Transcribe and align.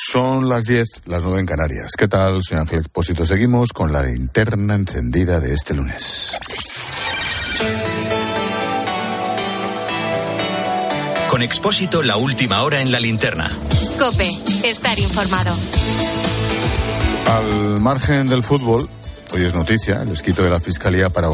Son 0.00 0.48
las 0.48 0.64
10, 0.64 0.86
las 1.06 1.24
9 1.24 1.40
en 1.40 1.46
Canarias. 1.46 1.90
¿Qué 1.98 2.06
tal? 2.06 2.40
Soy 2.40 2.56
Ángel 2.56 2.78
Expósito. 2.78 3.26
Seguimos 3.26 3.72
con 3.72 3.92
la 3.92 4.04
linterna 4.04 4.76
encendida 4.76 5.40
de 5.40 5.52
este 5.52 5.74
lunes. 5.74 6.38
Con 11.28 11.42
Expósito, 11.42 12.04
la 12.04 12.16
última 12.16 12.62
hora 12.62 12.80
en 12.80 12.92
la 12.92 13.00
linterna. 13.00 13.50
Cope, 13.98 14.30
estar 14.62 14.96
informado. 15.00 15.52
Al 17.26 17.80
margen 17.80 18.28
del 18.28 18.44
fútbol, 18.44 18.88
hoy 19.34 19.44
es 19.44 19.52
noticia 19.52 20.02
el 20.02 20.12
escrito 20.12 20.44
de 20.44 20.50
la 20.50 20.60
Fiscalía 20.60 21.08
para 21.08 21.28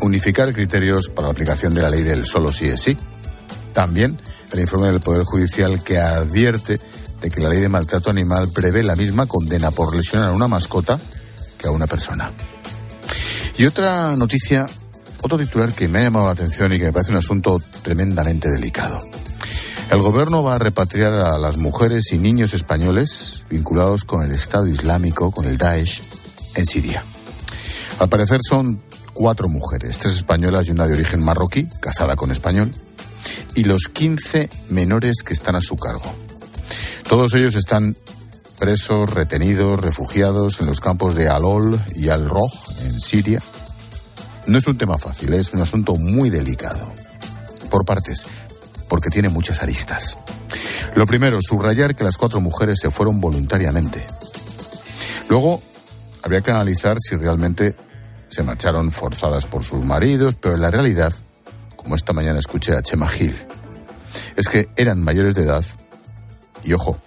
unificar 0.00 0.54
criterios 0.54 1.10
para 1.10 1.28
la 1.28 1.32
aplicación 1.32 1.74
de 1.74 1.82
la 1.82 1.90
ley 1.90 2.02
del 2.02 2.24
solo 2.24 2.54
sí 2.54 2.68
es 2.68 2.80
sí. 2.80 2.96
También 3.74 4.18
el 4.52 4.60
informe 4.60 4.88
del 4.88 5.00
Poder 5.00 5.24
Judicial 5.24 5.84
que 5.84 5.98
advierte 5.98 6.80
de 7.20 7.30
que 7.30 7.40
la 7.40 7.48
ley 7.48 7.60
de 7.60 7.68
maltrato 7.68 8.10
animal 8.10 8.48
prevé 8.54 8.82
la 8.82 8.96
misma 8.96 9.26
condena 9.26 9.70
por 9.70 9.94
lesionar 9.94 10.28
a 10.28 10.32
una 10.32 10.48
mascota 10.48 10.98
que 11.56 11.66
a 11.66 11.70
una 11.70 11.86
persona. 11.86 12.30
Y 13.56 13.66
otra 13.66 14.14
noticia, 14.16 14.66
otro 15.22 15.36
titular 15.38 15.72
que 15.72 15.88
me 15.88 15.98
ha 15.98 16.02
llamado 16.02 16.26
la 16.26 16.32
atención 16.32 16.72
y 16.72 16.78
que 16.78 16.84
me 16.84 16.92
parece 16.92 17.10
un 17.10 17.18
asunto 17.18 17.60
tremendamente 17.82 18.48
delicado. 18.48 19.00
El 19.90 20.02
gobierno 20.02 20.42
va 20.42 20.56
a 20.56 20.58
repatriar 20.58 21.14
a 21.14 21.38
las 21.38 21.56
mujeres 21.56 22.12
y 22.12 22.18
niños 22.18 22.52
españoles 22.52 23.42
vinculados 23.48 24.04
con 24.04 24.22
el 24.22 24.32
Estado 24.32 24.66
Islámico, 24.66 25.30
con 25.30 25.46
el 25.46 25.56
Daesh, 25.56 26.02
en 26.54 26.66
Siria. 26.66 27.02
Al 27.98 28.08
parecer 28.08 28.40
son 28.46 28.82
cuatro 29.14 29.48
mujeres, 29.48 29.98
tres 29.98 30.14
españolas 30.14 30.68
y 30.68 30.70
una 30.70 30.86
de 30.86 30.92
origen 30.92 31.24
marroquí, 31.24 31.66
casada 31.80 32.16
con 32.16 32.30
español, 32.30 32.70
y 33.54 33.64
los 33.64 33.88
15 33.92 34.48
menores 34.68 35.22
que 35.24 35.32
están 35.32 35.56
a 35.56 35.60
su 35.60 35.74
cargo. 35.74 36.27
Todos 37.08 37.32
ellos 37.32 37.54
están 37.54 37.96
presos, 38.58 39.10
retenidos, 39.10 39.80
refugiados 39.80 40.60
en 40.60 40.66
los 40.66 40.78
campos 40.80 41.14
de 41.14 41.26
Alol 41.26 41.80
y 41.94 42.10
Al-Roj, 42.10 42.52
en 42.82 43.00
Siria. 43.00 43.40
No 44.46 44.58
es 44.58 44.66
un 44.66 44.76
tema 44.76 44.98
fácil, 44.98 45.32
es 45.32 45.54
un 45.54 45.60
asunto 45.60 45.94
muy 45.94 46.28
delicado. 46.28 46.92
Por 47.70 47.86
partes, 47.86 48.26
porque 48.90 49.08
tiene 49.08 49.30
muchas 49.30 49.62
aristas. 49.62 50.18
Lo 50.96 51.06
primero, 51.06 51.40
subrayar 51.40 51.94
que 51.94 52.04
las 52.04 52.18
cuatro 52.18 52.42
mujeres 52.42 52.78
se 52.78 52.90
fueron 52.90 53.20
voluntariamente. 53.22 54.06
Luego, 55.30 55.62
habría 56.22 56.42
que 56.42 56.50
analizar 56.50 56.98
si 57.00 57.16
realmente 57.16 57.74
se 58.28 58.42
marcharon 58.42 58.92
forzadas 58.92 59.46
por 59.46 59.64
sus 59.64 59.82
maridos, 59.82 60.34
pero 60.34 60.56
en 60.56 60.60
la 60.60 60.70
realidad, 60.70 61.14
como 61.74 61.94
esta 61.94 62.12
mañana 62.12 62.38
escuché 62.38 62.74
a 62.74 62.82
Chema 62.82 63.08
Gil, 63.08 63.34
es 64.36 64.46
que 64.48 64.68
eran 64.76 65.02
mayores 65.02 65.34
de 65.34 65.44
edad 65.44 65.64
y 66.68 66.74
ojo, 66.74 66.98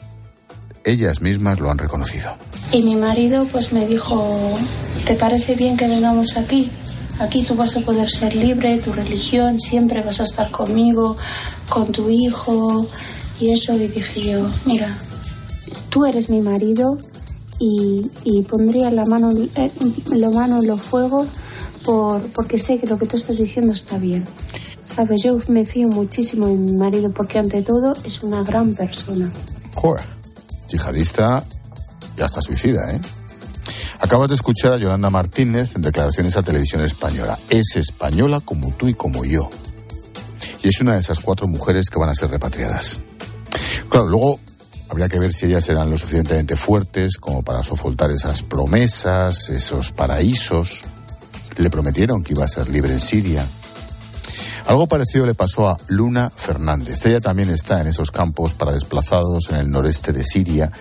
ellas 0.84 1.22
mismas 1.22 1.60
lo 1.60 1.70
han 1.70 1.78
reconocido. 1.78 2.34
Y 2.72 2.82
mi 2.82 2.96
marido 2.96 3.46
pues 3.52 3.72
me 3.72 3.86
dijo, 3.86 4.58
¿te 5.06 5.14
parece 5.14 5.54
bien 5.54 5.78
que 5.78 5.88
vengamos 5.88 6.36
aquí? 6.36 6.72
Aquí 7.20 7.44
tú 7.44 7.54
vas 7.56 7.78
a 7.78 7.82
poder 7.82 8.10
ser 8.10 8.36
libre, 8.36 8.80
tu 8.80 8.92
religión, 8.92 9.60
siempre 9.60 10.02
vas 10.02 10.20
a 10.20 10.24
estar 10.24 10.50
conmigo, 10.50 11.16
con 11.70 11.92
tu 11.92 12.10
hijo. 12.10 12.88
Y 13.40 13.52
eso 13.52 13.76
y 13.76 13.88
dije 13.88 14.22
yo, 14.22 14.46
mira, 14.66 14.98
tú 15.90 16.06
eres 16.06 16.30
mi 16.30 16.42
marido 16.42 16.98
y, 17.60 18.42
pondría 18.50 18.90
la 18.90 19.06
mano, 19.06 19.30
eh, 19.56 19.72
mano 20.34 20.60
en 20.62 20.68
los 20.68 20.82
fuego 20.82 21.28
por, 21.86 22.22
porque 22.32 22.58
sé 22.58 22.80
que 22.80 22.88
lo 22.88 22.98
que 22.98 23.06
tú 23.06 23.18
estás 23.18 23.38
diciendo 23.38 23.74
está 23.74 24.00
bien. 24.00 24.26
Sabes, 24.84 25.22
yo 25.24 25.40
me 25.48 25.66
fío 25.66 25.88
muchísimo 25.88 26.48
en 26.48 26.66
mi 26.66 26.74
marido 26.74 27.12
porque 27.12 27.40
ante 27.40 27.62
todo 27.62 27.94
es 28.04 28.24
una 28.24 28.44
gran 28.44 28.74
persona. 28.74 29.32
Joder, 29.76 30.02
yihadista 30.70 31.44
y 32.18 32.22
hasta 32.22 32.42
suicida, 32.42 32.92
¿eh? 32.94 33.00
Acabas 34.00 34.30
de 34.30 34.36
escuchar 34.36 34.74
a 34.74 34.78
Yolanda 34.78 35.12
Martínez 35.12 35.76
en 35.76 35.84
declaraciones 35.84 36.36
a 36.36 36.42
Televisión 36.42 36.84
Española. 36.84 37.38
Es 37.50 37.76
española 37.76 38.42
como 38.44 38.72
tú 38.74 38.88
y 38.88 38.96
como 38.96 39.24
yo. 39.24 39.50
Y 40.64 40.70
es 40.70 40.82
una 40.82 40.96
de 40.96 41.02
esas 41.02 41.20
cuatro 41.20 41.48
mujeres 41.48 41.88
que 41.90 42.00
van 42.00 42.10
a 42.10 42.16
ser 42.16 42.32
repatriadas. 42.32 42.98
Claro, 43.90 44.08
luego 44.08 44.40
habría 44.90 45.08
que 45.08 45.20
ver 45.20 45.32
si 45.32 45.46
ellas 45.46 45.70
eran 45.70 45.92
lo 45.92 45.98
suficientemente 46.00 46.56
fuertes 46.56 47.18
como 47.18 47.44
para 47.44 47.62
sofoltar 47.62 48.10
esas 48.10 48.42
promesas, 48.42 49.50
esos 49.50 49.92
paraísos. 49.92 50.82
Le 51.58 51.70
prometieron 51.70 52.24
que 52.24 52.34
iba 52.34 52.46
a 52.46 52.48
ser 52.48 52.70
libre 52.70 52.94
en 52.94 53.00
Siria 53.00 53.46
algo 54.66 54.88
parecido 54.88 55.26
le 55.26 55.34
pasó 55.34 55.68
a 55.68 55.78
Luna 55.88 56.30
Fernández. 56.30 57.06
Ella 57.06 57.20
también 57.20 57.50
está 57.50 57.82
en 57.82 57.88
esos 57.88 58.12
campos 58.12 58.54
para 58.54 58.72
desplazados 58.72 59.50
en 59.52 59.58
el 59.58 59.70
noreste 59.70 60.14
de 60.14 60.24
Siria 60.24 60.72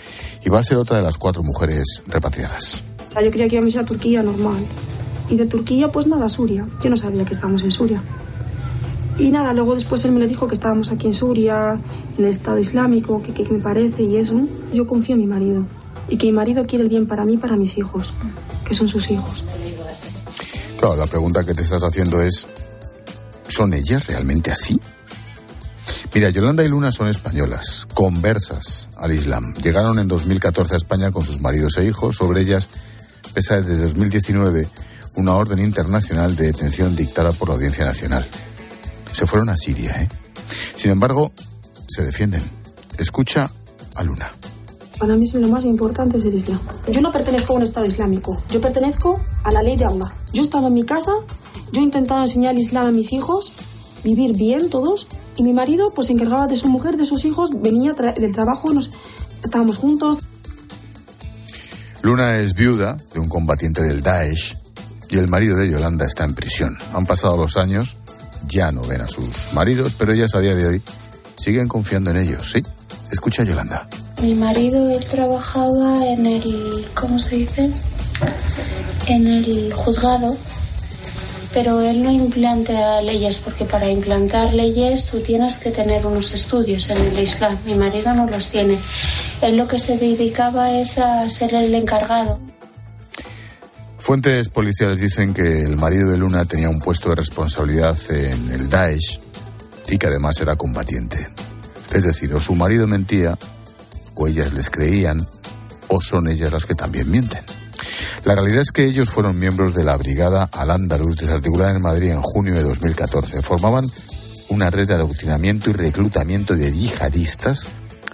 y 0.44 0.48
va 0.48 0.60
a 0.60 0.64
ser 0.64 0.76
otra 0.76 0.98
de 0.98 1.02
las 1.02 1.16
cuatro 1.16 1.42
mujeres 1.42 2.02
repatriadas. 2.06 2.82
Yo 3.22 3.30
creía 3.30 3.48
que 3.48 3.56
íbamos 3.56 3.76
a 3.76 3.84
Turquía 3.84 4.22
normal. 4.22 4.64
Y 5.28 5.36
de 5.36 5.46
Turquía, 5.46 5.88
pues 5.88 6.06
nada, 6.06 6.28
Suria. 6.28 6.66
Yo 6.82 6.90
no 6.90 6.96
sabía 6.96 7.24
que 7.24 7.32
estábamos 7.32 7.62
en 7.62 7.70
Suria. 7.70 8.02
Y 9.18 9.30
nada, 9.30 9.52
luego 9.52 9.74
después 9.74 10.04
él 10.04 10.12
me 10.12 10.20
le 10.20 10.26
dijo 10.26 10.46
que 10.46 10.54
estábamos 10.54 10.90
aquí 10.90 11.06
en 11.06 11.12
Suria, 11.12 11.78
en 12.16 12.24
el 12.24 12.30
Estado 12.30 12.58
Islámico, 12.58 13.22
que, 13.22 13.32
me 13.50 13.60
parece 13.60 14.02
y 14.02 14.16
eso. 14.16 14.40
Yo 14.72 14.86
confío 14.86 15.14
en 15.14 15.20
mi 15.20 15.26
marido. 15.26 15.64
Y 16.08 16.16
que 16.16 16.26
mi 16.26 16.32
marido 16.32 16.64
quiere 16.64 16.84
el 16.84 16.90
bien 16.90 17.06
para 17.06 17.24
mí 17.24 17.34
y 17.34 17.36
para 17.36 17.56
mis 17.56 17.76
hijos, 17.78 18.12
que 18.64 18.74
son 18.74 18.88
sus 18.88 19.10
hijos. 19.10 19.44
Claro, 20.78 20.96
la 20.96 21.06
pregunta 21.06 21.44
que 21.44 21.54
te 21.54 21.62
estás 21.62 21.82
haciendo 21.82 22.22
es, 22.22 22.46
¿Son 23.50 23.74
ellas 23.74 24.06
realmente 24.06 24.52
así? 24.52 24.80
Mira, 26.14 26.30
Yolanda 26.30 26.64
y 26.64 26.68
Luna 26.68 26.92
son 26.92 27.08
españolas, 27.08 27.86
conversas 27.94 28.88
al 28.96 29.12
Islam. 29.12 29.54
Llegaron 29.62 29.98
en 29.98 30.08
2014 30.08 30.74
a 30.74 30.76
España 30.76 31.12
con 31.12 31.24
sus 31.24 31.40
maridos 31.40 31.76
e 31.76 31.84
hijos. 31.84 32.16
Sobre 32.16 32.42
ellas 32.42 32.68
pesa 33.34 33.60
desde 33.60 33.84
2019 33.84 34.68
una 35.16 35.34
orden 35.34 35.58
internacional 35.58 36.36
de 36.36 36.46
detención 36.46 36.96
dictada 36.96 37.32
por 37.32 37.48
la 37.48 37.54
Audiencia 37.56 37.84
Nacional. 37.84 38.26
Se 39.12 39.26
fueron 39.26 39.48
a 39.50 39.56
Siria, 39.56 40.02
¿eh? 40.02 40.08
Sin 40.76 40.92
embargo, 40.92 41.32
se 41.88 42.02
defienden. 42.02 42.42
Escucha 42.98 43.50
a 43.94 44.02
Luna. 44.02 44.30
Para 45.00 45.16
mí 45.16 45.26
lo 45.32 45.48
más 45.48 45.64
importante 45.64 46.18
es 46.18 46.24
el 46.26 46.34
Islam. 46.34 46.60
Yo 46.92 47.00
no 47.00 47.10
pertenezco 47.10 47.54
a 47.54 47.56
un 47.56 47.62
Estado 47.62 47.86
islámico. 47.86 48.36
Yo 48.50 48.60
pertenezco 48.60 49.18
a 49.42 49.50
la 49.50 49.62
ley 49.62 49.76
de 49.76 49.86
Allah. 49.86 50.14
Yo 50.32 50.42
he 50.42 50.44
estado 50.44 50.68
en 50.68 50.74
mi 50.74 50.84
casa 50.84 51.12
yo 51.72 51.80
he 51.80 51.84
intentado 51.84 52.22
enseñar 52.22 52.54
el 52.54 52.60
Islam 52.60 52.86
a 52.86 52.90
mis 52.90 53.12
hijos, 53.12 53.52
vivir 54.02 54.36
bien 54.36 54.70
todos, 54.70 55.06
y 55.36 55.42
mi 55.42 55.52
marido 55.52 55.86
pues 55.94 56.08
se 56.08 56.14
encargaba 56.14 56.46
de 56.46 56.56
su 56.56 56.68
mujer, 56.68 56.96
de 56.96 57.06
sus 57.06 57.24
hijos, 57.24 57.50
venía 57.54 57.92
del 57.92 58.32
trabajo, 58.32 58.72
nos, 58.72 58.90
estábamos 59.42 59.78
juntos. 59.78 60.18
Luna 62.02 62.38
es 62.38 62.54
viuda 62.54 62.96
de 63.12 63.20
un 63.20 63.28
combatiente 63.28 63.82
del 63.82 64.02
Daesh 64.02 64.56
y 65.10 65.18
el 65.18 65.28
marido 65.28 65.56
de 65.56 65.70
Yolanda 65.70 66.06
está 66.06 66.24
en 66.24 66.34
prisión. 66.34 66.76
Han 66.92 67.04
pasado 67.04 67.36
los 67.36 67.56
años, 67.56 67.96
ya 68.48 68.72
no 68.72 68.82
ven 68.82 69.02
a 69.02 69.08
sus 69.08 69.52
maridos, 69.52 69.94
pero 69.98 70.12
ellas 70.12 70.34
a 70.34 70.40
día 70.40 70.54
de 70.54 70.66
hoy 70.66 70.82
siguen 71.36 71.68
confiando 71.68 72.10
en 72.10 72.16
ellos, 72.16 72.50
¿sí? 72.50 72.62
Escucha 73.12 73.44
Yolanda. 73.44 73.88
Mi 74.22 74.34
marido, 74.34 74.90
él 74.90 75.04
trabajaba 75.06 76.06
en 76.06 76.26
el, 76.26 76.86
¿cómo 76.94 77.18
se 77.18 77.36
dice? 77.36 77.70
En 79.06 79.26
el 79.26 79.72
juzgado 79.74 80.36
pero 81.52 81.80
él 81.80 82.02
no 82.02 82.10
implantea 82.10 83.02
leyes 83.02 83.38
porque 83.38 83.64
para 83.64 83.90
implantar 83.90 84.54
leyes 84.54 85.06
tú 85.06 85.20
tienes 85.20 85.58
que 85.58 85.70
tener 85.70 86.06
unos 86.06 86.32
estudios 86.32 86.88
en 86.90 86.98
el 86.98 87.18
Islam. 87.18 87.58
Mi 87.64 87.76
marido 87.76 88.14
no 88.14 88.26
los 88.26 88.50
tiene. 88.50 88.78
Él 89.40 89.56
lo 89.56 89.66
que 89.66 89.78
se 89.78 89.96
dedicaba 89.96 90.72
es 90.72 90.98
a 90.98 91.28
ser 91.28 91.54
el 91.54 91.74
encargado. 91.74 92.38
Fuentes 93.98 94.48
policiales 94.48 95.00
dicen 95.00 95.34
que 95.34 95.62
el 95.62 95.76
marido 95.76 96.10
de 96.10 96.18
Luna 96.18 96.44
tenía 96.44 96.68
un 96.68 96.80
puesto 96.80 97.10
de 97.10 97.16
responsabilidad 97.16 97.96
en 98.10 98.52
el 98.52 98.70
Daesh 98.70 99.20
y 99.88 99.98
que 99.98 100.06
además 100.06 100.40
era 100.40 100.56
combatiente. 100.56 101.26
Es 101.92 102.04
decir, 102.04 102.32
o 102.34 102.40
su 102.40 102.54
marido 102.54 102.86
mentía, 102.86 103.36
o 104.20 104.26
ellas 104.26 104.52
les 104.52 104.68
creían, 104.68 105.18
o 105.88 106.00
son 106.00 106.28
ellas 106.28 106.52
las 106.52 106.66
que 106.66 106.74
también 106.74 107.10
mienten. 107.10 107.40
La 108.24 108.34
realidad 108.34 108.60
es 108.60 108.70
que 108.70 108.84
ellos 108.84 109.08
fueron 109.08 109.38
miembros 109.38 109.74
de 109.74 109.82
la 109.82 109.96
Brigada 109.96 110.44
Al-Andalus 110.52 111.16
desarticulada 111.16 111.70
en 111.70 111.80
Madrid 111.80 112.10
en 112.10 112.20
junio 112.20 112.54
de 112.54 112.62
2014. 112.62 113.40
Formaban 113.40 113.86
una 114.50 114.68
red 114.68 114.86
de 114.86 114.94
adoctrinamiento 114.94 115.70
y 115.70 115.72
reclutamiento 115.72 116.54
de 116.54 116.70
yihadistas 116.70 117.66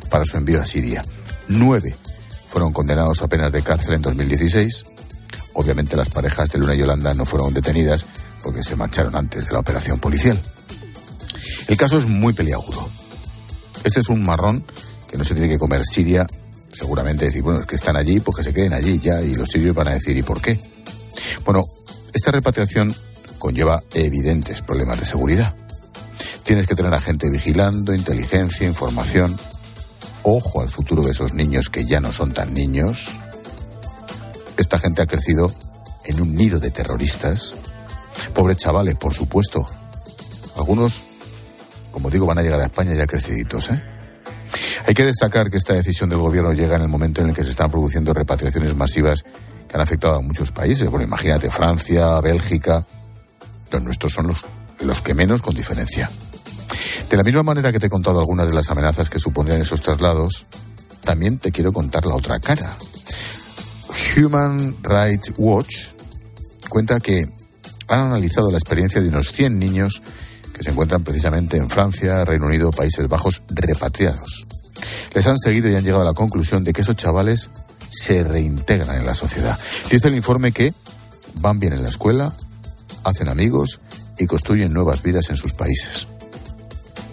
para 0.08 0.24
su 0.24 0.36
envío 0.36 0.62
a 0.62 0.66
Siria. 0.66 1.04
Nueve 1.48 1.96
fueron 2.48 2.72
condenados 2.72 3.20
a 3.22 3.26
penas 3.26 3.50
de 3.50 3.62
cárcel 3.62 3.94
en 3.94 4.02
2016. 4.02 4.84
Obviamente 5.54 5.96
las 5.96 6.08
parejas 6.08 6.50
de 6.50 6.60
Luna 6.60 6.76
y 6.76 6.78
Yolanda 6.78 7.14
no 7.14 7.26
fueron 7.26 7.52
detenidas 7.52 8.06
porque 8.44 8.62
se 8.62 8.76
marcharon 8.76 9.16
antes 9.16 9.46
de 9.46 9.52
la 9.52 9.58
operación 9.58 9.98
policial. 9.98 10.40
El 11.66 11.76
caso 11.76 11.98
es 11.98 12.06
muy 12.06 12.32
peliagudo. 12.32 12.88
Este 13.82 14.00
es 14.00 14.08
un 14.08 14.22
marrón 14.22 14.64
que 15.08 15.16
no 15.16 15.24
se 15.24 15.34
tiene 15.34 15.48
que 15.48 15.58
comer 15.58 15.82
Siria 15.84 16.26
seguramente 16.76 17.24
decir, 17.24 17.42
bueno, 17.42 17.60
es 17.60 17.66
que 17.66 17.76
están 17.76 17.96
allí, 17.96 18.20
pues 18.20 18.36
que 18.36 18.42
se 18.42 18.52
queden 18.52 18.74
allí 18.74 18.98
ya, 18.98 19.22
y 19.22 19.34
los 19.34 19.48
sirios 19.48 19.74
van 19.74 19.88
a 19.88 19.92
decir, 19.92 20.16
¿y 20.16 20.22
por 20.22 20.42
qué? 20.42 20.60
Bueno, 21.44 21.64
esta 22.12 22.30
repatriación 22.30 22.94
conlleva 23.38 23.82
evidentes 23.94 24.60
problemas 24.60 25.00
de 25.00 25.06
seguridad. 25.06 25.54
Tienes 26.44 26.66
que 26.66 26.74
tener 26.74 26.92
a 26.92 27.00
gente 27.00 27.30
vigilando, 27.30 27.94
inteligencia, 27.94 28.66
información. 28.68 29.36
ojo 30.22 30.60
al 30.60 30.68
futuro 30.68 31.02
de 31.02 31.12
esos 31.12 31.32
niños 31.32 31.70
que 31.70 31.86
ya 31.86 32.00
no 32.00 32.12
son 32.12 32.32
tan 32.32 32.52
niños. 32.52 33.06
Esta 34.58 34.78
gente 34.78 35.02
ha 35.02 35.06
crecido 35.06 35.52
en 36.04 36.20
un 36.20 36.34
nido 36.34 36.58
de 36.58 36.70
terroristas. 36.70 37.54
Pobres 38.34 38.58
chavales, 38.58 38.96
por 38.96 39.14
supuesto. 39.14 39.66
Algunos, 40.56 41.00
como 41.90 42.10
digo, 42.10 42.26
van 42.26 42.38
a 42.38 42.42
llegar 42.42 42.60
a 42.60 42.66
España 42.66 42.94
ya 42.94 43.06
creciditos, 43.06 43.70
¿eh? 43.70 43.95
Hay 44.86 44.94
que 44.94 45.04
destacar 45.04 45.50
que 45.50 45.56
esta 45.56 45.74
decisión 45.74 46.08
del 46.08 46.20
gobierno 46.20 46.52
llega 46.52 46.76
en 46.76 46.82
el 46.82 46.88
momento 46.88 47.20
en 47.20 47.30
el 47.30 47.34
que 47.34 47.42
se 47.42 47.50
están 47.50 47.72
produciendo 47.72 48.14
repatriaciones 48.14 48.76
masivas 48.76 49.24
que 49.68 49.74
han 49.74 49.80
afectado 49.80 50.18
a 50.18 50.20
muchos 50.20 50.52
países. 50.52 50.88
Bueno, 50.88 51.04
imagínate, 51.04 51.50
Francia, 51.50 52.20
Bélgica. 52.20 52.86
Los 53.72 53.82
nuestros 53.82 54.12
son 54.12 54.28
los, 54.28 55.00
que 55.00 55.12
menos, 55.12 55.42
con 55.42 55.56
diferencia. 55.56 56.08
De 57.10 57.16
la 57.16 57.24
misma 57.24 57.42
manera 57.42 57.72
que 57.72 57.80
te 57.80 57.86
he 57.86 57.90
contado 57.90 58.20
algunas 58.20 58.46
de 58.46 58.54
las 58.54 58.70
amenazas 58.70 59.10
que 59.10 59.18
supondrían 59.18 59.60
esos 59.60 59.80
traslados, 59.80 60.46
también 61.02 61.38
te 61.38 61.50
quiero 61.50 61.72
contar 61.72 62.06
la 62.06 62.14
otra 62.14 62.38
cara. 62.38 62.70
Human 64.16 64.76
Rights 64.84 65.32
Watch 65.36 65.88
cuenta 66.68 67.00
que 67.00 67.26
han 67.88 68.00
analizado 68.00 68.52
la 68.52 68.58
experiencia 68.58 69.00
de 69.00 69.08
unos 69.08 69.32
100 69.32 69.58
niños 69.58 70.00
que 70.54 70.62
se 70.62 70.70
encuentran 70.70 71.02
precisamente 71.02 71.56
en 71.56 71.68
Francia, 71.68 72.24
Reino 72.24 72.46
Unido, 72.46 72.70
Países 72.70 73.08
Bajos, 73.08 73.42
repatriados. 73.48 74.46
Les 75.16 75.26
han 75.26 75.38
seguido 75.38 75.70
y 75.70 75.74
han 75.74 75.82
llegado 75.82 76.02
a 76.02 76.04
la 76.04 76.12
conclusión 76.12 76.62
de 76.62 76.74
que 76.74 76.82
esos 76.82 76.94
chavales 76.94 77.48
se 77.88 78.22
reintegran 78.22 78.98
en 78.98 79.06
la 79.06 79.14
sociedad. 79.14 79.58
Dice 79.90 80.08
el 80.08 80.14
informe 80.14 80.52
que 80.52 80.74
van 81.40 81.58
bien 81.58 81.72
en 81.72 81.82
la 81.82 81.88
escuela, 81.88 82.34
hacen 83.02 83.30
amigos 83.30 83.80
y 84.18 84.26
construyen 84.26 84.74
nuevas 84.74 85.02
vidas 85.02 85.30
en 85.30 85.38
sus 85.38 85.54
países. 85.54 86.06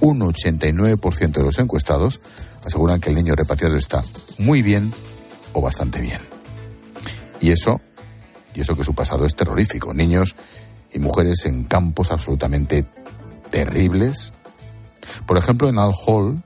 Un 0.02 0.20
89% 0.20 1.32
de 1.32 1.44
los 1.44 1.60
encuestados 1.60 2.20
aseguran 2.66 3.00
que 3.00 3.08
el 3.08 3.16
niño 3.16 3.36
repatriado 3.36 3.78
está 3.78 4.04
muy 4.38 4.62
bien 4.62 4.94
o 5.54 5.62
bastante 5.62 6.02
bien. 6.02 6.20
Y 7.40 7.52
eso, 7.52 7.80
y 8.54 8.60
eso 8.60 8.76
que 8.76 8.84
su 8.84 8.94
pasado 8.94 9.26
es 9.26 9.34
terrorífico. 9.34 9.94
Niños 9.94 10.36
y 10.92 11.00
mujeres 11.00 11.46
en 11.46 11.64
campos 11.64 12.12
absolutamente 12.12 12.84
terribles. 13.50 14.34
Por 15.26 15.38
ejemplo, 15.38 15.70
en 15.70 15.80
Al 15.80 15.94
Hall 16.06 16.44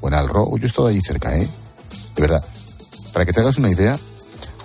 o 0.00 0.08
en 0.08 0.14
Al 0.14 0.28
Ro, 0.28 0.56
yo 0.56 0.64
he 0.64 0.66
estado 0.66 0.88
allí 0.88 1.00
cerca, 1.00 1.36
¿eh? 1.36 1.48
De 2.14 2.22
verdad. 2.22 2.42
Para 3.12 3.24
que 3.24 3.32
te 3.32 3.40
hagas 3.40 3.58
una 3.58 3.70
idea, 3.70 3.98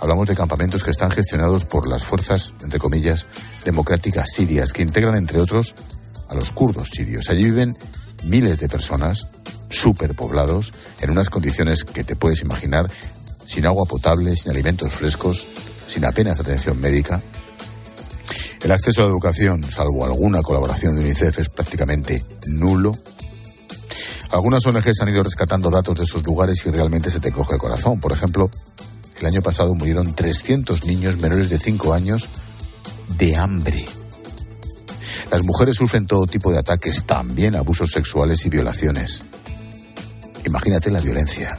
hablamos 0.02 0.28
de 0.28 0.36
campamentos 0.36 0.84
que 0.84 0.92
están 0.92 1.12
gestionados 1.12 1.66
por 1.66 1.88
las 1.88 2.04
fuerzas, 2.04 2.54
entre 2.62 2.80
comillas, 2.80 3.26
democráticas 3.64 4.30
sirias, 4.32 4.74
que 4.74 4.82
integran, 4.82 5.16
entre 5.16 5.40
otros, 5.40 5.76
a 6.30 6.36
los 6.36 6.52
kurdos 6.52 6.90
sirios. 6.90 7.30
Allí 7.30 7.46
viven 7.46 7.78
miles 8.24 8.60
de 8.60 8.70
personas, 8.70 9.28
superpoblados, 9.70 10.74
en 11.02 11.10
unas 11.10 11.30
condiciones 11.30 11.84
que 11.84 12.04
te 12.04 12.16
puedes 12.16 12.42
imaginar, 12.42 12.90
sin 13.46 13.66
agua 13.66 13.86
potable, 13.86 14.36
sin 14.36 14.52
alimentos 14.52 14.92
frescos, 14.92 15.46
sin 15.88 16.06
apenas 16.06 16.40
atención 16.40 16.80
médica. 16.80 17.22
El 18.62 18.72
acceso 18.72 19.02
a 19.02 19.06
la 19.06 19.12
educación, 19.12 19.64
salvo 19.70 20.06
alguna 20.06 20.42
colaboración 20.42 20.96
de 20.96 21.02
UNICEF, 21.02 21.40
es 21.40 21.50
prácticamente 21.50 22.24
nulo. 22.48 22.94
Algunas 24.34 24.66
ONGs 24.66 25.00
han 25.00 25.10
ido 25.10 25.22
rescatando 25.22 25.70
datos 25.70 25.96
de 25.96 26.06
esos 26.06 26.24
lugares 26.24 26.66
y 26.66 26.72
realmente 26.72 27.12
se 27.12 27.20
te 27.20 27.32
coge 27.32 27.54
el 27.54 27.60
corazón. 27.60 28.00
Por 28.00 28.12
ejemplo, 28.12 28.50
el 29.20 29.26
año 29.28 29.44
pasado 29.44 29.76
murieron 29.76 30.16
300 30.16 30.88
niños 30.88 31.18
menores 31.18 31.52
de 31.52 31.60
5 31.60 31.94
años 31.94 32.28
de 33.20 33.36
hambre. 33.36 33.86
Las 35.30 35.44
mujeres 35.44 35.78
sufren 35.78 36.08
todo 36.08 36.26
tipo 36.26 36.52
de 36.52 36.58
ataques, 36.58 37.04
también 37.04 37.56
abusos 37.56 37.92
sexuales 37.92 38.44
y 38.48 38.50
violaciones. 38.50 39.22
Imagínate 40.46 40.90
la 40.90 41.00
violencia. 41.00 41.56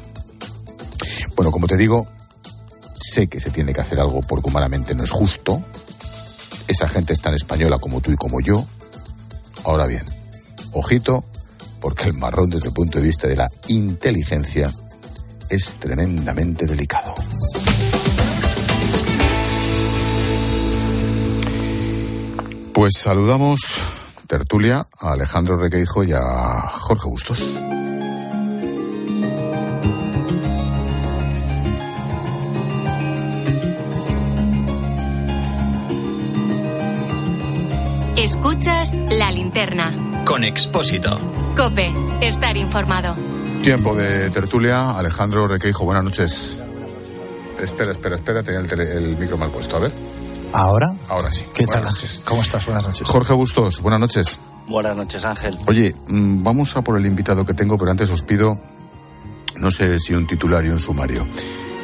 Bueno, 1.37 1.53
como 1.53 1.69
te 1.69 1.77
digo, 1.77 2.09
sé 3.01 3.29
que 3.29 3.39
se 3.39 3.51
tiene 3.51 3.73
que 3.73 3.83
hacer 3.83 4.01
algo 4.01 4.21
porque 4.21 4.49
humanamente 4.49 4.97
no 4.97 5.05
es 5.05 5.13
justo, 5.13 5.63
esa 6.67 6.89
gente 6.89 7.13
es 7.13 7.21
tan 7.21 7.35
española 7.35 7.79
como 7.79 8.01
tú 8.01 8.11
y 8.11 8.17
como 8.17 8.41
yo. 8.41 8.67
Ahora 9.63 9.87
bien, 9.87 10.05
ojito, 10.73 11.25
porque 11.85 12.05
el 12.05 12.15
marrón 12.15 12.49
desde 12.49 12.69
el 12.69 12.73
punto 12.73 12.99
de 12.99 13.05
vista 13.05 13.29
de 13.29 13.37
la 13.37 13.51
inteligencia 13.69 14.73
es 15.51 15.75
tremendamente 15.75 16.65
delicado. 16.65 17.15
Pues 22.73 22.95
saludamos, 22.97 23.61
tertulia, 24.27 24.87
a 24.99 25.13
Alejandro 25.13 25.59
Requeijo 25.59 26.05
y 26.05 26.13
a 26.13 26.71
Jorge 26.71 27.07
Bustos. 27.07 27.47
Escuchas 38.17 38.95
la 39.11 39.31
linterna. 39.31 39.93
Con 40.25 40.45
Expósito. 40.45 41.44
Cope, 41.57 41.93
estar 42.21 42.57
informado. 42.57 43.15
Tiempo 43.63 43.95
de 43.95 44.31
tertulia. 44.31 44.91
Alejandro 44.91 45.47
Requeijo, 45.47 45.85
buenas 45.85 46.05
noches. 46.05 46.59
Espera, 47.61 47.93
espera, 47.93 48.17
espera, 48.17 48.43
tenía 48.43 48.61
el, 48.61 48.69
tele- 48.69 48.91
el 48.97 49.17
micro 49.17 49.37
mal 49.39 49.51
puesto. 49.51 49.77
A 49.77 49.81
ver, 49.81 49.93
¿Ahora? 50.53 50.89
ahora 51.09 51.31
sí. 51.31 51.45
¿Qué 51.55 51.65
Buenas 51.65 51.85
tal? 51.85 51.93
noches. 51.95 52.23
¿Cómo 52.25 52.43
estás? 52.43 52.67
Buenas 52.67 52.85
noches. 52.87 53.07
Jorge 53.09 53.33
Bustos, 53.33 53.81
buenas 53.81 54.01
noches. 54.01 54.39
Buenas 54.67 54.97
noches, 54.97 55.25
Ángel. 55.25 55.57
Oye, 55.67 55.95
mm, 56.09 56.43
vamos 56.43 56.77
a 56.77 56.83
por 56.83 56.99
el 56.99 57.07
invitado 57.07 57.47
que 57.47 57.55
tengo, 57.55 57.77
pero 57.79 57.91
antes 57.91 58.11
os 58.11 58.23
pido, 58.23 58.59
no 59.57 59.71
sé 59.71 59.99
si 60.01 60.15
un 60.15 60.27
titular 60.27 60.65
y 60.65 60.71
un 60.71 60.81
sumario. 60.81 61.27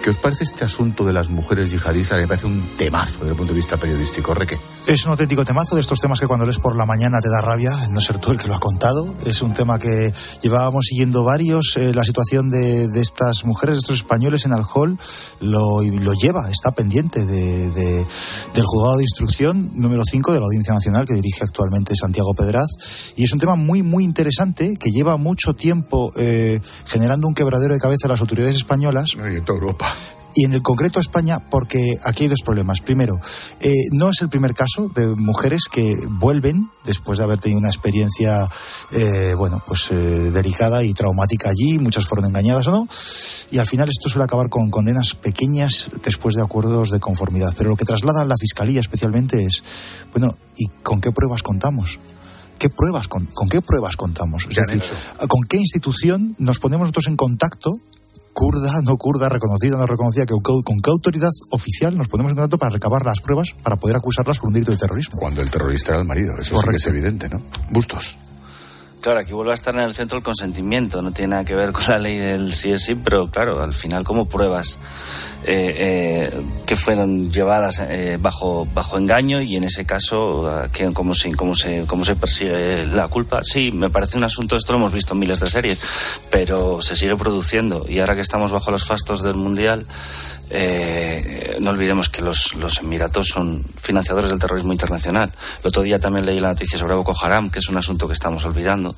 ¿Qué 0.03 0.11
os 0.11 0.17
parece 0.17 0.45
este 0.45 0.65
asunto 0.65 1.05
de 1.05 1.13
las 1.13 1.29
mujeres 1.29 1.71
yihadistas? 1.71 2.19
Me 2.19 2.27
parece 2.27 2.47
un 2.47 2.71
temazo 2.77 3.19
desde 3.21 3.31
el 3.33 3.37
punto 3.37 3.53
de 3.53 3.59
vista 3.59 3.77
periodístico. 3.77 4.35
Reque. 4.35 4.59
Es 4.87 5.05
un 5.05 5.13
auténtico 5.13 5.45
temazo 5.45 5.77
de 5.77 5.83
estos 5.83 6.01
temas 6.01 6.19
que 6.19 6.27
cuando 6.27 6.45
lees 6.45 6.59
por 6.59 6.75
la 6.75 6.85
mañana 6.85 7.21
te 7.21 7.29
da 7.29 7.41
rabia, 7.41 7.71
no 7.91 8.01
ser 8.01 8.19
tú 8.19 8.33
el 8.33 8.39
que 8.39 8.49
lo 8.49 8.57
ha 8.57 8.59
contado. 8.59 9.15
Es 9.25 9.41
un 9.41 9.53
tema 9.53 9.79
que 9.79 10.13
llevábamos 10.43 10.87
siguiendo 10.87 11.23
varios. 11.23 11.77
eh, 11.77 11.93
la 11.95 12.03
situación 12.03 12.51
de, 12.51 12.87
estas 13.01 13.45
mujeres, 13.45 13.77
de 13.77 13.79
estos 13.81 13.97
españoles 13.99 14.47
en 14.47 14.53
Alhol, 14.53 14.99
lo, 15.43 15.83
lo 15.83 16.13
lleva, 16.15 16.51
está 16.51 16.73
pendiente 16.73 17.25
de, 17.25 17.71
de- 17.71 18.07
del 18.55 18.65
juzgado 18.65 18.97
de 18.97 19.05
instrucción 19.05 19.71
número 19.75 20.03
5 20.05 20.33
de 20.33 20.41
la 20.41 20.47
Audiencia 20.47 20.75
Nacional 20.75 21.05
que 21.07 21.15
dirige 21.15 21.45
actualmente 21.45 21.95
Santiago 21.95 22.35
Pedraz. 22.35 22.67
Y 23.15 23.23
es 23.25 23.33
un 23.33 23.39
tema 23.39 23.55
muy, 23.55 23.85
muy 23.85 24.03
interesante 24.03 24.77
que 24.77 24.91
lleva 24.91 25.17
mucho 25.17 25.55
tiempo 25.55 26.13
eh, 26.17 26.61
generando 26.87 27.29
un 27.29 27.35
quebradero 27.35 27.75
de 27.75 27.81
cabeza 27.81 28.07
a 28.07 28.11
las 28.11 28.21
autoridades 28.21 28.57
españolas 28.57 29.11
Y 29.15 29.37
en 29.37 29.45
toda 29.45 29.59
Europa. 29.59 29.87
Y 30.35 30.45
en 30.45 30.55
el 30.55 30.63
concreto 30.63 30.99
a 30.99 31.03
España, 31.03 31.39
porque 31.51 31.99
aquí 32.05 32.25
hay 32.25 32.29
dos 32.29 32.43
problemas. 32.45 32.81
Primero, 32.81 33.19
eh, 33.61 33.73
no 33.93 34.11
es 34.11 34.23
el 34.23 34.29
primer 34.29 34.55
caso 34.55 34.89
de 34.89 35.15
mujeres 35.17 35.65
que 35.71 35.99
vuelven 36.09 36.71
después 36.85 37.19
de 37.19 37.25
haber 37.25 37.39
tenido 37.39 37.59
una 37.59 37.69
experiencia, 37.69 38.49
eh, 38.93 39.35
bueno, 39.37 39.63
pues 39.67 39.89
eh, 39.91 39.95
delicada 39.95 40.85
y 40.85 40.93
traumática 40.93 41.51
allí. 41.51 41.79
Muchas 41.79 42.07
fueron 42.07 42.27
engañadas 42.27 42.67
o 42.69 42.71
no. 42.71 42.89
Y 43.51 43.59
al 43.59 43.67
final 43.67 43.89
esto 43.89 44.09
suele 44.09 44.25
acabar 44.25 44.49
con 44.49 44.71
condenas 44.71 45.15
pequeñas 45.15 45.91
después 46.03 46.35
de 46.37 46.43
acuerdos 46.43 46.91
de 46.91 47.01
conformidad. 47.01 47.53
Pero 47.57 47.71
lo 47.71 47.77
que 47.77 47.85
traslada 47.85 48.25
la 48.25 48.37
fiscalía 48.39 48.81
especialmente 48.81 49.45
es, 49.45 49.63
bueno, 50.13 50.37
¿y 50.57 50.67
con 50.83 51.01
qué 51.01 51.11
pruebas 51.13 51.43
contamos? 51.43 51.99
¿Qué 52.59 52.69
pruebas 52.69 53.09
con, 53.09 53.27
con 53.27 53.49
qué 53.49 53.63
pruebas 53.63 53.97
contamos? 53.97 54.45
Es 54.49 54.55
¿Qué 54.55 54.61
han 54.61 54.79
decir? 54.79 54.97
¿con 55.29 55.41
qué 55.49 55.57
institución 55.57 56.37
nos 56.39 56.59
ponemos 56.59 56.85
nosotros 56.85 57.07
en 57.07 57.17
contacto 57.17 57.81
kurda, 58.41 58.81
no 58.81 58.97
kurda, 58.97 59.29
reconocida, 59.29 59.77
no 59.77 59.85
reconocida, 59.85 60.25
que, 60.25 60.33
con 60.33 60.81
qué 60.83 60.91
autoridad 60.91 61.29
oficial 61.51 61.95
nos 61.95 62.09
ponemos 62.09 62.33
en 62.33 62.37
contacto 62.37 62.57
para 62.57 62.73
recabar 62.73 63.05
las 63.05 63.21
pruebas 63.21 63.53
para 63.63 63.77
poder 63.77 63.97
acusarlas 63.97 64.39
por 64.39 64.49
un 64.49 64.55
delito 64.55 64.73
de 64.73 64.79
terrorismo. 64.79 65.19
Cuando 65.19 65.43
el 65.43 65.51
terrorista 65.51 65.93
era 65.93 66.01
el 66.01 66.07
marido, 66.07 66.33
eso 66.39 66.59
sí 66.59 66.69
que 66.71 66.77
es 66.77 66.87
evidente, 66.87 67.29
¿no? 67.29 67.43
Bustos. 67.69 68.17
Claro, 69.01 69.21
aquí 69.21 69.33
vuelve 69.33 69.53
a 69.53 69.55
estar 69.55 69.75
en 69.75 69.81
el 69.81 69.95
centro 69.95 70.19
el 70.19 70.25
consentimiento, 70.25 71.01
no 71.01 71.11
tiene 71.11 71.31
nada 71.31 71.45
que 71.45 71.55
ver 71.55 71.73
con 71.73 71.85
la 71.89 71.99
ley 71.99 72.19
del 72.19 72.53
sí 72.53 72.71
es 72.71 72.83
sí, 72.85 72.95
pero 72.95 73.29
claro, 73.29 73.63
al 73.63 73.73
final 73.73 74.05
como 74.05 74.29
pruebas 74.29 74.79
eh, 75.43 76.29
eh, 76.29 76.41
que 76.67 76.77
fueron 76.77 77.33
llevadas 77.33 77.81
eh, 77.89 78.19
bajo 78.21 78.67
bajo 78.75 78.99
engaño 78.99 79.41
y 79.41 79.57
en 79.57 79.65
ese 79.65 79.87
caso 79.87 80.69
cómo 80.93 81.15
se 81.15 81.33
cómo 81.33 81.55
se 81.55 81.85
cómo 81.87 82.05
se 82.05 82.15
persigue 82.15 82.85
la 82.87 83.09
culpa. 83.09 83.41
Sí, 83.43 83.73
me 83.73 83.89
parece 83.89 84.19
un 84.19 84.25
asunto 84.25 84.57
esto 84.57 84.75
lo 84.75 84.81
hemos 84.81 84.93
visto 84.93 85.15
en 85.15 85.21
miles 85.21 85.41
de 85.41 85.47
series, 85.47 85.81
pero 86.31 86.83
se 86.83 86.95
sigue 86.95 87.17
produciendo. 87.17 87.87
Y 87.89 88.01
ahora 88.01 88.15
que 88.15 88.21
estamos 88.21 88.53
bajo 88.53 88.71
los 88.71 88.85
fastos 88.85 89.23
del 89.23 89.37
mundial 89.37 89.87
eh, 90.51 91.57
no 91.61 91.71
olvidemos 91.71 92.09
que 92.09 92.23
los, 92.23 92.55
los 92.55 92.79
Emiratos 92.79 93.29
son 93.29 93.65
financiadores 93.81 94.31
del 94.31 94.39
terrorismo 94.39 94.73
internacional. 94.73 95.31
El 95.63 95.69
otro 95.69 95.83
día 95.83 95.99
también 95.99 96.27
leí 96.27 96.41
la 96.41 96.49
noticia 96.49 96.79
sobre 96.79 96.95
Boko 96.95 97.17
Haram, 97.21 97.51
que 97.51 97.61
es 97.61 97.69
un 97.69 97.77
asunto 97.77 98.07
que 98.09 98.15
estamos 98.15 98.45
olvidando, 98.45 98.97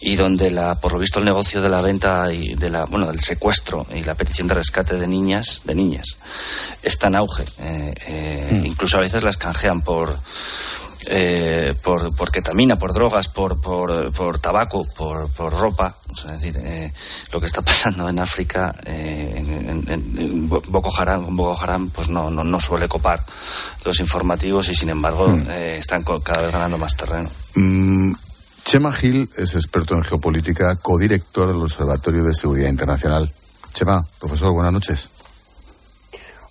y 0.00 0.16
donde, 0.16 0.50
la, 0.50 0.76
por 0.76 0.92
lo 0.92 0.98
visto, 0.98 1.18
el 1.18 1.24
negocio 1.24 1.60
de 1.60 1.68
la 1.68 1.82
venta 1.82 2.32
y 2.32 2.54
de 2.54 2.70
la, 2.70 2.84
bueno, 2.84 3.06
del 3.06 3.20
secuestro 3.20 3.86
y 3.92 4.02
la 4.02 4.14
petición 4.14 4.46
de 4.46 4.54
rescate 4.54 4.96
de 4.96 5.06
niñas, 5.06 5.62
de 5.64 5.74
niñas, 5.74 6.16
está 6.82 7.08
en 7.08 7.16
auge. 7.16 7.44
Eh, 7.58 7.94
eh, 8.06 8.62
Incluso 8.64 8.96
a 8.96 9.00
veces 9.00 9.22
las 9.22 9.36
canjean 9.36 9.82
por 9.82 10.16
eh, 11.08 11.74
por, 11.82 12.14
por 12.14 12.30
ketamina, 12.30 12.78
por 12.78 12.92
drogas, 12.92 13.28
por, 13.28 13.60
por, 13.60 14.12
por 14.12 14.38
tabaco, 14.38 14.84
por, 14.96 15.28
por 15.30 15.52
ropa. 15.52 15.94
es 16.10 16.32
decir, 16.32 16.56
eh, 16.58 16.92
lo 17.32 17.40
que 17.40 17.46
está 17.46 17.62
pasando 17.62 18.08
en 18.08 18.20
África, 18.20 18.74
eh, 18.84 19.34
en, 19.36 19.84
en, 19.88 20.48
Boko 20.48 20.92
Haram, 20.96 21.36
Boko 21.36 21.62
Haram, 21.62 21.90
pues 21.90 22.08
no, 22.08 22.30
no, 22.30 22.42
no, 22.42 22.60
suele 22.60 22.88
copar 22.88 23.22
los 23.84 24.00
informativos 24.00 24.68
y 24.68 24.74
sin 24.74 24.90
embargo 24.90 25.28
mm. 25.28 25.50
están 25.50 26.02
cada 26.02 26.42
vez 26.42 26.52
ganando 26.52 26.78
más 26.78 26.96
terreno. 26.96 27.30
Mm, 27.54 28.12
Chema 28.64 28.92
Gil 28.92 29.30
es 29.36 29.54
experto 29.54 29.94
en 29.94 30.02
geopolítica, 30.02 30.76
codirector 30.76 31.52
del 31.52 31.62
Observatorio 31.62 32.24
de 32.24 32.34
Seguridad 32.34 32.68
Internacional. 32.68 33.30
Chema, 33.72 34.04
profesor, 34.18 34.52
buenas 34.52 34.72
noches. 34.72 35.08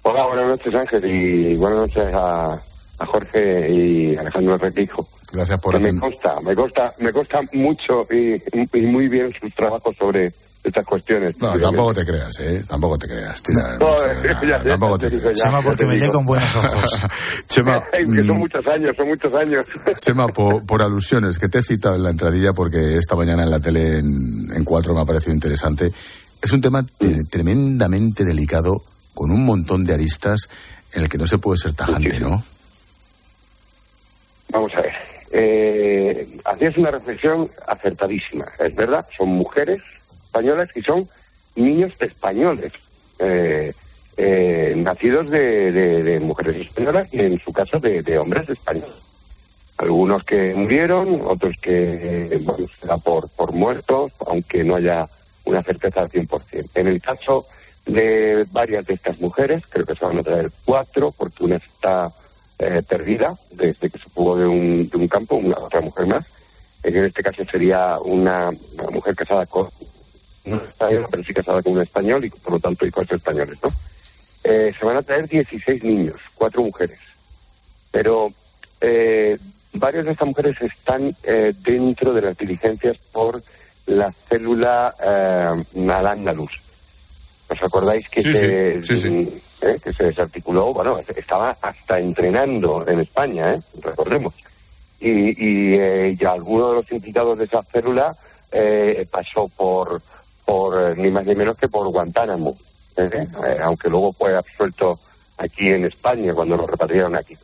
Hola, 0.04 0.28
buenas 0.28 0.48
noches 0.48 0.76
Ángel 0.76 1.06
y 1.06 1.56
buenas 1.56 1.80
noches 1.80 2.14
a, 2.14 2.58
a 3.00 3.06
Jorge 3.06 3.72
y 3.72 4.16
Alejandro 4.16 4.58
Repijo. 4.58 5.08
Gracias 5.32 5.60
por 5.60 5.80
Me 5.80 6.00
consta, 6.00 6.40
me 6.42 6.56
consta, 6.56 6.94
me 7.00 7.12
consta 7.12 7.40
mucho 7.54 8.06
y, 8.10 8.36
y, 8.36 8.82
muy 8.82 9.08
bien 9.10 9.34
sus 9.40 9.54
trabajos 9.54 9.96
sobre 9.96 10.32
estas 10.64 10.86
cuestiones. 10.86 11.38
No, 11.40 11.60
tampoco 11.60 11.94
te 11.94 12.06
creas, 12.06 12.40
¿eh? 12.40 12.64
Tampoco 12.68 12.98
te 12.98 13.08
creas. 13.08 13.42
tampoco 14.68 14.98
te 14.98 15.10
creas. 15.10 15.38
Chema, 15.38 15.62
porque 15.62 15.86
me 15.86 15.98
lee 15.98 16.08
con 16.08 16.25
buenos 16.25 16.56
ojos. 16.56 17.02
Chema. 17.48 17.84
que 17.92 18.06
son 18.06 18.38
mm, 18.38 18.40
muchos 18.40 18.66
años, 18.68 18.96
son 18.96 19.08
muchos 19.08 19.34
años. 19.34 19.66
Chema, 20.00 20.28
por, 20.28 20.66
por, 20.66 20.82
alusiones, 20.82 21.38
que 21.38 21.50
te 21.50 21.60
he 21.60 21.64
citado 21.64 21.96
en 21.96 22.04
la 22.04 22.10
entradilla 22.12 22.54
porque 22.54 22.98
esta 22.98 23.16
mañana 23.16 23.44
en 23.44 23.52
la 23.52 23.60
tele 23.60 24.00
en, 24.00 24.52
en 24.56 24.64
Cuatro 24.64 24.94
me 24.94 25.02
ha 25.02 25.06
parecido 25.06 25.34
interesante. 25.34 25.92
Es 26.42 26.52
un 26.52 26.62
tema 26.62 26.86
tremendamente 27.30 28.24
delicado, 28.24 28.82
con 29.14 29.32
un 29.32 29.44
montón 29.46 29.84
de 29.84 29.94
aristas 29.94 30.48
en 30.94 31.04
el 31.04 31.10
que 31.10 31.18
no 31.18 31.25
se 31.25 31.38
puede 31.38 31.58
ser 31.58 31.74
tajante, 31.74 32.20
¿no? 32.20 32.44
Vamos 34.50 34.74
a 34.75 34.82
ver. 34.82 34.94
Eh, 35.32 36.40
hacías 36.46 36.78
una 36.78 36.92
reflexión 36.92 37.50
acertadísima, 37.68 38.46
es 38.60 38.75
verdad, 38.75 39.06
son 39.18 39.30
mujeres 39.30 39.82
españolas 40.25 40.70
y 40.75 40.82
son 40.82 41.06
niños 41.56 41.94
españoles, 42.00 42.72
eh, 43.20 43.74
eh, 44.18 44.74
nacidos 44.78 45.30
de, 45.30 46.20
mujeres 46.22 46.56
españolas 46.58 47.14
y 47.14 47.20
en 47.20 47.40
su 47.40 47.52
caso 47.52 47.80
de, 47.80 48.18
hombres 48.18 48.50
españoles. 48.50 48.94
Algunos 49.78 50.24
que 50.24 50.54
murieron, 50.54 51.22
otros 51.25 51.58
que, 51.62 52.40
bueno, 52.44 52.66
se 52.68 52.88
da 52.88 52.96
por, 52.98 53.30
por 53.36 53.52
muertos, 53.52 54.14
aunque 54.28 54.64
no 54.64 54.75
haya 54.75 55.06
una 55.44 55.62
certeza 55.62 56.02
al 56.02 56.10
100%. 56.10 56.70
En 56.75 56.88
el 56.88 57.02
caso 57.02 57.46
de 57.86 58.46
varias 58.52 58.86
de 58.86 58.94
estas 58.94 59.20
mujeres, 59.20 59.64
creo 59.68 59.86
que 59.86 59.96
se 59.96 60.06
van 60.06 60.20
a 60.20 60.24
traer 60.24 60.50
cuatro, 60.64 61.12
porque 61.18 61.44
una 61.44 61.58
está 61.58 62.10
eh, 62.60 62.82
perdida 62.88 63.34
desde 63.52 63.90
que 63.90 63.98
se 63.98 64.10
fugó 64.10 64.38
de 64.38 64.48
un, 64.48 64.90
de 64.90 64.98
un 64.98 65.08
campo, 65.08 65.36
una 65.36 65.58
otra 65.58 65.82
mujer 65.82 66.08
más. 66.08 66.26
En 66.84 67.04
este 67.04 67.24
caso 67.24 67.44
sería 67.44 67.98
una, 68.00 68.52
mujer 68.92 69.16
casada 69.16 69.46
con 69.46 69.68
no 70.46 70.58
español, 70.58 71.08
pero 71.10 71.24
sí 71.24 71.34
casada 71.34 71.62
con 71.64 71.74
un 71.74 71.82
español 71.82 72.24
y 72.24 72.30
por 72.30 72.54
lo 72.54 72.60
tanto 72.60 72.86
hay 72.86 72.92
cuatro 72.92 73.18
españoles, 73.18 73.58
¿no? 73.64 73.70
Eh, 74.44 74.72
se 74.78 74.86
van 74.86 74.98
a 74.98 75.02
traer 75.02 75.28
16 75.28 75.84
niños, 75.84 76.16
cuatro 76.36 76.62
mujeres. 76.62 77.00
Pero 77.92 78.30
eh, 78.80 79.36
varias 79.74 80.06
de 80.06 80.12
estas 80.12 80.28
mujeres 80.28 80.62
están 80.62 81.16
eh, 81.24 81.54
dentro 81.64 82.14
de 82.14 82.22
las 82.22 82.38
diligencias 82.38 82.98
por 83.12 83.42
la 83.88 84.12
célula 84.12 84.94
eh, 85.04 85.90
al 85.90 86.40
¿Os 87.48 87.62
acordáis 87.62 88.10
que 88.10 88.22
se, 88.24 88.82
¿eh? 89.65 89.79
que 89.84 89.93
se 89.93 90.05
desarticuló, 90.05 90.74
bueno, 90.74 91.00
estaba 91.00 91.55
hasta 91.62 92.00
entrenando 92.00 92.88
en 92.88 93.00
España, 93.00 93.53
¿eh? 93.53 93.62
recordemos. 93.81 94.34
Y, 95.00 95.10
y 95.10 95.75
eh, 95.75 96.17
alguno 96.27 96.69
de 96.69 96.75
los 96.75 96.91
implicados 96.91 97.38
de 97.38 97.45
esa 97.45 97.62
célula 97.63 98.15
eh, 98.51 99.05
pasó 99.12 99.48
por, 99.50 100.01
por 100.45 100.98
ni 100.98 101.12
más 101.12 101.25
ni 101.25 101.36
menos 101.36 101.57
que 101.57 101.67
por 101.67 101.88
Guantánamo, 101.89 102.55
aunque 103.62 103.89
luego 103.89 104.13
fue 104.13 104.36
absuelto 104.36 104.98
aquí 105.38 105.69
en 105.69 105.86
España 105.86 106.34
cuando 106.34 106.55
lo 106.55 106.65
repatriaron 106.65 107.15
aquí. 107.15 107.36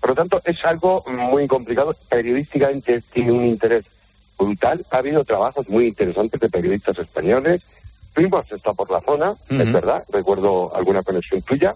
Por 0.00 0.10
lo 0.10 0.16
tanto, 0.16 0.40
es 0.44 0.64
algo 0.64 1.02
muy 1.08 1.48
complicado. 1.48 1.94
Periodísticamente 2.08 3.00
tiene 3.12 3.32
un 3.32 3.46
interés 3.46 3.84
brutal. 4.38 4.84
Ha 4.90 4.98
habido 4.98 5.24
trabajos 5.24 5.68
muy 5.68 5.86
interesantes 5.88 6.40
de 6.40 6.48
periodistas 6.48 6.98
españoles 6.98 7.77
Fuimos, 8.18 8.50
está 8.50 8.72
por 8.72 8.90
la 8.90 9.00
zona, 9.00 9.32
es 9.48 9.72
verdad, 9.72 10.02
recuerdo 10.10 10.74
alguna 10.74 11.04
conexión 11.04 11.40
tuya, 11.42 11.72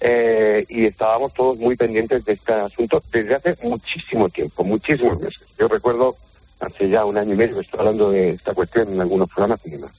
eh, 0.00 0.64
y 0.68 0.86
estábamos 0.86 1.34
todos 1.34 1.58
muy 1.58 1.74
pendientes 1.74 2.24
de 2.24 2.34
este 2.34 2.52
asunto 2.52 3.02
desde 3.10 3.34
hace 3.34 3.66
muchísimo 3.66 4.28
tiempo, 4.28 4.62
muchísimos 4.62 5.20
meses. 5.20 5.42
Yo 5.58 5.66
recuerdo 5.66 6.14
hace 6.60 6.88
ya 6.88 7.04
un 7.04 7.18
año 7.18 7.34
y 7.34 7.36
medio, 7.36 7.58
estoy 7.58 7.80
hablando 7.80 8.12
de 8.12 8.30
esta 8.30 8.54
cuestión 8.54 8.92
en 8.92 9.00
algunos 9.00 9.28
programas 9.30 9.66
y 9.66 9.70
demás. 9.70 9.90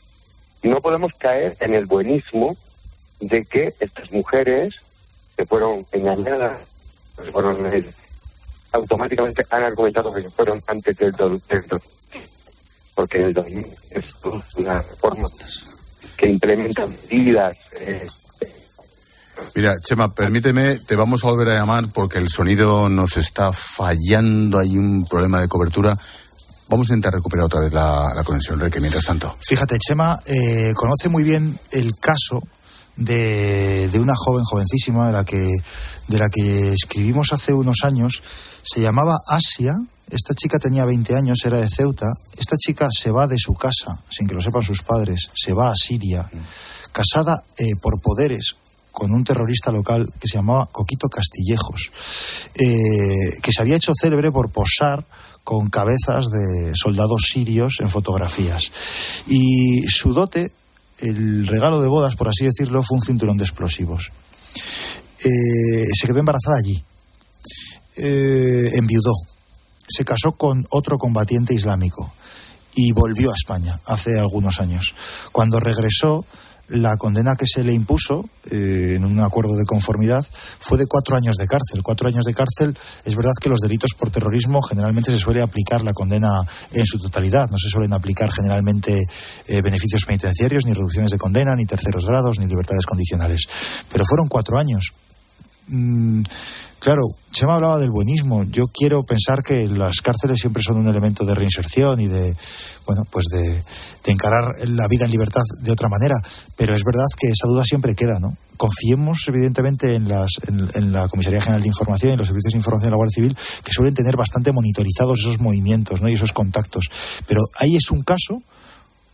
No 0.64 0.80
podemos 0.80 1.12
caer 1.16 1.58
en 1.60 1.74
el 1.74 1.86
buenismo 1.86 2.56
de 3.20 3.44
que 3.44 3.74
estas 3.78 4.10
mujeres 4.14 4.76
que 5.36 5.46
fueron 5.46 5.86
engañadas, 5.92 6.62
pues 7.18 7.30
fueron 7.30 7.74
eh, 7.76 7.84
automáticamente 8.72 9.44
han 9.50 9.64
argumentado 9.64 10.14
que 10.14 10.22
fueron 10.30 10.62
antes 10.66 10.96
del, 10.96 11.12
del, 11.12 11.42
porque 12.96 13.18
el 13.18 13.34
2000 13.34 13.66
es 13.92 14.06
una 14.56 14.80
reforma 14.80 15.28
medidas. 17.10 17.58
Eh, 17.80 18.08
Mira, 19.56 19.76
Chema, 19.80 20.14
permíteme, 20.14 20.80
te 20.80 20.96
vamos 20.96 21.24
a 21.24 21.28
volver 21.28 21.50
a 21.50 21.60
llamar 21.60 21.86
porque 21.94 22.18
el 22.18 22.30
sonido 22.30 22.90
nos 22.90 23.18
está 23.18 23.54
fallando, 23.54 24.58
hay 24.58 24.78
un 24.78 25.06
problema 25.06 25.42
de 25.42 25.48
cobertura. 25.48 25.98
Vamos 26.70 26.90
a 26.90 26.94
intentar 26.94 27.14
recuperar 27.14 27.46
otra 27.46 27.60
vez 27.60 27.74
la, 27.74 28.22
conexión, 28.26 28.60
Reque, 28.60 28.80
mientras 28.80 29.06
tanto. 29.06 29.36
Fíjate, 29.42 29.78
Chema 29.78 30.22
eh, 30.26 30.74
conoce 30.76 31.10
muy 31.10 31.24
bien 31.24 31.60
el 31.72 31.96
caso 31.98 32.42
de, 32.96 33.90
de, 33.92 34.00
una 34.00 34.14
joven 34.16 34.44
jovencísima 34.44 35.08
de 35.08 35.14
la 35.14 35.26
que 35.26 35.52
de 36.08 36.18
la 36.18 36.30
que 36.30 36.74
escribimos 36.74 37.32
hace 37.32 37.54
unos 37.54 37.78
años 37.84 38.22
se 38.62 38.82
llamaba 38.82 39.18
Asia 39.28 39.76
esta 40.14 40.36
chica 40.36 40.60
tenía 40.60 40.86
20 40.86 41.16
años, 41.16 41.40
era 41.44 41.58
de 41.58 41.68
Ceuta. 41.68 42.12
Esta 42.38 42.56
chica 42.56 42.88
se 42.92 43.10
va 43.10 43.26
de 43.26 43.40
su 43.40 43.56
casa, 43.56 43.98
sin 44.10 44.28
que 44.28 44.36
lo 44.36 44.42
sepan 44.42 44.62
sus 44.62 44.84
padres, 44.84 45.30
se 45.34 45.54
va 45.54 45.72
a 45.72 45.76
Siria, 45.76 46.30
casada 46.92 47.44
eh, 47.58 47.76
por 47.82 48.00
poderes 48.00 48.56
con 48.92 49.12
un 49.12 49.24
terrorista 49.24 49.72
local 49.72 50.14
que 50.20 50.28
se 50.28 50.38
llamaba 50.38 50.70
Coquito 50.72 51.10
Castillejos, 51.10 51.92
eh, 52.54 53.40
que 53.42 53.52
se 53.52 53.62
había 53.62 53.76
hecho 53.76 53.94
célebre 54.00 54.32
por 54.32 54.52
posar 54.52 55.04
con 55.44 55.72
cabezas 55.72 56.30
de 56.30 56.74
soldados 56.76 57.24
sirios 57.28 57.78
en 57.80 57.90
fotografías. 57.90 58.72
Y 59.28 59.82
su 59.88 60.14
dote, 60.14 60.52
el 61.00 61.48
regalo 61.48 61.82
de 61.82 61.88
bodas, 61.88 62.16
por 62.16 62.30
así 62.30 62.46
decirlo, 62.46 62.84
fue 62.84 62.98
un 62.98 63.02
cinturón 63.02 63.38
de 63.38 63.46
explosivos. 63.46 64.12
Eh, 65.24 65.88
se 66.00 66.06
quedó 66.06 66.20
embarazada 66.20 66.58
allí. 66.58 66.84
enviudó 67.98 69.14
se 69.88 70.06
casó 70.06 70.34
con 70.34 70.66
otro 70.70 70.98
combatiente 70.98 71.54
islámico 71.54 72.12
y 72.76 72.92
volvió 72.92 73.32
a 73.32 73.36
España 73.36 73.80
hace 73.86 74.20
algunos 74.20 74.60
años. 74.60 74.96
Cuando 75.32 75.60
regresó, 75.60 76.26
la 76.70 76.96
condena 76.96 77.36
que 77.36 77.46
se 77.46 77.64
le 77.64 77.74
impuso 77.74 78.28
eh, 78.50 78.94
en 78.96 79.04
un 79.04 79.20
acuerdo 79.20 79.56
de 79.56 79.66
conformidad 79.66 80.26
fue 80.60 80.78
de 80.78 80.88
cuatro 80.88 81.18
años 81.18 81.36
de 81.36 81.46
cárcel. 81.46 81.84
Cuatro 81.84 82.08
años 82.08 82.26
de 82.26 82.34
cárcel, 82.34 82.78
es 83.04 83.16
verdad 83.16 83.34
que 83.40 83.50
los 83.50 83.60
delitos 83.60 83.92
por 83.98 84.10
terrorismo 84.10 84.62
generalmente 84.62 85.12
se 85.12 85.18
suele 85.18 85.42
aplicar 85.42 85.84
la 85.84 85.94
condena 85.94 86.42
en 86.72 86.86
su 86.86 87.00
totalidad. 87.00 87.50
No 87.50 87.58
se 87.58 87.70
suelen 87.70 87.94
aplicar 87.94 88.32
generalmente 88.32 89.02
eh, 89.48 89.62
beneficios 89.62 90.06
penitenciarios, 90.06 90.66
ni 90.66 90.74
reducciones 90.74 91.12
de 91.12 91.18
condena, 91.18 91.56
ni 91.56 91.66
terceros 91.66 92.06
grados, 92.06 92.40
ni 92.40 92.48
libertades 92.48 92.86
condicionales. 92.86 93.42
Pero 93.92 94.06
fueron 94.06 94.28
cuatro 94.28 94.58
años. 94.58 94.94
Mm, 95.68 96.24
claro, 96.80 97.04
se 97.32 97.46
me 97.46 97.54
hablaba 97.54 97.80
del 97.80 97.90
buenismo. 97.90 98.44
Yo 98.44 98.68
quiero 98.68 99.04
pensar 99.04 99.44
que 99.44 99.68
las 99.68 100.02
cárceles 100.02 100.40
siempre 100.40 100.62
son 100.62 100.78
un 100.78 100.88
elemento 100.88 101.26
de 101.26 101.36
reinserción 101.36 102.00
y 102.02 102.08
de, 102.08 102.36
bueno, 102.86 103.04
pues 103.10 103.26
de, 103.32 103.64
encarar 104.12 104.68
la 104.68 104.88
vida 104.88 105.06
en 105.06 105.12
libertad 105.12 105.42
de 105.62 105.72
otra 105.72 105.90
manera. 105.90 106.16
Pero 106.58 106.76
es 106.76 106.84
verdad 106.84 107.06
que 107.18 107.28
esa 107.28 107.48
duda 107.48 107.64
siempre 107.64 107.96
queda, 107.96 108.20
¿no? 108.20 108.36
Confiemos, 108.58 109.24
evidentemente, 109.28 109.96
en, 109.96 110.08
las, 110.08 110.30
en, 110.48 110.92
la 110.92 111.08
Comisaría 111.08 111.42
General 111.42 111.62
de 111.62 111.68
Información 111.68 112.12
y 112.12 112.14
en 112.14 112.20
los 112.20 112.28
servicios 112.28 112.54
de 112.54 112.60
información 112.60 112.88
de 112.88 112.92
la 112.92 112.98
Guardia 112.98 113.16
Civil, 113.16 113.38
que 113.64 113.72
suelen 113.72 113.96
tener 113.96 114.16
bastante 114.16 114.52
monitorizados 114.52 115.22
esos 115.22 115.40
movimientos 115.40 116.02
¿no? 116.02 116.10
y 116.10 116.14
esos 116.14 116.34
contactos. 116.34 116.86
Pero 117.28 117.42
ahí 117.58 117.76
es 117.76 117.90
un 117.90 118.04
caso 118.04 118.44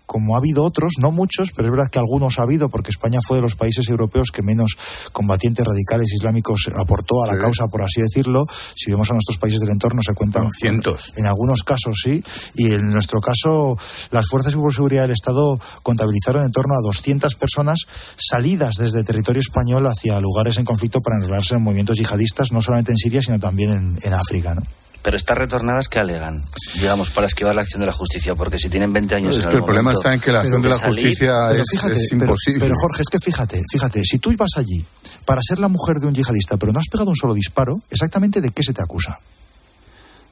como 0.10 0.34
ha 0.34 0.40
habido 0.40 0.64
otros, 0.64 0.94
no 0.98 1.12
muchos, 1.12 1.52
pero 1.52 1.68
es 1.68 1.72
verdad 1.72 1.92
que 1.92 2.00
algunos 2.00 2.40
ha 2.40 2.42
habido, 2.42 2.68
porque 2.68 2.90
España 2.90 3.20
fue 3.24 3.38
de 3.38 3.44
los 3.44 3.56
países 3.56 3.88
europeos 3.90 4.32
que 4.32 4.42
menos 4.42 4.76
combatientes 5.12 5.64
radicales 5.64 6.12
islámicos 6.12 6.68
aportó 6.76 7.24
a 7.24 7.28
la 7.28 7.38
causa, 7.38 7.68
por 7.68 7.84
así 7.84 8.02
decirlo. 8.02 8.48
Si 8.74 8.90
vemos 8.90 9.12
a 9.12 9.14
nuestros 9.14 9.38
países 9.38 9.60
del 9.60 9.70
entorno, 9.70 10.02
se 10.02 10.16
cuentan 10.16 10.50
cientos. 10.50 11.14
En, 11.16 11.28
algunos 11.28 11.62
casos, 11.62 12.02
sí. 12.04 12.24
Y 12.56 12.74
en 12.74 12.92
nuestro 12.92 13.22
caso, 13.22 13.78
las 14.10 14.28
fuerzas 14.28 14.56
de 14.56 14.72
seguridad 14.72 15.04
del 15.04 15.12
Estado 15.12 15.60
contabilizaron 15.84 16.44
en 16.44 16.52
torno 16.52 16.74
a 16.74 16.82
200 16.82 17.36
personas 17.36 17.82
salidas 18.16 18.78
desde 18.80 19.04
territorio 19.04 19.42
español 19.42 19.86
hacia 19.86 20.20
lugares 20.20 20.58
en 20.58 20.66
conflicto 20.66 21.02
para 21.02 21.18
enrolarse 21.18 21.54
en 21.54 21.62
movimientos 21.62 22.00
yihadistas, 22.00 22.52
no 22.52 22.64
solamente 22.64 22.92
en 22.92 22.98
Siria, 22.98 23.22
sino 23.22 23.40
también 23.40 24.00
en, 24.02 24.14
África. 24.14 24.56
¿no? 24.56 24.64
Pero 25.02 25.16
estas 25.16 25.38
retornadas 25.38 25.88
que 25.88 26.00
alegan, 26.00 26.44
digamos, 26.76 27.10
para 27.12 27.28
esquivar 27.28 27.56
la 27.56 27.62
acción 27.62 27.80
de 27.80 27.88
la 27.88 27.94
justicia, 27.94 28.36
porque 28.36 28.58
si 28.60 28.70
tienen 28.70 28.92
20 28.92 29.16
años. 29.16 29.38
es 29.38 29.48
que 29.48 29.56
el 29.56 29.64
problema 29.64 29.94
está 29.94 30.14
en 30.14 30.20
que 30.20 30.32
la 30.32 30.42
acción 30.42 30.62
de 30.62 30.70
la 30.70 30.78
justicia 30.78 31.52
es, 31.52 32.12
imposible. 32.12 32.60
Pero, 32.60 32.76
Jorge, 32.76 33.04
es 33.04 33.10
que 33.10 33.20
fíjate, 33.20 33.62
fíjate, 33.72 34.04
si 34.04 34.20
tú 34.20 34.32
ibas 34.32 34.52
allí 34.58 34.86
para 35.26 35.42
ser 35.42 35.60
la 35.60 35.68
mujer 35.68 35.98
de 35.98 36.08
un 36.08 36.14
yihadista, 36.14 36.58
pero 36.58 36.72
no 36.74 36.80
has 36.80 36.88
pegado 36.88 37.10
un 37.10 37.16
solo 37.16 37.34
disparo, 37.34 37.82
exactamente 37.90 38.42
de 38.42 38.52
qué 38.52 38.64
se 38.64 38.74
te 38.74 38.82
acusa 38.82 39.20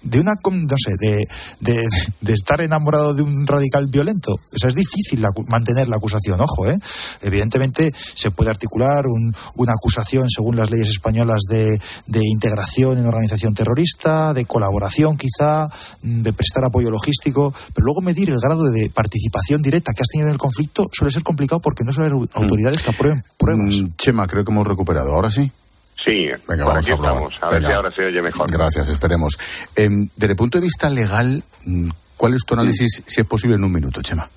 de 0.10 0.20
una, 0.20 0.36
no 0.36 0.76
sé, 0.78 0.96
de, 1.00 1.28
de, 1.60 2.34
estar 2.34 2.62
enamorado 2.62 3.14
de 3.14 3.22
un 3.22 3.46
radical 3.46 3.88
violento. 3.88 4.34
O 4.34 4.58
sea, 4.58 4.70
es 4.70 4.76
difícil 4.76 5.24
mantener 5.48 5.88
la 5.88 5.98
acusación, 5.98 6.40
ojo, 6.40 6.68
¿eh? 6.68 6.78
Evidentemente 7.22 7.94
se 7.94 8.32
puede 8.32 8.50
articular 8.50 9.06
una 9.56 9.74
acusación 9.74 10.30
según 10.30 10.56
las 10.56 10.72
leyes 10.72 10.90
españolas 10.90 11.42
de, 11.50 11.80
de 12.08 12.22
integración 12.24 12.98
en 12.98 13.06
organización 13.06 13.54
terrorista, 13.54 14.34
de 14.34 14.46
colaboración 14.46 15.18
quizá, 15.18 15.70
de 16.02 16.34
prestar 16.34 16.66
apoyo 16.66 16.90
logístico, 16.90 17.54
pero 17.74 17.86
luego 17.86 18.02
medir 18.02 18.30
el 18.30 18.40
grado 18.40 18.64
de 18.64 18.90
participación 18.90 19.62
directa 19.62 19.94
que 19.94 20.04
has 20.04 20.10
tenido 20.10 20.28
en 20.28 20.34
el 20.34 20.40
conflicto 20.40 20.88
suele 20.92 21.12
ser 21.12 21.24
complicado 21.24 21.62
porque 21.62 21.84
no 21.84 21.92
suele 21.92 22.12
haber 22.12 22.22
mm. 22.22 22.30
autoridades 22.34 22.82
que 22.82 22.92
aprueben 22.92 23.24
pruebas. 23.38 23.82
Mm, 23.82 23.88
Chema, 23.98 24.28
creo 24.28 24.46
que 24.46 24.52
hemos 24.52 24.68
recuperado. 24.68 25.14
Ahora 25.14 25.32
sí. 25.32 25.52
Sí, 26.04 26.30
Venga, 26.48 26.66
vamos 26.66 26.86
aquí 26.86 26.92
a 26.92 26.96
estamos. 26.96 27.38
A 27.42 27.50
ver 27.50 27.66
si 27.66 27.72
ahora 27.72 27.92
se 27.92 28.06
oye 28.06 28.22
mejor. 28.22 28.52
Gracias, 28.52 28.90
esperemos. 28.90 29.38
Em, 29.76 30.08
desde 30.16 30.34
el 30.34 30.38
punto 30.38 30.60
de 30.60 30.64
vista 30.64 30.90
legal, 30.90 31.44
mm, 31.66 31.90
¿cuál 32.16 32.36
es 32.36 32.46
tu 32.46 32.54
análisis, 32.54 33.04
si 33.06 33.22
es 33.22 33.28
posible, 33.28 33.56
en 33.56 33.64
un 33.64 33.72
minuto, 33.72 34.02
Chema? 34.02 34.30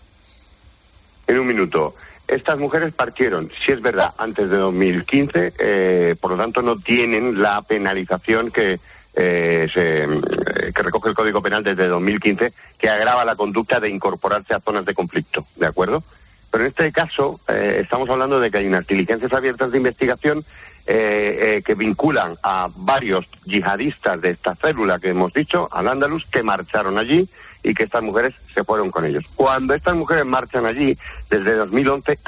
En 1.26 1.38
un 1.38 1.46
minuto. 1.46 1.94
Estas 2.26 2.60
mujeres 2.60 2.94
partieron, 2.94 3.50
si 3.64 3.72
es 3.72 3.82
verdad, 3.82 4.14
antes 4.16 4.48
de 4.48 4.56
2015, 4.56 5.52
eh, 5.58 6.14
por 6.20 6.30
lo 6.30 6.36
tanto 6.36 6.62
no 6.62 6.76
tienen 6.76 7.42
la 7.42 7.60
penalización 7.62 8.52
que, 8.52 8.78
eh, 9.14 9.66
se, 9.72 10.04
eh, 10.04 10.72
que 10.72 10.82
recoge 10.82 11.08
el 11.08 11.14
Código 11.16 11.42
Penal 11.42 11.64
desde 11.64 11.88
2015, 11.88 12.52
que 12.78 12.88
agrava 12.88 13.24
la 13.24 13.34
conducta 13.34 13.80
de 13.80 13.90
incorporarse 13.90 14.54
a 14.54 14.60
zonas 14.60 14.84
de 14.84 14.94
conflicto, 14.94 15.44
¿de 15.56 15.66
acuerdo? 15.66 16.04
Pero 16.52 16.64
en 16.64 16.70
este 16.70 16.90
caso 16.92 17.40
estamos 17.46 18.08
hablando 18.10 18.40
de 18.40 18.50
que 18.50 18.58
hay 18.58 18.66
unas 18.66 18.86
diligencias 18.86 19.32
abiertas 19.32 19.70
de 19.70 19.78
investigación 19.78 20.42
eh, 20.86 21.56
eh, 21.56 21.62
que 21.64 21.74
vinculan 21.74 22.34
a 22.42 22.68
varios 22.76 23.30
yihadistas 23.44 24.20
de 24.20 24.30
esta 24.30 24.54
célula 24.54 24.98
que 24.98 25.10
hemos 25.10 25.32
dicho, 25.32 25.68
al 25.70 25.88
Andalus, 25.88 26.26
que 26.26 26.42
marcharon 26.42 26.98
allí 26.98 27.28
y 27.62 27.74
que 27.74 27.84
estas 27.84 28.02
mujeres 28.02 28.34
se 28.52 28.64
fueron 28.64 28.90
con 28.90 29.04
ellos. 29.04 29.24
Cuando 29.34 29.74
estas 29.74 29.94
mujeres 29.94 30.24
marchan 30.24 30.66
allí, 30.66 30.96
desde 31.28 31.54
2011 31.56 32.18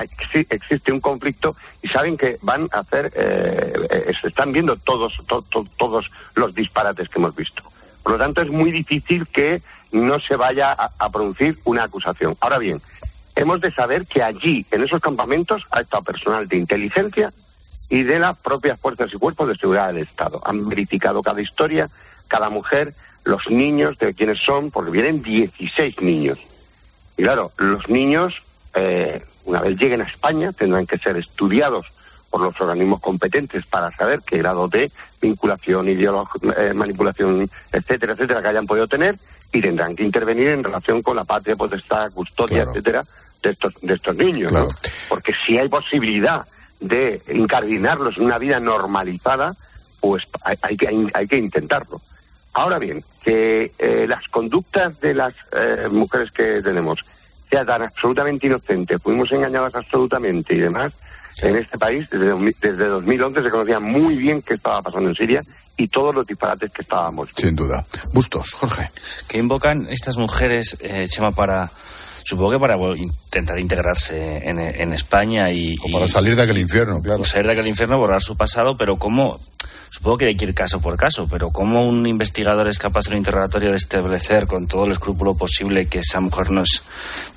existe 0.50 0.92
un 0.92 1.00
conflicto 1.00 1.54
y 1.82 1.88
saben 1.88 2.16
que 2.16 2.36
van 2.42 2.68
a 2.72 2.80
hacer, 2.80 3.10
eh, 3.16 3.72
eh, 3.90 4.12
están 4.22 4.52
viendo 4.52 4.76
todos, 4.76 5.18
todos 5.78 6.10
los 6.34 6.54
disparates 6.54 7.08
que 7.08 7.18
hemos 7.18 7.34
visto. 7.34 7.62
Por 8.02 8.12
lo 8.12 8.18
tanto, 8.18 8.42
es 8.42 8.50
muy 8.50 8.70
difícil 8.70 9.26
que 9.28 9.62
no 9.92 10.18
se 10.18 10.36
vaya 10.36 10.72
a, 10.72 10.88
a 10.98 11.10
producir 11.10 11.56
una 11.64 11.84
acusación. 11.84 12.34
Ahora 12.40 12.58
bien, 12.58 12.78
hemos 13.36 13.60
de 13.60 13.70
saber 13.70 14.06
que 14.06 14.22
allí, 14.22 14.66
en 14.70 14.82
esos 14.82 15.00
campamentos, 15.00 15.62
ha 15.70 15.80
estado 15.80 16.02
personal 16.02 16.48
de 16.48 16.56
inteligencia 16.56 17.30
y 17.92 18.04
de 18.04 18.18
las 18.18 18.38
propias 18.38 18.80
fuerzas 18.80 19.12
y 19.12 19.18
cuerpos 19.18 19.46
de 19.48 19.54
seguridad 19.54 19.88
del 19.88 20.04
Estado. 20.04 20.40
Han 20.46 20.66
verificado 20.66 21.22
cada 21.22 21.42
historia, 21.42 21.86
cada 22.26 22.48
mujer, 22.48 22.90
los 23.26 23.50
niños 23.50 23.98
de 23.98 24.14
quienes 24.14 24.38
son, 24.42 24.70
porque 24.70 24.90
vienen 24.90 25.22
16 25.22 26.00
niños. 26.00 26.38
Y 27.18 27.22
claro, 27.22 27.50
los 27.58 27.90
niños, 27.90 28.42
eh, 28.74 29.20
una 29.44 29.60
vez 29.60 29.76
lleguen 29.76 30.00
a 30.00 30.04
España, 30.04 30.52
tendrán 30.52 30.86
que 30.86 30.96
ser 30.96 31.18
estudiados 31.18 31.84
por 32.30 32.40
los 32.40 32.58
organismos 32.62 32.98
competentes 33.02 33.66
para 33.66 33.90
saber 33.90 34.20
qué 34.26 34.38
grado 34.38 34.68
de 34.68 34.90
vinculación, 35.20 35.86
eh, 35.86 36.72
manipulación, 36.74 37.46
etcétera, 37.70 38.14
etcétera, 38.14 38.40
que 38.40 38.48
hayan 38.48 38.66
podido 38.66 38.86
tener 38.86 39.14
y 39.52 39.60
tendrán 39.60 39.94
que 39.94 40.04
intervenir 40.04 40.48
en 40.48 40.64
relación 40.64 41.02
con 41.02 41.14
la 41.14 41.24
patria, 41.24 41.56
potestad, 41.56 42.10
custodia, 42.14 42.62
etcétera, 42.62 43.02
de 43.42 43.50
estos, 43.50 43.74
de 43.82 43.92
estos 43.92 44.16
niños, 44.16 44.50
¿no? 44.50 44.66
Porque 45.10 45.34
si 45.44 45.58
hay 45.58 45.68
posibilidad 45.68 46.42
de 46.82 47.20
incardinarlos 47.32 48.18
en 48.18 48.24
una 48.24 48.38
vida 48.38 48.60
normalizada, 48.60 49.52
pues 50.00 50.24
hay, 50.44 50.76
que, 50.76 50.88
hay 51.14 51.26
que 51.26 51.36
intentarlo. 51.36 52.00
Ahora 52.54 52.78
bien, 52.78 53.02
que 53.24 53.70
eh, 53.78 54.06
las 54.06 54.26
conductas 54.28 55.00
de 55.00 55.14
las 55.14 55.34
eh, 55.52 55.88
mujeres 55.90 56.30
que 56.32 56.60
tenemos 56.62 56.98
sean 57.48 57.66
tan 57.66 57.82
absolutamente 57.82 58.46
inocentes, 58.46 59.02
fuimos 59.02 59.30
engañadas 59.32 59.74
absolutamente 59.74 60.54
y 60.54 60.60
demás, 60.60 60.92
en 61.40 61.56
este 61.56 61.78
país 61.78 62.08
desde, 62.10 62.34
desde 62.60 62.86
2011 62.86 63.42
se 63.42 63.50
conocía 63.50 63.80
muy 63.80 64.16
bien 64.16 64.42
qué 64.42 64.54
estaba 64.54 64.82
pasando 64.82 65.08
en 65.08 65.14
Siria 65.14 65.40
y 65.76 65.88
todos 65.88 66.14
los 66.14 66.26
disparates 66.26 66.70
que 66.70 66.82
estábamos. 66.82 67.30
Sin 67.34 67.56
duda. 67.56 67.84
Bustos, 68.12 68.52
Jorge. 68.52 68.90
Que 69.28 69.38
invocan 69.38 69.86
estas 69.88 70.16
mujeres, 70.16 70.76
eh, 70.80 71.06
Chema, 71.08 71.32
para 71.32 71.70
supongo 72.24 72.52
que 72.52 72.58
para 72.58 72.76
intentar 72.96 73.58
integrarse 73.58 74.42
en, 74.44 74.92
España 74.92 75.50
y... 75.50 75.76
O 75.82 75.90
para 75.90 76.08
salir 76.08 76.36
de 76.36 76.42
aquel 76.42 76.58
infierno, 76.58 77.00
claro. 77.00 77.24
Salir 77.24 77.46
de 77.46 77.52
aquel 77.52 77.66
infierno, 77.66 77.98
borrar 77.98 78.20
su 78.20 78.36
pasado, 78.36 78.76
pero 78.76 78.96
¿cómo 78.96 79.40
Supongo 79.90 80.18
que 80.18 80.24
hay 80.24 80.36
que 80.36 80.46
ir 80.46 80.54
caso 80.54 80.80
por 80.80 80.96
caso, 80.96 81.28
pero 81.28 81.50
¿cómo 81.50 81.84
un 81.84 82.06
investigador 82.06 82.66
es 82.66 82.78
capaz 82.78 83.06
en 83.06 83.12
un 83.12 83.18
interrogatorio 83.18 83.70
de 83.70 83.76
establecer 83.76 84.46
con 84.46 84.66
todo 84.66 84.86
el 84.86 84.92
escrúpulo 84.92 85.34
posible 85.34 85.86
que 85.86 85.98
esa 85.98 86.18
mujer 86.18 86.50
no 86.50 86.62
es, 86.62 86.82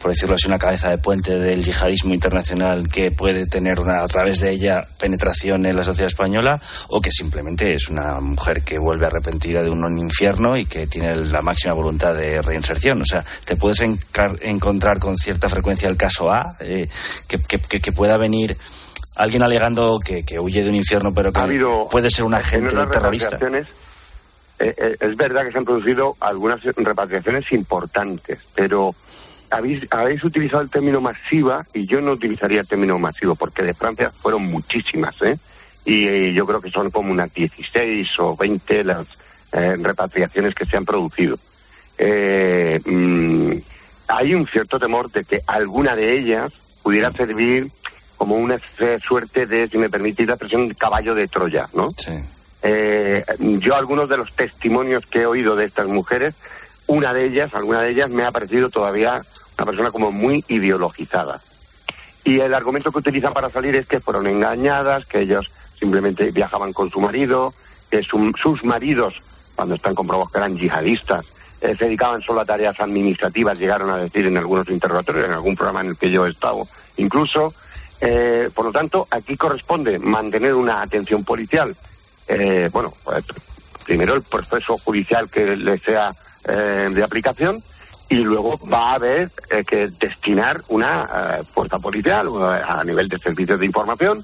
por 0.01 0.11
decirlo 0.11 0.35
así, 0.35 0.47
una 0.47 0.57
cabeza 0.57 0.89
de 0.89 0.97
puente 0.97 1.37
del 1.37 1.63
yihadismo 1.63 2.13
internacional 2.13 2.87
que 2.87 3.11
puede 3.11 3.45
tener 3.45 3.81
una, 3.81 4.01
a 4.01 4.07
través 4.07 4.39
de 4.39 4.51
ella 4.51 4.87
penetración 4.97 5.65
en 5.65 5.75
la 5.75 5.83
sociedad 5.83 6.07
española 6.07 6.61
o 6.87 7.01
que 7.01 7.11
simplemente 7.11 7.73
es 7.73 7.89
una 7.89 8.21
mujer 8.21 8.63
que 8.63 8.79
vuelve 8.79 9.05
arrepentida 9.05 9.61
de 9.61 9.69
un 9.69 9.99
infierno 9.99 10.55
y 10.55 10.65
que 10.65 10.87
tiene 10.87 11.13
la 11.13 11.41
máxima 11.41 11.73
voluntad 11.73 12.15
de 12.15 12.41
reinserción? 12.41 13.01
O 13.01 13.05
sea, 13.05 13.25
te 13.43 13.57
puedes 13.57 13.81
encontrar 13.81 14.99
con 14.99 15.17
cierta 15.17 15.49
frecuencia 15.49 15.89
el 15.89 15.97
caso 15.97 16.31
A, 16.31 16.55
eh, 16.61 16.87
que, 17.27 17.39
que 17.39 17.91
pueda 17.91 18.17
venir 18.17 18.57
alguien 19.15 19.43
alegando 19.43 19.99
que, 19.99 20.23
huye 20.39 20.63
de 20.63 20.69
un 20.69 20.75
infierno, 20.75 21.13
pero 21.13 21.31
que 21.31 21.87
puede 21.89 22.09
ser 22.09 22.25
un 22.25 22.33
agente 22.33 22.75
terrorista. 22.91 23.39
Eh, 24.57 24.73
eh, 24.77 24.95
es 24.99 25.17
verdad 25.17 25.43
que 25.43 25.51
se 25.51 25.57
han 25.57 25.65
producido 25.65 26.15
algunas 26.19 26.61
repatriaciones 26.63 27.51
importantes, 27.51 28.39
pero 28.55 28.95
habéis, 29.51 29.85
habéis 29.91 30.23
utilizado 30.23 30.61
el 30.61 30.69
término 30.69 31.01
masiva 31.01 31.61
y 31.73 31.85
yo 31.85 31.99
no 31.99 32.13
utilizaría 32.13 32.61
el 32.61 32.67
término 32.67 32.97
masivo 32.97 33.35
porque 33.35 33.63
de 33.63 33.73
Francia 33.73 34.09
fueron 34.09 34.43
muchísimas, 34.49 35.21
¿eh? 35.23 35.37
Y, 35.85 36.33
yo 36.33 36.45
creo 36.45 36.61
que 36.61 36.71
son 36.71 36.89
como 36.89 37.11
unas 37.11 37.33
16 37.33 38.09
o 38.19 38.35
20 38.35 38.83
las 38.85 39.05
eh, 39.51 39.75
repatriaciones 39.77 40.55
que 40.55 40.65
se 40.65 40.77
han 40.77 40.85
producido. 40.85 41.37
Mm, 42.85 43.53
hay 44.07 44.33
un 44.33 44.47
cierto 44.47 44.79
temor 44.79 45.11
de 45.11 45.23
que 45.23 45.39
alguna 45.47 45.95
de 45.95 46.17
ellas 46.17 46.53
pudiera 46.81 47.11
servir 47.11 47.67
como 48.17 48.35
una 48.35 48.57
suerte 49.03 49.45
de, 49.45 49.67
si 49.67 49.77
me 49.77 49.89
permitís 49.89 50.27
la 50.27 50.33
expresión, 50.33 50.69
caballo 50.73 51.13
de 51.13 51.27
Troya, 51.27 51.67
¿no? 51.73 51.89
Sí. 51.89 52.11
Eh, 52.63 53.23
yo 53.39 53.75
algunos 53.75 54.09
de 54.09 54.17
los 54.17 54.33
testimonios 54.33 55.05
que 55.05 55.21
he 55.21 55.25
oído 55.25 55.55
de 55.55 55.65
estas 55.65 55.87
mujeres, 55.87 56.35
una 56.87 57.13
de 57.13 57.25
ellas, 57.25 57.53
alguna 57.53 57.81
de 57.81 57.91
ellas 57.91 58.09
me 58.09 58.25
ha 58.25 58.31
parecido 58.31 58.69
todavía 58.69 59.21
una 59.57 59.65
persona 59.65 59.91
como 59.91 60.11
muy 60.11 60.43
ideologizada. 60.47 61.39
Y 62.23 62.39
el 62.39 62.53
argumento 62.53 62.91
que 62.91 62.99
utilizan 62.99 63.33
para 63.33 63.49
salir 63.49 63.75
es 63.75 63.87
que 63.87 63.99
fueron 63.99 64.25
engañadas, 64.27 65.05
que 65.05 65.21
ellos 65.21 65.51
simplemente 65.77 66.31
viajaban 66.31 66.73
con 66.73 66.89
su 66.89 66.99
marido, 66.99 67.53
que 67.91 68.01
sus 68.01 68.63
maridos, 68.63 69.21
cuando 69.55 69.75
están 69.75 69.93
comprobados 69.93 70.31
que 70.31 70.39
eran 70.39 70.57
yihadistas, 70.57 71.25
eh, 71.61 71.75
se 71.75 71.85
dedicaban 71.85 72.21
solo 72.21 72.41
a 72.41 72.45
tareas 72.45 72.79
administrativas, 72.79 73.59
llegaron 73.59 73.89
a 73.89 73.97
decir 73.97 74.25
en 74.25 74.37
algunos 74.37 74.67
interrogatorios, 74.69 75.25
en 75.25 75.33
algún 75.33 75.55
programa 75.55 75.81
en 75.81 75.87
el 75.89 75.97
que 75.97 76.11
yo 76.11 76.25
he 76.25 76.29
estado, 76.29 76.63
incluso, 76.97 77.53
eh, 78.01 78.49
por 78.53 78.65
lo 78.65 78.71
tanto, 78.71 79.07
aquí 79.09 79.37
corresponde 79.37 79.99
mantener 79.99 80.53
una 80.53 80.81
atención 80.81 81.23
policial. 81.23 81.75
Eh, 82.27 82.69
bueno, 82.71 82.93
pues, 83.03 83.23
primero 83.85 84.13
el 84.15 84.23
proceso 84.23 84.77
judicial 84.77 85.29
que 85.29 85.55
le 85.55 85.77
sea 85.77 86.11
eh, 86.47 86.89
de 86.91 87.03
aplicación 87.03 87.61
y 88.09 88.17
luego 88.17 88.59
va 88.71 88.91
a 88.91 88.95
haber 88.95 89.31
que 89.65 89.87
destinar 89.99 90.61
una 90.67 91.41
fuerza 91.51 91.79
policial 91.79 92.29
a 92.63 92.83
nivel 92.83 93.07
de 93.07 93.17
servicios 93.17 93.59
de 93.59 93.65
información 93.65 94.23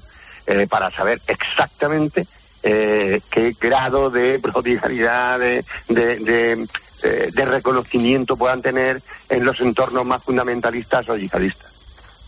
para 0.70 0.88
saber 0.88 1.20
exactamente 1.26 2.24
qué 2.62 3.56
grado 3.60 4.08
de 4.08 4.38
prodigalidad, 4.42 5.40
de, 5.40 5.64
de 5.88 7.44
reconocimiento 7.44 8.36
puedan 8.36 8.62
tener 8.62 9.02
en 9.28 9.44
los 9.44 9.60
entornos 9.60 10.06
más 10.06 10.22
fundamentalistas 10.22 11.08
o 11.08 11.16
yihadistas. 11.16 11.71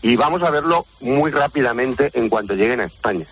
Y 0.05 0.15
vamos 0.17 0.43
a 0.43 0.51
verlo 0.51 0.85
muy 1.01 1.31
rápidamente 1.31 2.11
en 2.13 2.29
cuanto 2.29 2.53
lleguen 2.53 2.79
a 2.79 2.83
España. 2.83 3.25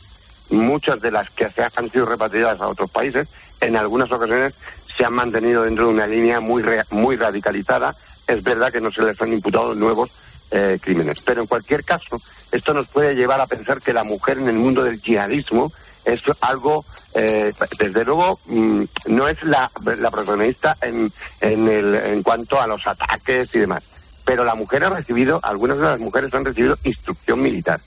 Muchas 0.49 0.99
de 1.01 1.11
las 1.11 1.29
que 1.29 1.45
han 1.75 1.91
sido 1.91 2.07
repatriadas 2.07 2.61
a 2.61 2.67
otros 2.67 2.89
países, 2.89 3.29
en 3.61 3.75
algunas 3.75 4.11
ocasiones 4.11 4.55
se 4.87 5.05
han 5.05 5.13
mantenido 5.13 5.61
dentro 5.61 5.85
de 5.85 5.93
una 5.93 6.07
línea 6.07 6.39
muy, 6.39 6.63
muy 6.89 7.15
radicalizada. 7.15 7.93
Es 8.27 8.43
verdad 8.43 8.71
que 8.71 8.81
no 8.81 8.89
se 8.89 9.03
les 9.03 9.21
han 9.21 9.31
imputado 9.31 9.75
nuevos 9.75 10.09
eh, 10.49 10.79
crímenes. 10.81 11.21
Pero 11.21 11.41
en 11.41 11.47
cualquier 11.47 11.85
caso, 11.85 12.19
esto 12.51 12.73
nos 12.73 12.87
puede 12.87 13.13
llevar 13.13 13.39
a 13.39 13.45
pensar 13.45 13.79
que 13.79 13.93
la 13.93 14.03
mujer 14.03 14.39
en 14.39 14.47
el 14.47 14.55
mundo 14.55 14.83
del 14.83 14.99
yihadismo 14.99 15.71
es 16.05 16.23
algo, 16.41 16.83
eh, 17.13 17.53
desde 17.77 18.03
luego, 18.03 18.39
mm, 18.47 18.83
no 19.09 19.27
es 19.27 19.43
la, 19.43 19.69
la 19.99 20.09
protagonista 20.09 20.75
en, 20.81 21.13
en, 21.39 21.67
el, 21.67 21.93
en 21.93 22.23
cuanto 22.23 22.59
a 22.59 22.65
los 22.65 22.87
ataques 22.87 23.53
y 23.53 23.59
demás. 23.59 23.92
Pero 24.25 24.45
la 24.45 24.55
mujer 24.55 24.83
ha 24.83 24.89
recibido, 24.89 25.39
algunas 25.43 25.77
de 25.77 25.85
las 25.85 25.99
mujeres 25.99 26.33
han 26.33 26.45
recibido 26.45 26.75
instrucción 26.83 27.41
militar. 27.41 27.79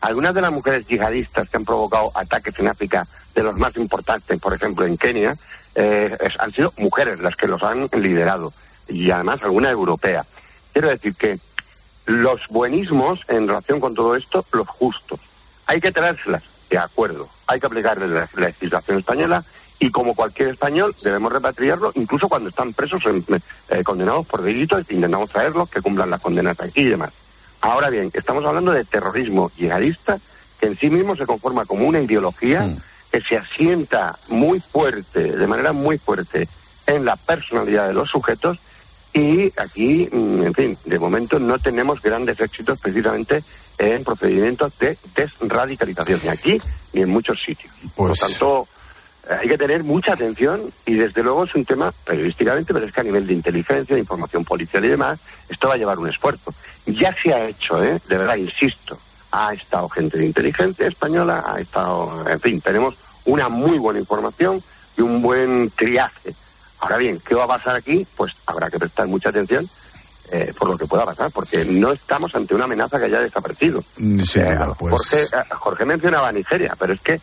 Algunas 0.00 0.34
de 0.34 0.40
las 0.40 0.52
mujeres 0.52 0.86
yihadistas 0.88 1.48
que 1.48 1.56
han 1.58 1.64
provocado 1.64 2.10
ataques 2.14 2.58
en 2.58 2.68
África, 2.68 3.06
de 3.34 3.42
los 3.42 3.56
más 3.56 3.76
importantes, 3.76 4.40
por 4.40 4.54
ejemplo 4.54 4.84
en 4.84 4.96
Kenia, 4.96 5.34
eh, 5.74 6.16
han 6.38 6.52
sido 6.52 6.72
mujeres 6.78 7.20
las 7.20 7.36
que 7.36 7.46
los 7.46 7.62
han 7.62 7.88
liderado. 7.92 8.52
Y 8.88 9.10
además 9.10 9.42
alguna 9.44 9.70
europea. 9.70 10.24
Quiero 10.72 10.88
decir 10.88 11.14
que 11.14 11.38
los 12.06 12.48
buenismos 12.48 13.20
en 13.28 13.46
relación 13.46 13.78
con 13.78 13.94
todo 13.94 14.16
esto, 14.16 14.44
los 14.52 14.66
justos. 14.66 15.20
Hay 15.66 15.80
que 15.80 15.92
traérselas, 15.92 16.42
de 16.68 16.78
acuerdo. 16.78 17.28
Hay 17.46 17.60
que 17.60 17.66
aplicarle 17.66 18.08
la 18.08 18.28
legislación 18.34 18.98
española 18.98 19.44
y 19.82 19.90
como 19.90 20.14
cualquier 20.14 20.50
español 20.50 20.94
debemos 21.02 21.32
repatriarlo 21.32 21.90
incluso 21.96 22.28
cuando 22.28 22.50
están 22.50 22.72
presos 22.72 23.02
eh, 23.04 23.82
condenados 23.82 24.24
por 24.28 24.40
delitos 24.40 24.88
intentamos 24.90 25.30
traerlos 25.30 25.68
que 25.68 25.80
cumplan 25.80 26.08
las 26.08 26.20
condenas 26.20 26.60
aquí 26.60 26.82
y 26.82 26.90
demás 26.90 27.12
ahora 27.60 27.90
bien 27.90 28.08
estamos 28.14 28.44
hablando 28.44 28.70
de 28.70 28.84
terrorismo 28.84 29.50
yihadista 29.56 30.20
que 30.60 30.66
en 30.66 30.76
sí 30.76 30.88
mismo 30.88 31.16
se 31.16 31.26
conforma 31.26 31.64
como 31.64 31.88
una 31.88 32.00
ideología 32.00 32.60
mm. 32.60 32.76
que 33.10 33.20
se 33.20 33.36
asienta 33.36 34.16
muy 34.28 34.60
fuerte 34.60 35.36
de 35.36 35.46
manera 35.48 35.72
muy 35.72 35.98
fuerte 35.98 36.46
en 36.86 37.04
la 37.04 37.16
personalidad 37.16 37.88
de 37.88 37.94
los 37.94 38.08
sujetos 38.08 38.60
y 39.14 39.52
aquí, 39.60 40.08
mm, 40.10 40.42
en 40.42 40.54
fin, 40.54 40.78
de 40.86 40.98
momento 40.98 41.38
no 41.38 41.58
tenemos 41.58 42.00
grandes 42.00 42.40
éxitos 42.40 42.80
precisamente 42.80 43.42
en 43.76 44.02
procedimientos 44.04 44.78
de 44.78 44.96
desradicalización, 45.14 46.20
ni 46.22 46.28
aquí 46.30 46.58
ni 46.94 47.02
en 47.02 47.10
muchos 47.10 47.42
sitios. 47.42 47.72
Por 47.94 48.08
pues 48.08 48.20
tanto, 48.20 48.62
eh, 48.62 48.71
hay 49.28 49.48
que 49.48 49.58
tener 49.58 49.84
mucha 49.84 50.14
atención 50.14 50.62
y 50.84 50.94
desde 50.94 51.22
luego 51.22 51.44
es 51.44 51.54
un 51.54 51.64
tema 51.64 51.92
periodísticamente, 52.04 52.72
pero 52.72 52.86
es 52.86 52.92
que 52.92 53.00
a 53.00 53.04
nivel 53.04 53.26
de 53.26 53.34
inteligencia, 53.34 53.94
de 53.94 54.00
información 54.00 54.44
policial 54.44 54.84
y 54.84 54.88
demás, 54.88 55.20
esto 55.48 55.68
va 55.68 55.74
a 55.74 55.78
llevar 55.78 55.98
un 55.98 56.08
esfuerzo. 56.08 56.52
Ya 56.86 57.14
se 57.14 57.32
ha 57.32 57.46
hecho, 57.46 57.82
¿eh? 57.82 58.00
de 58.08 58.18
verdad, 58.18 58.36
insisto, 58.36 58.98
ha 59.30 59.54
estado 59.54 59.88
gente 59.88 60.18
de 60.18 60.26
inteligencia 60.26 60.86
española, 60.86 61.44
ha 61.46 61.60
estado, 61.60 62.28
en 62.28 62.40
fin, 62.40 62.60
tenemos 62.60 62.96
una 63.24 63.48
muy 63.48 63.78
buena 63.78 64.00
información 64.00 64.62
y 64.96 65.02
un 65.02 65.22
buen 65.22 65.70
triaje 65.70 66.34
Ahora 66.82 66.96
bien, 66.96 67.20
¿qué 67.24 67.36
va 67.36 67.44
a 67.44 67.48
pasar 67.48 67.76
aquí? 67.76 68.04
Pues 68.16 68.32
habrá 68.44 68.68
que 68.68 68.78
prestar 68.78 69.06
mucha 69.06 69.28
atención 69.28 69.64
eh, 70.32 70.52
por 70.58 70.68
lo 70.68 70.76
que 70.76 70.86
pueda 70.86 71.04
pasar, 71.04 71.30
porque 71.30 71.64
no 71.64 71.92
estamos 71.92 72.34
ante 72.34 72.56
una 72.56 72.64
amenaza 72.64 72.98
que 72.98 73.04
haya 73.04 73.20
desaparecido. 73.20 73.84
Mm, 73.98 74.20
eh, 74.20 74.58
pues. 74.76 74.90
Jorge, 74.90 75.22
eh, 75.22 75.54
Jorge, 75.54 75.84
mencionaba 75.84 76.32
Nigeria, 76.32 76.74
pero 76.76 76.92
es 76.92 77.00
que 77.00 77.20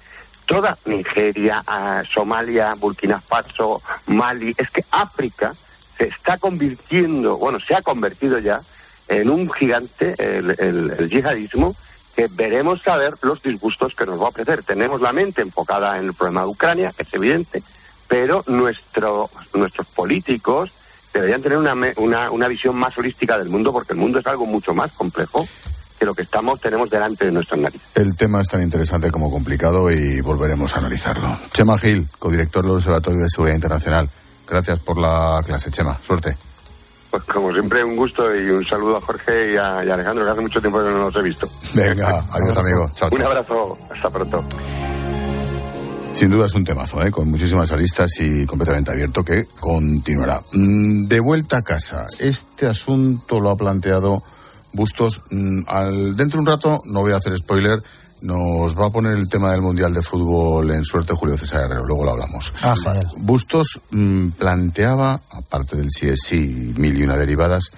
toda 0.49 0.75
Nigeria, 0.85 1.63
Somalia, 2.11 2.73
Burkina 2.73 3.21
Faso, 3.21 3.83
Mali, 4.07 4.51
es 4.57 4.71
que 4.71 4.83
África 4.89 5.53
se 5.95 6.05
está 6.05 6.39
convirtiendo, 6.39 7.37
bueno, 7.37 7.59
se 7.59 7.75
ha 7.75 7.83
convertido 7.83 8.39
ya 8.39 8.59
en 9.09 9.29
un 9.29 9.47
gigante, 9.51 10.15
el, 10.17 10.55
el 10.57 11.07
yihadismo, 11.07 11.75
que 12.15 12.27
veremos 12.31 12.81
saber 12.81 13.13
los 13.21 13.43
disgustos 13.43 13.93
que 13.93 14.07
nos 14.07 14.19
va 14.19 14.25
a 14.25 14.29
ofrecer. 14.29 14.63
Tenemos 14.63 15.01
la 15.01 15.13
mente 15.13 15.43
enfocada 15.43 15.99
en 15.99 16.05
el 16.05 16.13
problema 16.15 16.41
de 16.41 16.47
Ucrania, 16.47 16.91
es 16.97 17.13
evidente, 17.13 17.61
pero 18.07 18.43
nuestro, 18.47 19.29
nuestros 19.53 19.85
políticos 19.89 20.73
deberían 21.13 21.43
tener 21.43 21.59
una, 21.59 21.75
una, 21.97 22.31
una 22.31 22.47
visión 22.47 22.75
más 22.75 22.97
holística 22.97 23.37
del 23.37 23.49
mundo 23.49 23.71
porque 23.71 23.93
el 23.93 23.99
mundo 23.99 24.17
es 24.17 24.25
algo 24.25 24.47
mucho 24.47 24.73
más 24.73 24.93
complejo 24.93 25.47
que 25.99 26.05
lo 26.05 26.15
que 26.15 26.21
estamos 26.21 26.59
tenemos 26.61 26.89
delante 26.89 27.25
de 27.25 27.31
nuestras 27.31 27.59
narices. 27.59 27.89
El 27.93 28.15
tema 28.15 28.41
es 28.41 28.47
tan 28.47 28.61
interesante 28.61 29.11
como 29.11 29.29
complicado 29.29 29.91
y 29.91 30.21
volveremos 30.21 30.73
a 30.75 30.79
analizarlo. 30.79 31.37
Chema 31.53 31.77
Gil, 31.77 32.07
codirector 32.17 32.63
del 32.63 32.71
Observatorio 32.75 33.21
de 33.21 33.29
Seguridad 33.29 33.55
Internacional. 33.55 34.09
Gracias 34.47 34.79
por 34.79 34.97
la 34.97 35.41
clase, 35.45 35.69
Chema. 35.69 35.99
Suerte. 36.01 36.35
Pues 37.11 37.23
como 37.23 37.51
siempre, 37.51 37.83
un 37.83 37.95
gusto 37.95 38.23
y 38.35 38.49
un 38.49 38.63
saludo 38.63 38.97
a 38.97 39.01
Jorge 39.01 39.53
y 39.53 39.57
a, 39.57 39.79
Alejandro, 39.79 40.23
que 40.23 40.31
hace 40.31 40.41
mucho 40.41 40.61
tiempo 40.61 40.79
que 40.79 40.89
no 40.89 40.99
los 40.99 41.15
he 41.15 41.21
visto. 41.21 41.47
Venga, 41.73 42.23
adiós, 42.31 42.57
amigo. 42.57 42.89
Chao, 42.95 43.09
Un 43.11 43.23
abrazo. 43.23 43.77
Hasta 43.93 44.09
pronto. 44.09 44.43
Sin 46.13 46.31
duda 46.31 46.47
es 46.47 46.55
un 46.55 46.65
temazo, 46.65 47.03
¿eh? 47.03 47.11
con 47.11 47.29
muchísimas 47.29 47.71
aristas 47.71 48.11
y 48.19 48.45
completamente 48.45 48.91
abierto 48.91 49.23
que 49.23 49.45
continuará. 49.59 50.41
Mm, 50.53 51.07
de 51.07 51.19
vuelta 51.19 51.57
a 51.57 51.61
casa, 51.61 52.05
este 52.19 52.67
asunto 52.67 53.39
lo 53.39 53.49
ha 53.51 53.55
planteado 53.55 54.21
Bustos. 54.73 55.21
Mm, 55.31 55.61
al, 55.67 56.15
dentro 56.15 56.37
de 56.37 56.41
un 56.41 56.47
rato, 56.47 56.77
no 56.91 57.01
voy 57.01 57.11
a 57.11 57.17
hacer 57.17 57.37
spoiler, 57.37 57.81
nos 58.21 58.77
va 58.77 58.87
a 58.87 58.89
poner 58.89 59.13
el 59.13 59.29
tema 59.29 59.51
del 59.51 59.61
Mundial 59.61 59.93
de 59.93 60.01
Fútbol 60.01 60.71
en 60.71 60.83
suerte 60.83 61.13
Julio 61.13 61.37
César 61.37 61.65
Herrero, 61.65 61.85
luego 61.85 62.03
lo 62.03 62.11
hablamos. 62.11 62.53
Ah, 62.61 62.75
Bustos 63.17 63.81
mm, 63.91 64.29
planteaba, 64.31 65.19
aparte 65.31 65.77
del 65.77 65.89
sí 65.91 66.07
es 66.07 66.21
sí, 66.23 66.73
mil 66.77 66.97
y 66.97 67.03
una 67.03 67.17
derivadas, 67.17 67.71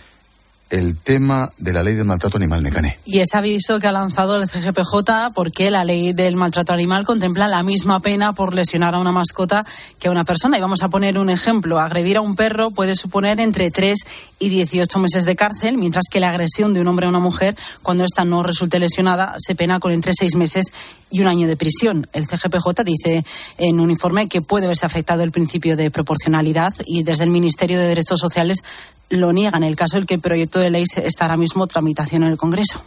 el 0.71 0.97
tema 0.97 1.51
de 1.57 1.73
la 1.73 1.83
ley 1.83 1.95
del 1.95 2.05
maltrato 2.05 2.37
animal, 2.37 2.63
Necane. 2.63 2.97
Y 3.05 3.19
ese 3.19 3.37
aviso 3.37 3.79
que 3.79 3.87
ha 3.87 3.91
lanzado 3.91 4.41
el 4.41 4.47
CGPJ 4.47 5.33
porque 5.35 5.69
la 5.69 5.83
ley 5.83 6.13
del 6.13 6.35
maltrato 6.35 6.73
animal 6.73 7.05
contempla 7.05 7.47
la 7.47 7.61
misma 7.61 7.99
pena 7.99 8.33
por 8.33 8.53
lesionar 8.53 8.95
a 8.95 8.99
una 8.99 9.11
mascota 9.11 9.65
que 9.99 10.07
a 10.07 10.11
una 10.11 10.23
persona. 10.23 10.57
Y 10.57 10.61
vamos 10.61 10.81
a 10.83 10.89
poner 10.89 11.17
un 11.17 11.29
ejemplo. 11.29 11.79
Agredir 11.79 12.17
a 12.17 12.21
un 12.21 12.35
perro 12.35 12.71
puede 12.71 12.95
suponer 12.95 13.39
entre 13.39 13.69
3 13.69 13.99
y 14.39 14.49
18 14.49 14.99
meses 14.99 15.25
de 15.25 15.35
cárcel, 15.35 15.77
mientras 15.77 16.05
que 16.09 16.19
la 16.19 16.29
agresión 16.29 16.73
de 16.73 16.81
un 16.81 16.87
hombre 16.87 17.05
a 17.05 17.09
una 17.09 17.19
mujer, 17.19 17.55
cuando 17.83 18.05
ésta 18.05 18.23
no 18.23 18.41
resulte 18.41 18.79
lesionada, 18.79 19.35
se 19.37 19.55
pena 19.55 19.79
con 19.79 19.91
entre 19.91 20.13
6 20.13 20.35
meses 20.35 20.65
y 21.09 21.21
un 21.21 21.27
año 21.27 21.47
de 21.47 21.57
prisión. 21.57 22.07
El 22.13 22.25
CGPJ 22.25 22.83
dice 22.85 23.25
en 23.57 23.79
un 23.79 23.91
informe 23.91 24.27
que 24.27 24.41
puede 24.41 24.67
verse 24.67 24.85
afectado 24.85 25.23
el 25.23 25.31
principio 25.31 25.75
de 25.75 25.91
proporcionalidad 25.91 26.73
y 26.85 27.03
desde 27.03 27.25
el 27.25 27.29
Ministerio 27.29 27.79
de 27.79 27.87
Derechos 27.87 28.19
Sociales 28.19 28.63
lo 29.11 29.31
niegan. 29.33 29.63
El 29.63 29.75
caso 29.75 29.97
el 29.97 30.05
que 30.05 30.15
el 30.15 30.21
proyecto 30.21 30.59
de 30.59 30.71
ley 30.71 30.83
está 31.03 31.25
ahora 31.25 31.37
mismo 31.37 31.67
tramitación 31.67 32.23
en 32.23 32.31
el 32.31 32.37
Congreso. 32.37 32.83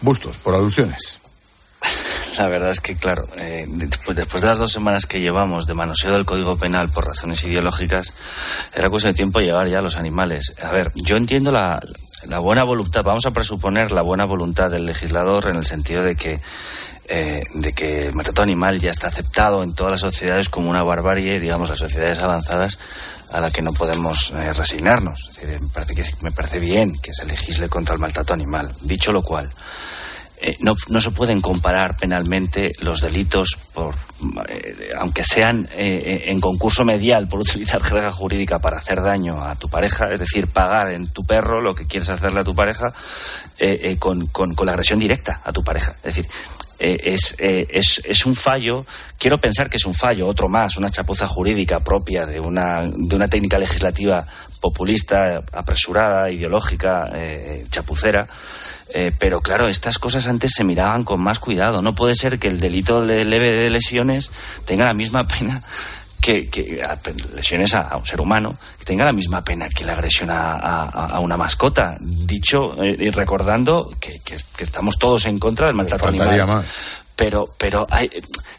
Bustos, 0.00 0.38
por 0.38 0.54
alusiones. 0.54 1.20
La 2.38 2.46
verdad 2.46 2.70
es 2.70 2.80
que, 2.80 2.94
claro, 2.94 3.26
eh, 3.36 3.66
después, 3.68 4.16
después, 4.16 4.42
de 4.42 4.48
las 4.48 4.58
dos 4.58 4.70
semanas 4.70 5.06
que 5.06 5.20
llevamos 5.20 5.66
de 5.66 5.74
manoseo 5.74 6.12
del 6.12 6.24
Código 6.24 6.56
Penal 6.56 6.88
por 6.88 7.04
razones 7.04 7.42
ideológicas, 7.42 8.12
era 8.74 8.90
cuestión 8.90 9.12
de 9.12 9.16
tiempo 9.16 9.40
llevar 9.40 9.68
ya 9.68 9.80
a 9.80 9.82
los 9.82 9.96
animales. 9.96 10.54
A 10.62 10.70
ver, 10.70 10.92
yo 10.94 11.16
entiendo 11.16 11.50
la, 11.50 11.82
la 12.28 12.38
buena 12.38 12.62
voluntad, 12.62 13.02
vamos 13.02 13.26
a 13.26 13.32
presuponer 13.32 13.90
la 13.90 14.02
buena 14.02 14.24
voluntad 14.24 14.70
del 14.70 14.86
legislador 14.86 15.48
en 15.50 15.56
el 15.56 15.64
sentido 15.64 16.04
de 16.04 16.14
que 16.14 16.40
eh, 17.10 17.42
de 17.54 17.72
que 17.72 18.06
el 18.06 18.14
maltrato 18.14 18.42
animal 18.42 18.80
ya 18.80 18.90
está 18.90 19.08
aceptado 19.08 19.62
en 19.62 19.74
todas 19.74 19.92
las 19.92 20.00
sociedades 20.02 20.50
como 20.50 20.68
una 20.68 20.82
barbarie, 20.82 21.40
digamos, 21.40 21.70
las 21.70 21.78
sociedades 21.78 22.18
avanzadas 22.18 22.78
a 23.32 23.40
la 23.40 23.50
que 23.50 23.62
no 23.62 23.72
podemos 23.72 24.30
eh, 24.30 24.52
resignarnos. 24.52 25.30
me, 25.42 25.68
parece 25.68 25.94
que, 25.94 26.04
me 26.22 26.32
parece 26.32 26.60
bien 26.60 26.98
que 26.98 27.12
se 27.12 27.26
legisle 27.26 27.68
contra 27.68 27.94
el 27.94 28.00
maltrato 28.00 28.32
animal. 28.32 28.72
Dicho 28.82 29.12
lo 29.12 29.22
cual, 29.22 29.50
eh, 30.40 30.56
no, 30.60 30.74
no, 30.88 31.00
se 31.00 31.10
pueden 31.10 31.40
comparar 31.40 31.96
penalmente 31.96 32.72
los 32.80 33.00
delitos, 33.00 33.58
por, 33.74 33.94
eh, 34.48 34.90
aunque 34.98 35.24
sean 35.24 35.68
en 35.72 36.40
concurso 36.40 36.84
medial 36.84 37.28
por 37.28 37.40
utilizar 37.40 37.82
jerga 37.82 38.12
jurídica 38.12 38.58
para 38.58 38.78
hacer 38.78 39.02
daño 39.02 39.42
a 39.42 39.56
tu 39.56 39.68
pareja, 39.68 40.12
es 40.12 40.20
decir, 40.20 40.46
pagar 40.46 40.92
en 40.92 41.08
tu 41.08 41.24
perro 41.24 41.60
lo 41.60 41.74
que 41.74 41.86
quieres 41.86 42.08
hacerle 42.08 42.40
a 42.40 42.44
tu 42.44 42.54
pareja 42.54 42.92
con, 43.98 44.28
con, 44.28 44.54
con 44.54 44.66
la 44.66 44.72
agresión 44.72 45.00
directa 45.00 45.40
a 45.44 45.52
tu 45.52 45.64
pareja. 45.64 45.92
Es 45.96 46.14
decir, 46.14 46.28
eh, 46.78 47.00
es, 47.04 47.34
eh, 47.38 47.66
es, 47.70 48.00
es, 48.04 48.24
un 48.24 48.36
fallo, 48.36 48.86
quiero 49.18 49.38
pensar 49.38 49.68
que 49.68 49.78
es 49.78 49.84
un 49.84 49.94
fallo, 49.94 50.28
otro 50.28 50.48
más, 50.48 50.76
una 50.76 50.90
chapuza 50.90 51.26
jurídica 51.26 51.80
propia 51.80 52.24
de 52.24 52.38
una, 52.38 52.82
de 52.82 53.16
una 53.16 53.26
técnica 53.26 53.58
legislativa 53.58 54.24
populista, 54.60 55.42
apresurada, 55.52 56.30
ideológica, 56.30 57.08
eh, 57.12 57.66
chapucera. 57.70 58.26
pero 59.18 59.40
claro, 59.40 59.68
estas 59.68 59.98
cosas 59.98 60.26
antes 60.26 60.52
se 60.54 60.64
miraban 60.64 61.04
con 61.04 61.20
más 61.20 61.38
cuidado. 61.38 61.82
No 61.82 61.94
puede 61.94 62.14
ser 62.14 62.38
que 62.38 62.48
el 62.48 62.60
delito 62.60 63.04
de 63.04 63.24
leve 63.24 63.54
de 63.54 63.70
lesiones 63.70 64.30
tenga 64.64 64.86
la 64.86 64.94
misma 64.94 65.26
pena 65.28 65.62
que, 66.20 66.82
lesiones 67.34 67.74
a, 67.74 67.96
un 67.96 68.04
ser 68.04 68.20
humano 68.20 68.56
que 68.78 68.84
tenga 68.84 69.04
la 69.04 69.12
misma 69.12 69.42
pena 69.42 69.68
que 69.68 69.84
la 69.84 69.92
agresión 69.92 70.28
a, 70.30 71.18
una 71.20 71.36
mascota. 71.36 71.96
Dicho 72.00 72.82
eh, 72.82 72.96
y 72.98 73.10
recordando 73.10 73.90
que, 74.00 74.20
estamos 74.58 74.98
todos 74.98 75.26
en 75.26 75.38
contra 75.38 75.66
del 75.66 75.76
maltrato 75.76 76.08
animal. 76.08 76.64
Pero, 77.16 77.48
pero 77.58 77.84
hay, 77.90 78.08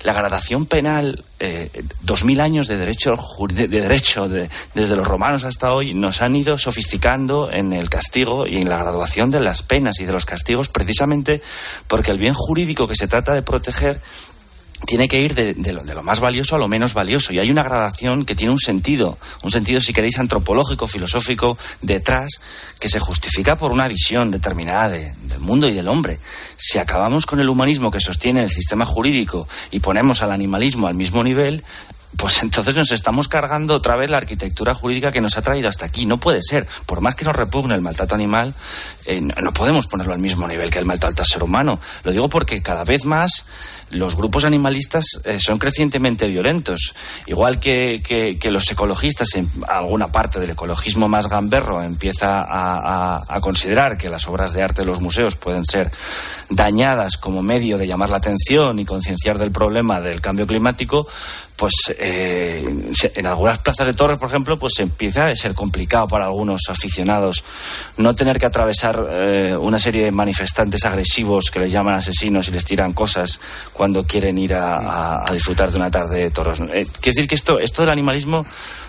la 0.04 0.12
gradación 0.12 0.66
penal, 0.66 1.24
eh, 1.40 1.70
dos 2.02 2.26
mil 2.26 2.42
años 2.42 2.68
de 2.68 2.76
derecho, 2.76 3.16
de, 3.50 3.70
derecho 3.70 4.28
desde 4.28 4.96
los 4.98 5.08
romanos 5.08 5.46
hasta 5.46 5.72
hoy, 5.72 5.94
nos 5.94 6.22
han 6.22 6.36
ido 6.36 6.58
sofisticando 6.58 7.50
en 7.54 7.72
el 7.72 7.90
castigo 7.90 8.46
y 8.46 8.58
en 8.58 8.68
la 8.68 8.80
graduación 8.80 9.32
de 9.32 9.40
las 9.40 9.64
penas 9.64 10.02
y 10.02 10.06
de 10.06 10.12
los 10.12 10.26
castigos, 10.26 10.68
precisamente 10.68 11.42
porque 11.88 12.12
el 12.12 12.18
bien 12.18 12.34
jurídico 12.34 12.86
que 12.86 12.96
se 12.96 13.08
trata 13.08 13.34
de 13.34 13.44
proteger 13.44 14.02
tiene 14.86 15.08
que 15.08 15.22
ir 15.22 15.36
de, 15.36 15.54
de, 15.54 15.74
lo, 15.74 15.84
de, 15.84 15.94
lo, 15.94 16.04
más 16.04 16.20
valioso 16.20 16.56
a 16.56 16.60
lo 16.60 16.68
menos 16.68 16.94
valioso. 16.94 17.34
Y 17.34 17.40
hay 17.40 17.52
una 17.52 17.64
gradación 17.64 18.26
que 18.26 18.36
tiene 18.36 18.52
un 18.52 18.60
sentido, 18.60 19.18
un 19.44 19.52
sentido, 19.52 19.82
si 19.82 19.94
queréis, 19.94 20.20
antropológico, 20.20 20.88
filosófico, 20.88 21.58
detrás, 21.82 22.42
que 22.80 22.90
se 22.90 23.00
justifica 23.00 23.58
por 23.58 23.72
una 23.72 23.88
visión 23.88 24.32
determinada 24.32 24.90
de, 24.90 25.14
del 25.24 25.40
mundo 25.40 25.68
y 25.68 25.74
del 25.74 25.90
hombre. 25.90 26.20
Si 26.58 26.78
acabamos 26.78 27.26
con 27.26 27.40
el 27.40 27.50
humanismo 27.50 27.92
que 27.92 28.00
sostiene 28.00 28.42
el 28.42 28.50
sistema 28.50 28.86
jurídico 28.86 29.48
y 29.72 29.80
ponemos 29.80 30.22
al 30.22 30.32
animalismo 30.32 30.88
al 30.88 30.96
mismo 30.96 31.24
nivel, 31.24 31.64
pues 32.18 32.42
entonces 32.42 32.76
nos 32.76 32.92
estamos 32.92 33.28
cargando 33.28 33.76
otra 33.76 33.96
vez 33.96 34.10
la 34.10 34.18
arquitectura 34.18 34.74
jurídica 34.74 35.12
que 35.12 35.22
nos 35.22 35.38
ha 35.38 35.42
traído 35.42 35.70
hasta 35.70 35.86
aquí. 35.86 36.06
No 36.06 36.18
puede 36.20 36.42
ser. 36.42 36.68
Por 36.86 37.02
más 37.02 37.16
que 37.16 37.26
nos 37.26 37.36
repugne 37.36 37.76
el 37.76 37.82
maltrato 37.82 38.16
animal, 38.16 38.54
eh, 39.06 39.22
no 39.22 39.54
podemos 39.54 39.88
ponerlo 39.88 40.14
al 40.14 40.20
mismo 40.20 40.48
nivel 40.48 40.70
que 40.70 40.80
el 40.80 40.86
maltrato 40.86 41.22
al 41.22 41.28
ser 41.28 41.44
humano. 41.44 41.80
Lo 42.04 42.12
digo 42.12 42.28
porque 42.30 42.62
cada 42.62 42.84
vez 42.84 43.06
más 43.06 43.46
los 43.92 44.16
grupos 44.16 44.44
animalistas 44.44 45.06
eh, 45.24 45.40
son 45.40 45.58
crecientemente 45.58 46.28
violentos. 46.28 46.94
Igual 47.26 47.60
que, 47.60 48.02
que, 48.04 48.52
los 48.52 48.70
ecologistas, 48.72 49.30
en 49.36 49.50
alguna 49.68 50.08
parte 50.08 50.40
del 50.40 50.52
ecologismo 50.52 51.08
más 51.08 51.28
gamberro, 51.28 51.82
empieza 51.84 52.46
a, 52.48 53.40
considerar 53.42 53.98
que 53.98 54.10
las 54.10 54.28
obras 54.28 54.54
de 54.54 54.62
arte 54.62 54.82
de 54.82 54.88
los 54.88 55.02
museos 55.02 55.36
pueden 55.36 55.66
ser 55.66 55.92
dañadas 56.50 57.18
como 57.18 57.42
medio 57.42 57.78
de 57.78 57.88
llamar 57.88 58.10
la 58.10 58.18
atención 58.18 58.80
y 58.80 58.86
concienciar 58.86 59.38
del 59.38 59.52
problema 59.52 60.02
del 60.02 60.22
cambio 60.22 60.46
climático, 60.46 61.08
pues 61.60 61.74
eh, 61.98 62.64
en 63.16 63.26
algunas 63.26 63.60
plazas 63.60 63.86
de 63.86 63.94
torres, 63.94 64.18
por 64.18 64.30
ejemplo, 64.30 64.58
pues 64.58 64.80
empieza 64.80 65.28
a 65.28 65.36
ser 65.36 65.54
complicado 65.54 66.08
para 66.08 66.26
algunos 66.26 66.62
aficionados 66.70 67.44
no 67.98 68.16
tener 68.16 68.40
que 68.40 68.46
atravesar 68.46 69.06
eh, 69.10 69.56
una 69.60 69.78
serie 69.78 70.06
de 70.06 70.12
manifestantes 70.12 70.86
agresivos 70.86 71.52
que 71.52 71.60
les 71.60 71.72
llaman 71.72 71.96
asesinos 71.96 72.48
y 72.48 72.52
les 72.52 72.64
tiran 72.64 72.94
cosas 72.94 73.42
cuando 73.74 74.06
quieren 74.06 74.38
ir 74.38 74.54
a, 74.54 75.26
disfrutar 75.34 75.70
de 75.70 75.78
una 75.78 75.92
tarde 75.92 76.24
de 76.24 76.32
toros. 76.32 76.62
Eh, 76.62 76.88
quiere 77.02 77.16
decir 77.16 77.28
que 77.28 77.36
esto, 77.36 77.60
esto 77.60 77.82
del 77.82 77.92
animalismo 77.92 78.46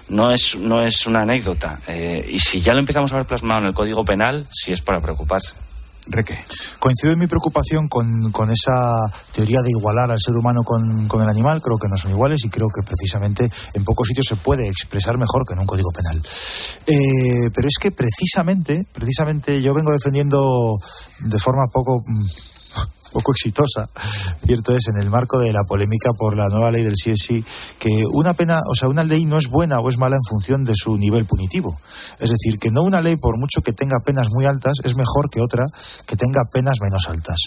no 0.08 0.30
es, 0.30 0.56
no 0.56 0.82
es 0.82 1.06
una 1.06 1.22
anécdota. 1.22 1.80
Eh, 1.88 2.28
y 2.30 2.38
si 2.38 2.60
ya 2.60 2.72
lo 2.72 2.78
empezamos 2.78 3.12
a 3.12 3.16
ver 3.16 3.26
plasmado 3.26 3.62
en 3.62 3.66
el 3.68 3.74
Código 3.74 4.04
Penal, 4.04 4.46
sí 4.52 4.72
es 4.72 4.80
para 4.80 5.00
preocuparse. 5.00 5.54
Reque. 6.10 6.38
Coincido 6.78 7.12
en 7.12 7.18
mi 7.18 7.26
preocupación 7.26 7.88
con, 7.88 8.32
con, 8.32 8.50
esa 8.50 9.10
teoría 9.32 9.60
de 9.62 9.70
igualar 9.70 10.10
al 10.10 10.18
ser 10.18 10.34
humano 10.36 10.62
con, 10.64 11.06
con, 11.08 11.22
el 11.22 11.28
animal. 11.28 11.60
Creo 11.62 11.78
que 11.78 11.88
no 11.88 11.96
son 11.96 12.10
iguales 12.10 12.44
y 12.44 12.50
creo 12.50 12.68
que 12.68 12.82
precisamente 12.82 13.50
en 13.74 13.84
pocos 13.84 14.08
sitios 14.08 14.26
se 14.26 14.36
puede 14.36 14.66
expresar 14.68 15.18
mejor 15.18 15.46
que 15.46 15.54
en 15.54 15.60
un 15.60 15.66
código 15.66 15.90
penal. 15.90 16.20
Eh, 16.86 17.50
pero 17.54 17.68
es 17.68 17.78
que 17.80 17.92
precisamente, 17.92 18.86
precisamente 18.92 19.62
yo 19.62 19.74
vengo 19.74 19.92
defendiendo 19.92 20.78
de 21.20 21.38
forma 21.38 21.66
poco 21.72 22.04
poco 23.12 23.32
exitosa, 23.32 23.88
cierto 24.44 24.74
es, 24.74 24.88
en 24.88 25.02
el 25.02 25.10
marco 25.10 25.38
de 25.38 25.52
la 25.52 25.64
polémica 25.64 26.10
por 26.16 26.36
la 26.36 26.48
nueva 26.48 26.70
ley 26.70 26.82
del 26.82 26.94
CSI, 26.94 27.44
que 27.78 28.04
una 28.12 28.34
pena, 28.34 28.60
o 28.68 28.74
sea, 28.74 28.88
una 28.88 29.04
ley 29.04 29.24
no 29.24 29.38
es 29.38 29.48
buena 29.48 29.80
o 29.80 29.88
es 29.88 29.98
mala 29.98 30.16
en 30.16 30.22
función 30.28 30.64
de 30.64 30.74
su 30.74 30.96
nivel 30.96 31.26
punitivo. 31.26 31.80
Es 32.18 32.30
decir, 32.30 32.58
que 32.58 32.70
no 32.70 32.82
una 32.82 33.00
ley, 33.00 33.16
por 33.16 33.38
mucho 33.38 33.62
que 33.62 33.72
tenga 33.72 34.00
penas 34.04 34.28
muy 34.30 34.46
altas, 34.46 34.78
es 34.84 34.96
mejor 34.96 35.30
que 35.30 35.40
otra 35.40 35.66
que 36.06 36.16
tenga 36.16 36.42
penas 36.50 36.78
menos 36.82 37.08
altas. 37.08 37.38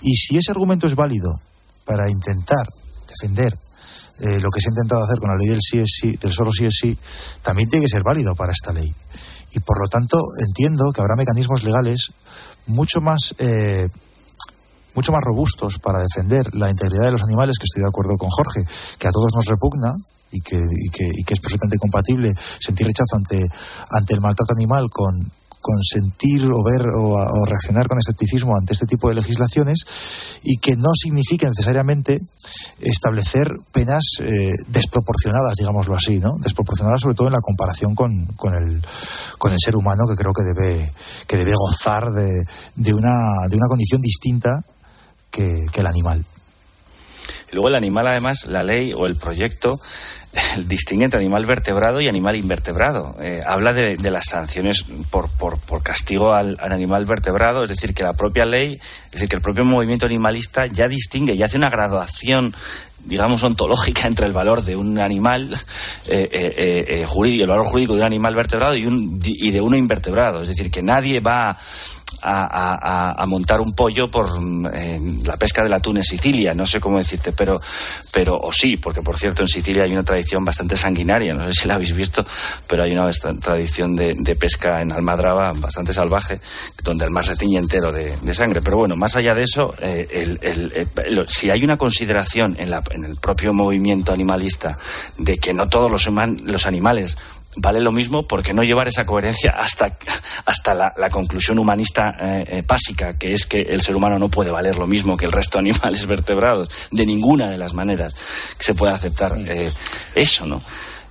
Y 0.00 0.14
si 0.14 0.36
ese 0.36 0.50
argumento 0.50 0.86
es 0.86 0.94
válido 0.94 1.40
para 1.84 2.10
intentar 2.10 2.66
defender 3.08 3.56
eh, 4.20 4.38
lo 4.40 4.50
que 4.50 4.60
se 4.60 4.68
ha 4.68 4.72
intentado 4.72 5.02
hacer 5.02 5.18
con 5.18 5.30
la 5.30 5.36
ley 5.36 5.48
del 5.48 5.58
CSI, 5.58 6.16
del 6.16 6.32
solo 6.32 6.50
CSI, 6.50 6.96
también 7.42 7.68
tiene 7.68 7.84
que 7.84 7.90
ser 7.90 8.02
válido 8.02 8.34
para 8.34 8.52
esta 8.52 8.72
ley. 8.72 8.92
Y 9.54 9.60
por 9.60 9.80
lo 9.80 9.88
tanto, 9.88 10.18
entiendo 10.38 10.92
que 10.92 11.00
habrá 11.00 11.14
mecanismos 11.16 11.62
legales 11.62 12.12
mucho 12.66 13.00
más 13.00 13.34
eh, 13.38 13.88
mucho 14.94 15.12
más 15.12 15.22
robustos 15.22 15.78
para 15.78 16.00
defender 16.00 16.54
la 16.54 16.70
integridad 16.70 17.06
de 17.06 17.12
los 17.12 17.22
animales, 17.22 17.58
que 17.58 17.64
estoy 17.64 17.82
de 17.82 17.88
acuerdo 17.88 18.16
con 18.16 18.28
Jorge, 18.30 18.64
que 18.98 19.08
a 19.08 19.12
todos 19.12 19.32
nos 19.34 19.46
repugna 19.46 19.94
y 20.32 20.40
que, 20.40 20.58
que, 20.92 21.34
es 21.34 21.40
perfectamente 21.40 21.78
compatible 21.78 22.34
sentir 22.36 22.86
rechazo 22.86 23.16
ante, 23.16 23.46
ante 23.90 24.14
el 24.14 24.20
maltrato 24.20 24.54
animal 24.54 24.88
con, 24.90 25.14
con 25.62 25.76
sentir 25.80 26.50
o 26.50 26.62
ver 26.64 26.88
o, 26.88 27.14
o, 27.14 27.44
reaccionar 27.46 27.86
con 27.86 27.98
escepticismo 27.98 28.56
ante 28.56 28.72
este 28.72 28.86
tipo 28.86 29.08
de 29.08 29.14
legislaciones 29.14 30.40
y 30.42 30.56
que 30.56 30.74
no 30.74 30.90
signifique 30.94 31.46
necesariamente 31.46 32.20
establecer 32.80 33.48
penas 33.70 34.02
eh, 34.20 34.50
desproporcionadas, 34.66 35.54
digámoslo 35.58 35.94
así, 35.94 36.18
¿no? 36.18 36.36
Desproporcionadas 36.38 37.02
sobre 37.02 37.14
todo 37.14 37.28
en 37.28 37.34
la 37.34 37.40
comparación 37.40 37.94
con, 37.94 38.26
con, 38.36 38.54
el, 38.54 38.82
con 39.38 39.52
el 39.52 39.58
ser 39.62 39.76
humano 39.76 40.08
que 40.08 40.16
creo 40.16 40.32
que 40.32 40.42
debe, 40.42 40.92
que 41.26 41.36
debe 41.36 41.54
gozar 41.54 42.10
de, 42.10 42.44
de, 42.74 42.94
una, 42.94 43.46
de 43.48 43.56
una 43.56 43.68
condición 43.68 44.00
distinta 44.00 44.64
que, 45.32 45.66
el 45.74 45.86
animal. 45.86 46.24
Luego 47.50 47.68
el 47.68 47.74
animal, 47.74 48.06
además, 48.06 48.46
la 48.46 48.62
ley 48.62 48.92
o 48.92 49.06
el 49.06 49.16
proyecto 49.16 49.78
distingue 50.66 51.04
entre 51.04 51.20
animal 51.20 51.44
vertebrado 51.44 52.00
y 52.00 52.08
animal 52.08 52.36
invertebrado. 52.36 53.16
Eh, 53.20 53.40
habla 53.44 53.72
de, 53.72 53.96
las 54.10 54.26
sanciones 54.26 54.84
por, 55.10 55.28
por, 55.28 55.82
castigo 55.82 56.32
al, 56.32 56.56
al, 56.60 56.72
animal 56.72 57.04
vertebrado, 57.04 57.64
es 57.64 57.70
decir, 57.70 57.94
que 57.94 58.04
la 58.04 58.12
propia 58.12 58.44
ley, 58.44 58.78
es 59.06 59.10
decir, 59.10 59.28
que 59.28 59.36
el 59.36 59.42
propio 59.42 59.64
movimiento 59.64 60.06
animalista 60.06 60.66
ya 60.66 60.86
distingue, 60.86 61.36
ya 61.36 61.46
hace 61.46 61.56
una 61.56 61.70
graduación 61.70 62.54
digamos, 63.04 63.42
ontológica 63.42 64.06
entre 64.06 64.26
el 64.26 64.32
valor 64.32 64.62
de 64.62 64.76
un 64.76 65.00
animal 65.00 65.52
eh, 66.06 66.28
eh, 66.30 67.04
jurídico, 67.08 67.42
el 67.42 67.50
valor 67.50 67.66
jurídico 67.66 67.94
de 67.94 68.00
un 68.00 68.06
animal 68.06 68.36
vertebrado 68.36 68.76
y, 68.76 68.86
un, 68.86 69.20
y 69.24 69.50
de 69.50 69.60
uno 69.60 69.76
invertebrado. 69.76 70.42
Es 70.42 70.48
decir, 70.48 70.70
que 70.70 70.82
nadie 70.82 71.18
va 71.18 71.58
a, 72.22 73.24
montar 73.26 73.60
un 73.60 73.74
pollo 73.74 74.10
por 74.10 74.28
eh, 74.74 75.00
la 75.24 75.36
pesca 75.36 75.62
del 75.62 75.72
atún 75.72 75.96
en 75.98 76.04
Sicilia, 76.04 76.54
no 76.54 76.66
sé 76.66 76.80
cómo 76.80 76.98
decirte, 76.98 77.32
pero, 77.32 77.60
pero, 78.12 78.36
o 78.36 78.52
sí, 78.52 78.76
porque 78.76 79.00
por 79.00 79.16
cierto 79.16 79.42
en 79.42 79.48
Sicilia 79.48 79.84
hay 79.84 79.92
una 79.92 80.02
tradición 80.02 80.44
bastante 80.44 80.76
sanguinaria, 80.76 81.34
no 81.34 81.44
sé 81.44 81.52
si 81.52 81.68
la 81.68 81.74
habéis 81.74 81.94
visto, 81.94 82.24
pero 82.66 82.82
hay 82.82 82.92
una 82.92 83.10
tradición 83.10 83.94
de, 83.94 84.36
pesca 84.38 84.80
en 84.80 84.92
Almadraba 84.92 85.52
bastante 85.52 85.92
salvaje, 85.92 86.40
donde 86.82 87.04
el 87.04 87.10
mar 87.10 87.24
se 87.24 87.36
tiñe 87.36 87.58
entero 87.58 87.92
de, 87.92 88.34
sangre. 88.34 88.62
Pero 88.62 88.78
bueno, 88.78 88.96
más 88.96 89.14
allá 89.14 89.34
de 89.34 89.42
eso, 89.42 89.74
eh, 89.80 90.08
el, 90.10 90.38
el, 90.42 90.88
el, 90.96 91.28
si 91.28 91.50
hay 91.50 91.64
una 91.64 91.76
consideración 91.76 92.56
en, 92.58 92.70
la, 92.70 92.82
en 92.90 93.04
el 93.04 93.16
propio 93.16 93.52
movimiento 93.52 94.12
animalista 94.12 94.78
de 95.18 95.38
que 95.38 95.52
no 95.52 95.68
todos 95.68 95.90
los 95.90 96.66
animales 96.66 97.16
vale 97.56 97.80
lo 97.80 97.92
mismo 97.92 98.26
porque 98.26 98.52
no 98.52 98.62
llevar 98.62 98.88
esa 98.88 99.04
coherencia 99.04 99.50
hasta, 99.50 99.96
hasta 100.44 100.74
la, 100.74 100.92
la 100.96 101.10
conclusión 101.10 101.58
humanista 101.58 102.14
eh, 102.20 102.44
eh, 102.48 102.62
básica, 102.66 103.18
que 103.18 103.34
es 103.34 103.46
que 103.46 103.60
el 103.60 103.82
ser 103.82 103.96
humano 103.96 104.18
no 104.18 104.28
puede 104.28 104.50
valer 104.50 104.76
lo 104.76 104.86
mismo 104.86 105.16
que 105.16 105.26
el 105.26 105.32
resto 105.32 105.58
de 105.58 105.70
animales 105.70 106.06
vertebrados, 106.06 106.68
de 106.90 107.06
ninguna 107.06 107.50
de 107.50 107.58
las 107.58 107.74
maneras 107.74 108.14
que 108.58 108.64
se 108.64 108.74
puede 108.74 108.92
aceptar 108.92 109.36
eh, 109.38 109.70
eso, 110.14 110.46
¿no? 110.46 110.62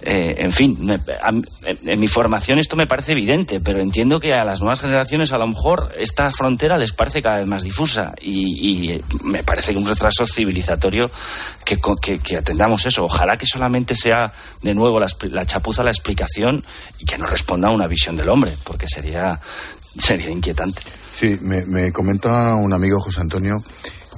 Eh, 0.03 0.33
en 0.37 0.51
fin, 0.51 0.77
me, 0.79 0.95
a, 0.95 1.29
en 1.29 1.99
mi 1.99 2.07
formación 2.07 2.57
esto 2.57 2.75
me 2.75 2.87
parece 2.87 3.11
evidente, 3.11 3.59
pero 3.59 3.79
entiendo 3.81 4.19
que 4.19 4.33
a 4.33 4.43
las 4.43 4.59
nuevas 4.59 4.81
generaciones 4.81 5.31
a 5.31 5.37
lo 5.37 5.47
mejor 5.47 5.93
esta 5.97 6.31
frontera 6.31 6.79
les 6.79 6.91
parece 6.91 7.21
cada 7.21 7.37
vez 7.37 7.45
más 7.45 7.61
difusa 7.63 8.13
y, 8.19 8.93
y 8.95 9.03
me 9.23 9.43
parece 9.43 9.73
que 9.73 9.77
un 9.77 9.85
retraso 9.85 10.25
civilizatorio 10.25 11.11
que, 11.63 12.37
atendamos 12.37 12.85
eso. 12.85 13.05
Ojalá 13.05 13.37
que 13.37 13.45
solamente 13.45 13.95
sea 13.95 14.33
de 14.61 14.73
nuevo 14.73 14.99
la, 14.99 15.45
chapuza 15.45 15.83
la 15.83 15.91
explicación 15.91 16.63
y 16.97 17.05
que 17.05 17.17
no 17.17 17.27
responda 17.27 17.67
a 17.67 17.71
una 17.71 17.87
visión 17.87 18.15
del 18.15 18.29
hombre, 18.29 18.57
porque 18.63 18.87
sería, 18.87 19.39
sería 19.97 20.31
inquietante. 20.31 20.81
Sí, 21.13 21.37
me 21.41 21.91
comenta 21.91 22.55
un 22.55 22.73
amigo 22.73 22.99
José 22.99 23.21
Antonio 23.21 23.63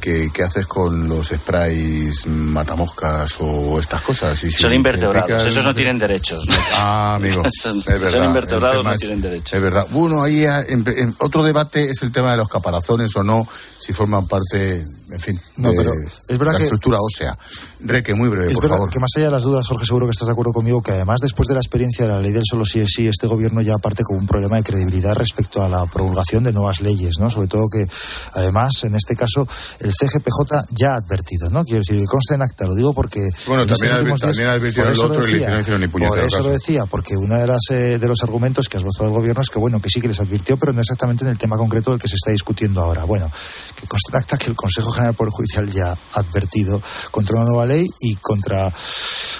¿Qué, 0.04 0.30
¿qué, 0.34 0.44
haces 0.44 0.68
con 0.68 1.08
los 1.08 1.28
sprays 1.30 2.28
matamoscas 2.28 3.38
o 3.40 3.80
estas 3.80 4.02
cosas? 4.02 4.44
Y 4.44 4.52
si 4.52 4.62
son 4.62 4.74
invertebrados, 4.74 5.46
esos 5.46 5.64
no 5.64 5.74
tienen 5.74 5.98
derechos. 5.98 6.46
¿no? 6.46 6.54
Ah, 6.80 7.16
amigo. 7.16 7.42
son, 7.62 7.78
es 7.78 7.86
verdad, 7.86 8.12
son 8.12 8.26
invertebrados, 8.26 8.84
no 8.84 8.92
es, 8.92 9.00
tienen 9.00 9.22
derechos. 9.22 9.54
Es 9.54 9.62
verdad. 9.62 9.88
Bueno, 9.92 10.22
ahí 10.22 10.44
en, 10.44 10.84
en, 10.86 11.16
otro 11.20 11.42
debate 11.42 11.90
es 11.90 12.04
el 12.04 12.12
tema 12.12 12.32
de 12.32 12.38
los 12.38 12.50
caparazones 12.50 13.16
o 13.16 13.24
no, 13.24 13.48
si 13.80 13.94
forman 13.94 14.28
parte, 14.28 14.86
en 15.14 15.20
fin, 15.20 15.40
no, 15.58 15.70
de, 15.70 15.78
pero 15.78 15.94
es 15.94 16.38
verdad 16.38 16.54
la 16.54 16.58
que, 16.58 16.64
estructura 16.64 16.98
ósea. 17.00 17.38
Reque, 17.82 18.14
muy 18.14 18.30
breve, 18.30 18.48
es 18.48 18.54
por 18.54 18.64
verdad 18.64 18.78
favor. 18.78 18.90
que 18.90 19.00
más 19.00 19.12
allá 19.16 19.26
de 19.26 19.32
las 19.32 19.44
dudas, 19.44 19.68
Jorge, 19.68 19.86
seguro 19.86 20.08
que 20.08 20.12
estás 20.12 20.28
de 20.28 20.32
acuerdo 20.32 20.54
conmigo 20.54 20.82
que 20.82 20.92
además 20.92 21.20
después 21.22 21.48
de 21.48 21.54
la 21.54 21.60
experiencia 21.60 22.06
de 22.06 22.12
la 22.12 22.20
ley 22.20 22.32
del 22.32 22.44
solo 22.50 22.66
sí 22.66 22.80
es 22.80 22.90
sí, 22.96 23.08
este 23.08 23.28
gobierno 23.28 23.62
ya 23.62 23.78
parte 23.78 24.04
con 24.04 24.18
un 24.18 24.26
problema 24.26 24.58
de 24.58 24.64
credibilidad 24.64 25.16
respecto 25.16 25.62
a 25.62 25.70
la 25.70 25.86
promulgación 25.86 26.44
de 26.44 26.54
nuevas 26.54 26.82
leyes, 26.82 27.20
¿no? 27.20 27.30
Sobre 27.30 27.48
todo 27.48 27.68
que 27.70 27.86
además 28.34 28.72
en 28.84 28.96
este 28.96 29.16
caso 29.16 29.48
el 29.80 29.92
CGPJ 29.92 30.66
ya 30.72 30.94
ha 30.94 30.96
advertido, 30.96 31.50
¿no? 31.50 31.64
Quiero 31.64 31.80
decir, 31.80 32.00
que 32.00 32.06
consta 32.08 32.36
en 32.36 32.42
acta, 32.42 32.66
lo 32.66 32.74
digo 32.74 32.94
porque 32.94 33.22
bueno, 33.48 33.66
también, 33.66 33.94
adver 33.94 34.06
días, 34.06 34.20
también 34.22 34.48
advirtieron 34.48 34.94
el 34.94 35.00
otro 35.00 35.28
y 35.28 35.34
le 35.34 35.60
hicieron 35.60 35.82
ni 35.82 35.88
Por 35.88 36.02
eso 36.02 36.38
caso. 36.38 36.44
lo 36.44 36.50
decía, 36.50 36.86
porque 36.86 37.18
uno 37.18 37.36
de, 37.36 37.48
las, 37.48 37.62
eh, 37.70 38.00
de 38.00 38.08
los 38.08 38.24
argumentos 38.24 38.70
que 38.70 38.78
has 38.78 38.84
votado 38.84 39.08
el 39.10 39.14
gobierno 39.14 39.42
es 39.42 39.50
que 39.50 39.60
bueno, 39.60 39.82
que 39.82 39.90
sí 39.90 40.00
que 40.02 40.08
les 40.08 40.20
advirtió, 40.20 40.58
pero 40.58 40.72
no 40.74 40.80
exactamente 40.82 41.26
en 41.26 41.32
el 41.32 41.38
tema 41.38 41.58
concreto 41.58 41.92
del 41.92 42.00
que 42.00 42.08
se 42.08 42.16
está 42.16 42.32
discutiendo 42.32 42.82
ahora. 42.82 43.04
Bueno, 43.04 43.30
que 43.76 43.88
consta 43.88 44.12
en 44.14 44.18
acta 44.20 44.38
que 44.38 44.48
el 44.48 44.56
Consejo 44.56 44.92
General 44.92 45.03
Poder 45.12 45.32
Judicial 45.34 45.70
ya 45.70 45.98
advertido 46.14 46.82
contra 47.12 47.36
una 47.36 47.46
nueva 47.46 47.66
ley 47.66 47.86
y 48.00 48.16
contra 48.16 48.72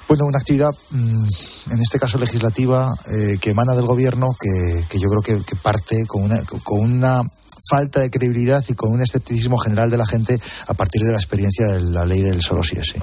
Bueno, 0.08 0.26
una 0.26 0.40
actividad, 0.40 0.72
mm, 0.90 1.26
en 1.72 1.80
este 1.82 1.98
caso 1.98 2.20
legislativa, 2.20 2.92
eh, 3.10 3.38
que 3.40 3.52
emana 3.52 3.74
del 3.74 3.86
gobierno, 3.86 4.36
que, 4.38 4.84
que 4.90 5.00
yo 5.00 5.08
creo 5.08 5.22
que, 5.22 5.46
que 5.46 5.56
parte 5.56 6.06
con 6.06 6.24
una, 6.24 6.42
con 6.64 6.82
una 6.82 7.22
falta 7.70 8.02
de 8.02 8.10
credibilidad 8.10 8.64
y 8.68 8.74
con 8.74 8.92
un 8.92 9.02
escepticismo 9.02 9.58
general 9.58 9.90
de 9.90 9.98
la 9.98 10.06
gente 10.06 10.40
a 10.68 10.74
partir 10.74 11.02
de 11.02 11.12
la 11.12 11.18
experiencia 11.18 11.68
de 11.68 11.82
la 11.82 12.06
ley 12.06 12.22
del 12.22 12.42
solo 12.42 12.64
sí 12.64 12.76
es 12.78 12.88
sí. 12.88 13.00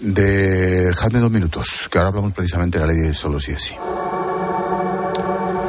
Dejadme 0.00 1.20
dos 1.20 1.30
minutos, 1.30 1.88
que 1.90 1.98
ahora 1.98 2.08
hablamos 2.08 2.32
precisamente 2.32 2.78
de 2.78 2.86
la 2.86 2.92
ley 2.92 3.02
del 3.02 3.14
solo 3.14 3.38
sí 3.38 3.52
es 3.52 3.62
sí. 3.62 3.74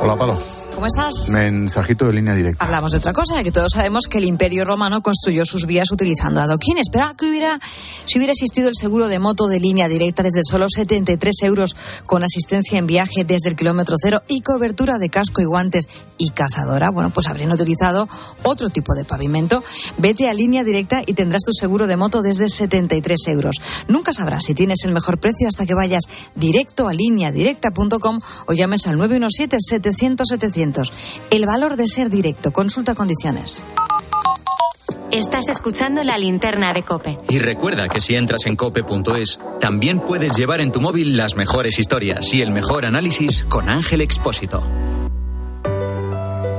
Hola, 0.01 0.15
Palo. 0.17 0.62
¿Cómo 0.75 0.87
estás? 0.87 1.29
Mensajito 1.29 2.07
de 2.07 2.13
línea 2.13 2.33
directa. 2.33 2.65
Hablamos 2.65 2.91
de 2.91 2.97
otra 2.97 3.13
cosa, 3.13 3.43
que 3.43 3.51
todos 3.51 3.71
sabemos 3.73 4.07
que 4.07 4.17
el 4.17 4.25
Imperio 4.25 4.65
Romano 4.65 5.01
construyó 5.01 5.45
sus 5.45 5.65
vías 5.65 5.91
utilizando 5.91 6.41
adoquines. 6.41 6.87
Pero 6.91 7.15
que 7.15 7.29
hubiera, 7.29 7.59
si 8.05 8.17
hubiera 8.17 8.33
existido 8.33 8.69
el 8.69 8.75
seguro 8.75 9.07
de 9.07 9.19
moto 9.19 9.47
de 9.47 9.59
línea 9.59 9.87
directa 9.87 10.23
desde 10.23 10.41
solo 10.43 10.65
73 10.67 11.35
euros 11.43 11.75
con 12.07 12.23
asistencia 12.23 12.79
en 12.79 12.87
viaje 12.87 13.23
desde 13.23 13.49
el 13.49 13.55
kilómetro 13.55 13.95
cero 14.01 14.23
y 14.27 14.41
cobertura 14.41 14.97
de 14.97 15.09
casco 15.09 15.41
y 15.41 15.45
guantes 15.45 15.87
y 16.17 16.29
cazadora, 16.31 16.89
bueno, 16.89 17.11
pues 17.11 17.27
habrían 17.27 17.51
utilizado 17.51 18.09
otro 18.41 18.69
tipo 18.69 18.93
de 18.95 19.05
pavimento. 19.05 19.63
Vete 19.99 20.27
a 20.27 20.33
línea 20.33 20.63
directa 20.63 21.01
y 21.05 21.13
tendrás 21.13 21.43
tu 21.43 21.53
seguro 21.53 21.87
de 21.87 21.97
moto 21.97 22.21
desde 22.21 22.49
73 22.49 23.27
euros. 23.27 23.57
Nunca 23.87 24.11
sabrás 24.11 24.43
si 24.45 24.53
tienes 24.53 24.79
el 24.85 24.91
mejor 24.91 25.19
precio 25.19 25.47
hasta 25.47 25.65
que 25.65 25.75
vayas 25.75 26.03
directo 26.35 26.87
a 26.87 26.93
lineadirecta.com 26.93 28.19
o 28.47 28.53
llames 28.53 28.87
al 28.87 28.97
917-700-700. 30.63 30.91
El 31.29 31.45
valor 31.45 31.75
de 31.75 31.87
ser 31.87 32.09
directo. 32.09 32.51
Consulta 32.51 32.95
condiciones. 32.95 33.63
Estás 35.11 35.47
escuchando 35.49 36.03
la 36.03 36.17
linterna 36.17 36.73
de 36.73 36.83
Cope. 36.83 37.19
Y 37.29 37.37
recuerda 37.37 37.87
que 37.87 37.99
si 37.99 38.15
entras 38.15 38.47
en 38.47 38.55
cope.es, 38.55 39.37
también 39.59 39.99
puedes 39.99 40.35
llevar 40.35 40.59
en 40.59 40.71
tu 40.71 40.81
móvil 40.81 41.17
las 41.17 41.35
mejores 41.35 41.77
historias 41.77 42.33
y 42.33 42.41
el 42.41 42.49
mejor 42.49 42.85
análisis 42.85 43.43
con 43.47 43.69
Ángel 43.69 44.01
Expósito. 44.01 44.63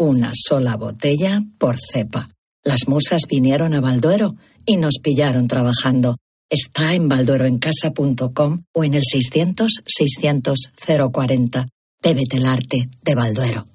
Una 0.00 0.30
sola 0.32 0.76
botella 0.76 1.42
por 1.58 1.76
cepa. 1.76 2.28
Las 2.62 2.86
musas 2.86 3.22
vinieron 3.28 3.74
a 3.74 3.80
Balduero 3.80 4.36
y 4.64 4.76
nos 4.76 5.00
pillaron 5.02 5.48
trabajando. 5.48 6.18
Está 6.48 6.94
en 6.94 7.08
baldueroencasa.com 7.08 8.62
o 8.72 8.84
en 8.84 8.94
el 8.94 9.02
600-600-040. 9.02 11.68
Bébete 12.00 12.36
el 12.36 12.46
arte 12.46 12.88
de 13.02 13.14
Balduero. 13.16 13.66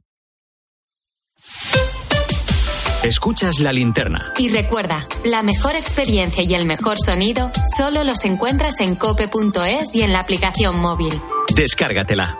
Escuchas 3.04 3.60
la 3.60 3.74
linterna. 3.74 4.32
Y 4.38 4.48
recuerda, 4.48 5.06
la 5.26 5.44
mejor 5.44 5.76
experiencia 5.76 6.42
y 6.42 6.54
el 6.54 6.66
mejor 6.66 6.98
sonido 6.98 7.52
solo 7.76 8.06
los 8.06 8.24
encuentras 8.24 8.80
en 8.80 8.96
cope.es 8.96 9.94
y 9.94 10.04
en 10.04 10.14
la 10.14 10.22
aplicación 10.22 10.80
móvil. 10.80 11.12
Descárgatela. 11.54 12.40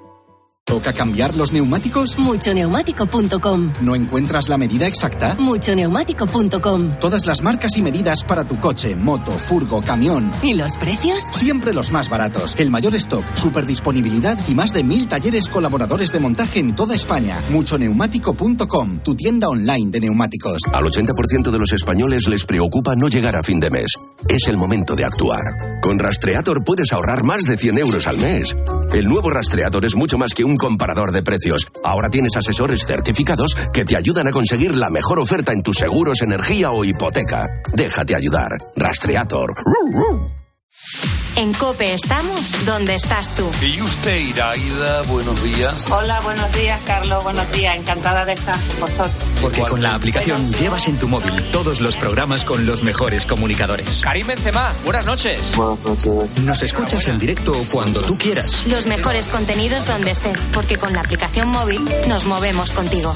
¿Toca 0.71 0.93
cambiar 0.93 1.35
los 1.35 1.51
neumáticos? 1.51 2.17
Muchoneumático.com. 2.17 3.73
¿No 3.81 3.93
encuentras 3.93 4.47
la 4.47 4.57
medida 4.57 4.87
exacta? 4.87 5.35
Muchoneumático.com. 5.37 6.97
Todas 6.97 7.25
las 7.25 7.41
marcas 7.41 7.75
y 7.75 7.81
medidas 7.81 8.23
para 8.23 8.45
tu 8.45 8.57
coche, 8.57 8.95
moto, 8.95 9.33
furgo, 9.33 9.81
camión. 9.81 10.31
¿Y 10.41 10.53
los 10.53 10.77
precios? 10.77 11.23
Siempre 11.33 11.73
los 11.73 11.91
más 11.91 12.09
baratos. 12.09 12.55
El 12.57 12.71
mayor 12.71 12.95
stock, 12.95 13.25
super 13.35 13.65
disponibilidad 13.65 14.39
y 14.47 14.55
más 14.55 14.71
de 14.71 14.85
mil 14.85 15.09
talleres 15.09 15.49
colaboradores 15.49 16.13
de 16.13 16.21
montaje 16.21 16.59
en 16.59 16.73
toda 16.73 16.95
España. 16.95 17.41
Muchoneumático.com, 17.49 18.99
tu 18.99 19.13
tienda 19.13 19.49
online 19.49 19.91
de 19.91 19.99
neumáticos. 19.99 20.61
Al 20.71 20.85
80% 20.85 21.51
de 21.51 21.59
los 21.59 21.73
españoles 21.73 22.29
les 22.29 22.45
preocupa 22.45 22.95
no 22.95 23.09
llegar 23.09 23.35
a 23.35 23.43
fin 23.43 23.59
de 23.59 23.71
mes. 23.71 23.91
Es 24.29 24.47
el 24.47 24.55
momento 24.55 24.95
de 24.95 25.03
actuar. 25.03 25.41
Con 25.81 25.99
Rastreator 25.99 26.63
puedes 26.63 26.93
ahorrar 26.93 27.25
más 27.25 27.41
de 27.41 27.57
100 27.57 27.77
euros 27.77 28.07
al 28.07 28.19
mes. 28.19 28.55
El 28.93 29.09
nuevo 29.09 29.29
Rastreator 29.29 29.85
es 29.85 29.95
mucho 29.95 30.17
más 30.17 30.33
que 30.33 30.45
un 30.45 30.60
comparador 30.61 31.11
de 31.11 31.23
precios. 31.23 31.67
Ahora 31.83 32.11
tienes 32.11 32.37
asesores 32.37 32.85
certificados 32.85 33.55
que 33.73 33.83
te 33.83 33.97
ayudan 33.97 34.27
a 34.27 34.31
conseguir 34.31 34.75
la 34.75 34.91
mejor 34.91 35.17
oferta 35.17 35.51
en 35.53 35.63
tus 35.63 35.77
seguros, 35.77 36.21
energía 36.21 36.69
o 36.69 36.85
hipoteca. 36.85 37.49
Déjate 37.73 38.13
ayudar. 38.15 38.51
Rastreator. 38.75 39.55
En 41.41 41.53
Cope 41.53 41.91
estamos 41.91 42.65
donde 42.67 42.93
estás 42.93 43.35
tú. 43.35 43.49
Y 43.63 43.81
usted, 43.81 44.15
Iraida, 44.15 45.01
buenos 45.07 45.41
días. 45.41 45.89
Hola, 45.89 46.19
buenos 46.19 46.51
días, 46.53 46.79
Carlos. 46.85 47.23
Buenos 47.23 47.51
días. 47.51 47.75
Encantada 47.77 48.25
de 48.25 48.33
estar 48.33 48.55
con 48.55 48.81
vosotros. 48.81 49.23
Porque 49.41 49.61
con 49.61 49.81
la 49.81 49.95
aplicación 49.95 50.53
llevas 50.53 50.87
en 50.87 50.99
tu 50.99 51.07
móvil 51.07 51.33
todos 51.51 51.81
los 51.81 51.97
programas 51.97 52.45
con 52.45 52.67
los 52.67 52.83
mejores 52.83 53.25
comunicadores. 53.25 54.01
Karim 54.01 54.27
Benzema, 54.27 54.71
buenas 54.85 55.07
noches. 55.07 55.41
Nos 56.43 56.61
escuchas 56.61 57.07
en 57.07 57.17
directo 57.17 57.53
cuando 57.71 58.01
tú 58.01 58.19
quieras. 58.19 58.67
Los 58.67 58.85
mejores 58.85 59.27
contenidos 59.27 59.87
donde 59.87 60.11
estés, 60.11 60.47
porque 60.53 60.77
con 60.77 60.93
la 60.93 60.99
aplicación 60.99 61.47
móvil 61.47 61.83
nos 62.07 62.25
movemos 62.25 62.71
contigo. 62.71 63.15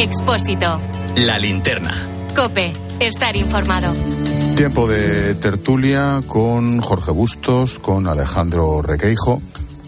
Expósito. 0.00 0.80
La 1.26 1.38
linterna. 1.38 1.94
Cope. 2.34 2.72
Estar 3.00 3.36
informado. 3.36 3.92
Tiempo 4.56 4.88
de 4.88 5.34
tertulia 5.34 6.22
con 6.26 6.80
Jorge 6.80 7.10
Bustos, 7.10 7.78
con 7.78 8.06
Alejandro 8.06 8.80
Requeijo. 8.80 9.42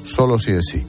Solo 0.05 0.39
si 0.39 0.53
es 0.53 0.67
sí. 0.71 0.85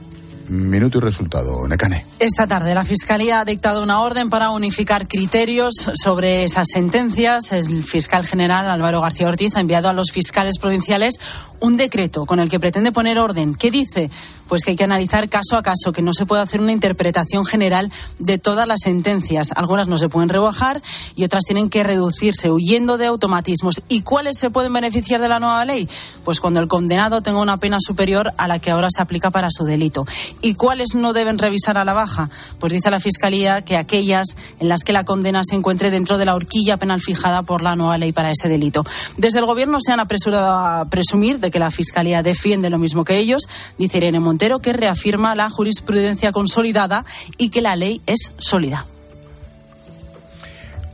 Minuto 0.48 0.98
y 0.98 1.00
resultado, 1.00 1.66
Necane. 1.66 2.04
Esta 2.18 2.46
tarde 2.46 2.74
la 2.74 2.84
Fiscalía 2.84 3.40
ha 3.40 3.44
dictado 3.46 3.82
una 3.82 4.00
orden 4.02 4.28
para 4.28 4.50
unificar 4.50 5.08
criterios 5.08 5.72
sobre 5.94 6.44
esas 6.44 6.66
sentencias. 6.70 7.52
El 7.52 7.82
fiscal 7.84 8.26
general 8.26 8.70
Álvaro 8.70 9.00
García 9.00 9.28
Ortiz 9.28 9.56
ha 9.56 9.60
enviado 9.60 9.88
a 9.88 9.94
los 9.94 10.10
fiscales 10.12 10.58
provinciales 10.58 11.18
un 11.64 11.78
decreto 11.78 12.26
con 12.26 12.40
el 12.40 12.50
que 12.50 12.60
pretende 12.60 12.92
poner 12.92 13.18
orden. 13.18 13.54
¿Qué 13.54 13.70
dice? 13.70 14.10
Pues 14.48 14.62
que 14.62 14.72
hay 14.72 14.76
que 14.76 14.84
analizar 14.84 15.30
caso 15.30 15.56
a 15.56 15.62
caso, 15.62 15.92
que 15.92 16.02
no 16.02 16.12
se 16.12 16.26
puede 16.26 16.42
hacer 16.42 16.60
una 16.60 16.72
interpretación 16.72 17.46
general 17.46 17.90
de 18.18 18.36
todas 18.36 18.68
las 18.68 18.80
sentencias. 18.82 19.48
Algunas 19.56 19.88
no 19.88 19.96
se 19.96 20.10
pueden 20.10 20.28
rebajar 20.28 20.82
y 21.16 21.24
otras 21.24 21.44
tienen 21.44 21.70
que 21.70 21.82
reducirse, 21.82 22.50
huyendo 22.50 22.98
de 22.98 23.06
automatismos. 23.06 23.82
¿Y 23.88 24.02
cuáles 24.02 24.38
se 24.38 24.50
pueden 24.50 24.74
beneficiar 24.74 25.22
de 25.22 25.28
la 25.30 25.40
nueva 25.40 25.64
ley? 25.64 25.88
Pues 26.22 26.40
cuando 26.40 26.60
el 26.60 26.68
condenado 26.68 27.22
tenga 27.22 27.40
una 27.40 27.56
pena 27.56 27.78
superior 27.80 28.34
a 28.36 28.46
la 28.46 28.58
que 28.58 28.70
ahora 28.70 28.88
se 28.94 29.00
aplica 29.00 29.30
para 29.30 29.48
su 29.50 29.64
delito. 29.64 30.04
¿Y 30.42 30.54
cuáles 30.54 30.94
no 30.94 31.14
deben 31.14 31.38
revisar 31.38 31.78
a 31.78 31.86
la 31.86 31.94
baja? 31.94 32.28
Pues 32.60 32.74
dice 32.74 32.90
la 32.90 33.00
Fiscalía 33.00 33.62
que 33.62 33.78
aquellas 33.78 34.36
en 34.60 34.68
las 34.68 34.82
que 34.84 34.92
la 34.92 35.04
condena 35.04 35.40
se 35.42 35.54
encuentre 35.54 35.90
dentro 35.90 36.18
de 36.18 36.26
la 36.26 36.34
horquilla 36.34 36.76
penal 36.76 37.00
fijada 37.00 37.42
por 37.42 37.62
la 37.62 37.76
nueva 37.76 37.96
ley 37.96 38.12
para 38.12 38.30
ese 38.30 38.50
delito. 38.50 38.84
Desde 39.16 39.38
el 39.38 39.46
Gobierno 39.46 39.78
se 39.80 39.92
han 39.92 40.00
apresurado 40.00 40.52
a 40.52 40.84
presumir 40.84 41.40
de 41.40 41.53
que 41.54 41.60
la 41.60 41.70
Fiscalía 41.70 42.24
defiende 42.24 42.68
lo 42.68 42.80
mismo 42.80 43.04
que 43.04 43.16
ellos, 43.16 43.48
dice 43.78 43.98
Irene 43.98 44.18
Montero, 44.18 44.58
que 44.58 44.72
reafirma 44.72 45.36
la 45.36 45.48
jurisprudencia 45.50 46.32
consolidada 46.32 47.04
y 47.38 47.50
que 47.50 47.62
la 47.62 47.76
ley 47.76 48.02
es 48.06 48.32
sólida. 48.38 48.88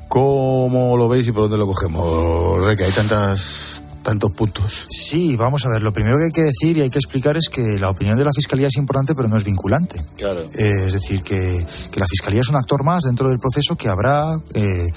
¿Cómo 0.08 0.98
lo 0.98 1.08
veis 1.08 1.26
y 1.28 1.32
por 1.32 1.44
dónde 1.44 1.56
lo 1.56 1.66
cogemos? 1.66 2.76
que 2.76 2.84
hay 2.84 2.92
tantas 2.92 3.82
tantos 4.10 4.32
puntos. 4.32 4.86
Sí, 4.88 5.36
vamos 5.36 5.64
a 5.66 5.68
ver. 5.68 5.82
Lo 5.82 5.92
primero 5.92 6.18
que 6.18 6.24
hay 6.24 6.30
que 6.32 6.42
decir 6.42 6.76
y 6.76 6.80
hay 6.80 6.90
que 6.90 6.98
explicar 6.98 7.36
es 7.36 7.48
que 7.48 7.78
la 7.78 7.90
opinión 7.90 8.18
de 8.18 8.24
la 8.24 8.32
Fiscalía 8.34 8.66
es 8.66 8.76
importante, 8.76 9.14
pero 9.14 9.28
no 9.28 9.36
es 9.36 9.44
vinculante. 9.44 10.02
Claro. 10.16 10.42
Eh, 10.52 10.86
es 10.86 10.92
decir, 10.94 11.22
que, 11.22 11.64
que, 11.92 12.00
la 12.00 12.06
Fiscalía 12.06 12.40
es 12.40 12.48
un 12.48 12.56
actor 12.56 12.82
más 12.82 13.04
dentro 13.04 13.28
del 13.28 13.38
proceso 13.38 13.76
que 13.76 13.88
habrá 13.88 14.34
eh, 14.54 14.88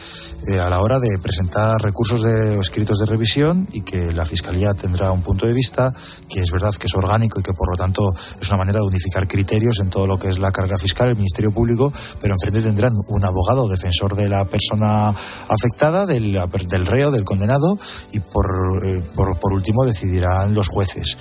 eh, 0.48 0.60
a 0.60 0.68
la 0.70 0.82
hora 0.82 1.00
de 1.00 1.20
presentar 1.22 1.80
recursos 1.80 2.24
de, 2.24 2.58
o 2.58 2.62
escritos 2.62 2.98
de 2.98 3.06
revisión 3.06 3.68
y 3.72 3.82
que 3.82 4.12
la 4.12 4.26
Fiscalía 4.26 4.74
tendrá 4.74 5.12
un 5.12 5.22
punto 5.22 5.46
de 5.46 5.54
vista 5.54 5.94
que 6.28 6.42
es 6.42 6.50
verdad 6.52 6.74
que 6.74 6.88
es 6.88 6.96
orgánico 6.96 7.40
y 7.40 7.44
que 7.44 7.54
por 7.54 7.70
lo 7.70 7.78
tanto 7.78 8.14
es 8.42 8.48
una 8.50 8.58
manera 8.58 8.80
de 8.80 8.88
unificar 8.88 9.28
criterios 9.28 9.80
en 9.80 9.92
todo 9.92 10.08
lo 10.08 10.18
que 10.18 10.30
es 10.30 10.40
la 10.40 10.52
carrera 10.52 10.80
fiscal, 10.80 11.10
el 11.10 11.16
Ministerio 11.16 11.52
Público, 11.52 11.94
pero 12.20 12.34
enfrente 12.34 12.62
tendrán 12.62 12.94
un 13.10 13.24
abogado 13.24 13.68
defensor 13.68 14.16
de 14.16 14.28
la 14.28 14.46
persona 14.46 15.14
afectada, 15.48 16.08
del, 16.08 16.40
del 16.68 16.86
reo, 16.88 17.12
del 17.12 17.24
condenado 17.24 17.78
y 18.12 18.20
por 18.20 19.03
por, 19.16 19.40
por, 19.40 19.54
último 19.54 19.86
decidirán 19.86 20.54
los 20.54 20.70
jueces. 20.70 21.18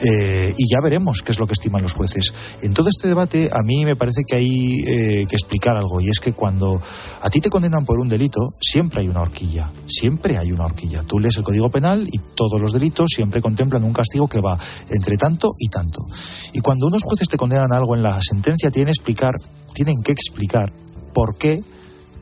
Eh, 0.00 0.54
y 0.56 0.68
ya 0.70 0.80
veremos 0.80 1.22
qué 1.22 1.32
es 1.32 1.38
lo 1.38 1.46
que 1.46 1.54
estiman 1.54 1.82
los 1.82 1.92
jueces. 1.92 2.32
En 2.62 2.74
todo 2.74 2.88
este 2.88 3.08
debate 3.08 3.50
a 3.52 3.62
mí 3.62 3.84
me 3.84 3.96
parece 3.96 4.22
que 4.24 4.36
hay 4.36 4.80
eh, 4.86 5.26
que 5.28 5.36
explicar 5.36 5.76
algo 5.76 6.00
y 6.00 6.08
es 6.08 6.20
que 6.20 6.32
cuando 6.32 6.80
a 7.20 7.30
ti 7.30 7.40
te 7.40 7.50
condenan 7.50 7.84
por 7.84 7.98
un 7.98 8.08
delito 8.08 8.50
siempre 8.60 9.00
hay 9.00 9.08
una 9.08 9.22
horquilla, 9.22 9.70
siempre 9.86 10.38
hay 10.38 10.52
una 10.52 10.66
horquilla. 10.66 11.02
Tú 11.02 11.18
lees 11.18 11.36
el 11.36 11.44
Código 11.44 11.70
Penal 11.70 12.06
y 12.10 12.18
todos 12.34 12.60
los 12.60 12.72
delitos 12.72 13.10
siempre 13.14 13.40
contemplan 13.40 13.84
un 13.84 13.92
castigo 13.92 14.28
que 14.28 14.40
va 14.40 14.58
entre 14.90 15.16
tanto 15.16 15.52
y 15.58 15.68
tanto. 15.68 16.06
Y 16.52 16.60
cuando 16.60 16.86
unos 16.86 17.02
jueces 17.02 17.28
te 17.28 17.36
condenan 17.36 17.72
algo 17.72 17.94
en 17.94 18.02
la 18.02 18.20
sentencia 18.22 18.70
tienen, 18.70 18.90
explicar, 18.90 19.34
tienen 19.72 19.96
que 20.02 20.12
explicar 20.12 20.72
por 21.12 21.36
qué 21.36 21.62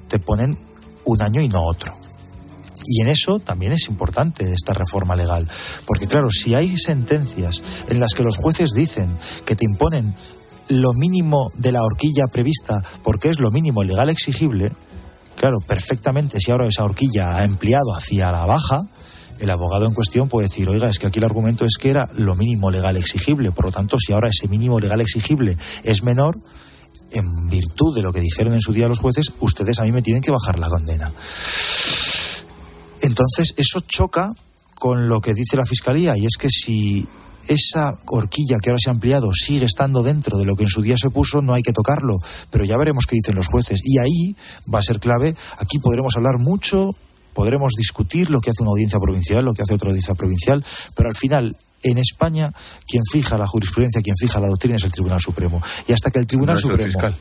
te 0.08 0.18
ponen 0.18 0.56
un 1.04 1.22
año 1.22 1.40
y 1.40 1.48
no 1.48 1.62
otro. 1.62 2.01
Y 2.84 3.02
en 3.02 3.08
eso 3.08 3.38
también 3.38 3.72
es 3.72 3.88
importante 3.88 4.52
esta 4.52 4.72
reforma 4.72 5.16
legal. 5.16 5.48
Porque 5.86 6.06
claro, 6.06 6.30
si 6.30 6.54
hay 6.54 6.76
sentencias 6.76 7.62
en 7.88 8.00
las 8.00 8.14
que 8.14 8.22
los 8.22 8.36
jueces 8.36 8.70
dicen 8.70 9.08
que 9.44 9.56
te 9.56 9.64
imponen 9.64 10.14
lo 10.68 10.92
mínimo 10.92 11.50
de 11.56 11.72
la 11.72 11.82
horquilla 11.82 12.26
prevista 12.32 12.82
porque 13.02 13.28
es 13.28 13.40
lo 13.40 13.50
mínimo 13.50 13.82
legal 13.82 14.08
exigible, 14.08 14.72
claro, 15.36 15.58
perfectamente 15.60 16.38
si 16.40 16.50
ahora 16.50 16.66
esa 16.66 16.84
horquilla 16.84 17.36
ha 17.36 17.44
empleado 17.44 17.94
hacia 17.94 18.32
la 18.32 18.46
baja, 18.46 18.82
el 19.40 19.50
abogado 19.50 19.86
en 19.86 19.92
cuestión 19.92 20.28
puede 20.28 20.46
decir, 20.46 20.68
oiga, 20.68 20.88
es 20.88 20.98
que 20.98 21.08
aquí 21.08 21.18
el 21.18 21.24
argumento 21.24 21.64
es 21.64 21.76
que 21.78 21.90
era 21.90 22.08
lo 22.16 22.36
mínimo 22.36 22.70
legal 22.70 22.96
exigible, 22.96 23.50
por 23.50 23.66
lo 23.66 23.72
tanto, 23.72 23.98
si 23.98 24.12
ahora 24.12 24.28
ese 24.28 24.48
mínimo 24.48 24.78
legal 24.78 25.00
exigible 25.00 25.58
es 25.82 26.02
menor, 26.04 26.38
en 27.10 27.50
virtud 27.50 27.94
de 27.94 28.02
lo 28.02 28.12
que 28.12 28.20
dijeron 28.20 28.54
en 28.54 28.60
su 28.60 28.72
día 28.72 28.88
los 28.88 29.00
jueces, 29.00 29.32
ustedes 29.40 29.78
a 29.78 29.82
mí 29.82 29.92
me 29.92 30.02
tienen 30.02 30.22
que 30.22 30.30
bajar 30.30 30.58
la 30.58 30.68
condena. 30.68 31.12
Entonces, 33.02 33.54
eso 33.56 33.80
choca 33.80 34.32
con 34.76 35.08
lo 35.08 35.20
que 35.20 35.34
dice 35.34 35.56
la 35.56 35.64
Fiscalía, 35.64 36.16
y 36.16 36.26
es 36.26 36.36
que 36.36 36.48
si 36.48 37.06
esa 37.48 37.98
horquilla 38.06 38.58
que 38.58 38.70
ahora 38.70 38.78
se 38.82 38.90
ha 38.90 38.92
ampliado 38.92 39.30
sigue 39.32 39.66
estando 39.66 40.02
dentro 40.02 40.38
de 40.38 40.44
lo 40.44 40.54
que 40.54 40.64
en 40.64 40.68
su 40.68 40.82
día 40.82 40.96
se 40.96 41.10
puso, 41.10 41.42
no 41.42 41.54
hay 41.54 41.62
que 41.62 41.72
tocarlo. 41.72 42.18
Pero 42.50 42.64
ya 42.64 42.76
veremos 42.76 43.06
qué 43.06 43.16
dicen 43.16 43.34
los 43.34 43.48
jueces. 43.48 43.80
Y 43.84 43.98
ahí 43.98 44.36
va 44.72 44.78
a 44.78 44.82
ser 44.82 45.00
clave. 45.00 45.34
Aquí 45.58 45.78
podremos 45.78 46.16
hablar 46.16 46.38
mucho, 46.38 46.96
podremos 47.34 47.72
discutir 47.76 48.30
lo 48.30 48.40
que 48.40 48.50
hace 48.50 48.62
una 48.62 48.70
audiencia 48.70 48.98
provincial, 49.00 49.44
lo 49.44 49.54
que 49.54 49.62
hace 49.62 49.74
otra 49.74 49.88
audiencia 49.88 50.14
provincial, 50.14 50.64
pero 50.94 51.08
al 51.08 51.16
final. 51.16 51.56
En 51.84 51.98
España, 51.98 52.52
quien 52.86 53.02
fija 53.10 53.36
la 53.36 53.48
jurisprudencia, 53.48 54.02
quien 54.02 54.14
fija 54.14 54.38
la 54.38 54.46
doctrina 54.46 54.76
es 54.76 54.84
el 54.84 54.92
Tribunal 54.92 55.20
Supremo. 55.20 55.60
Y 55.88 55.92
hasta 55.92 56.12
que 56.12 56.20
el 56.20 56.28
Tribunal 56.28 56.54
no 56.54 56.60
Supremo. 56.60 56.78
Es 56.78 56.86
el 56.86 56.92
fiscal. 56.92 57.16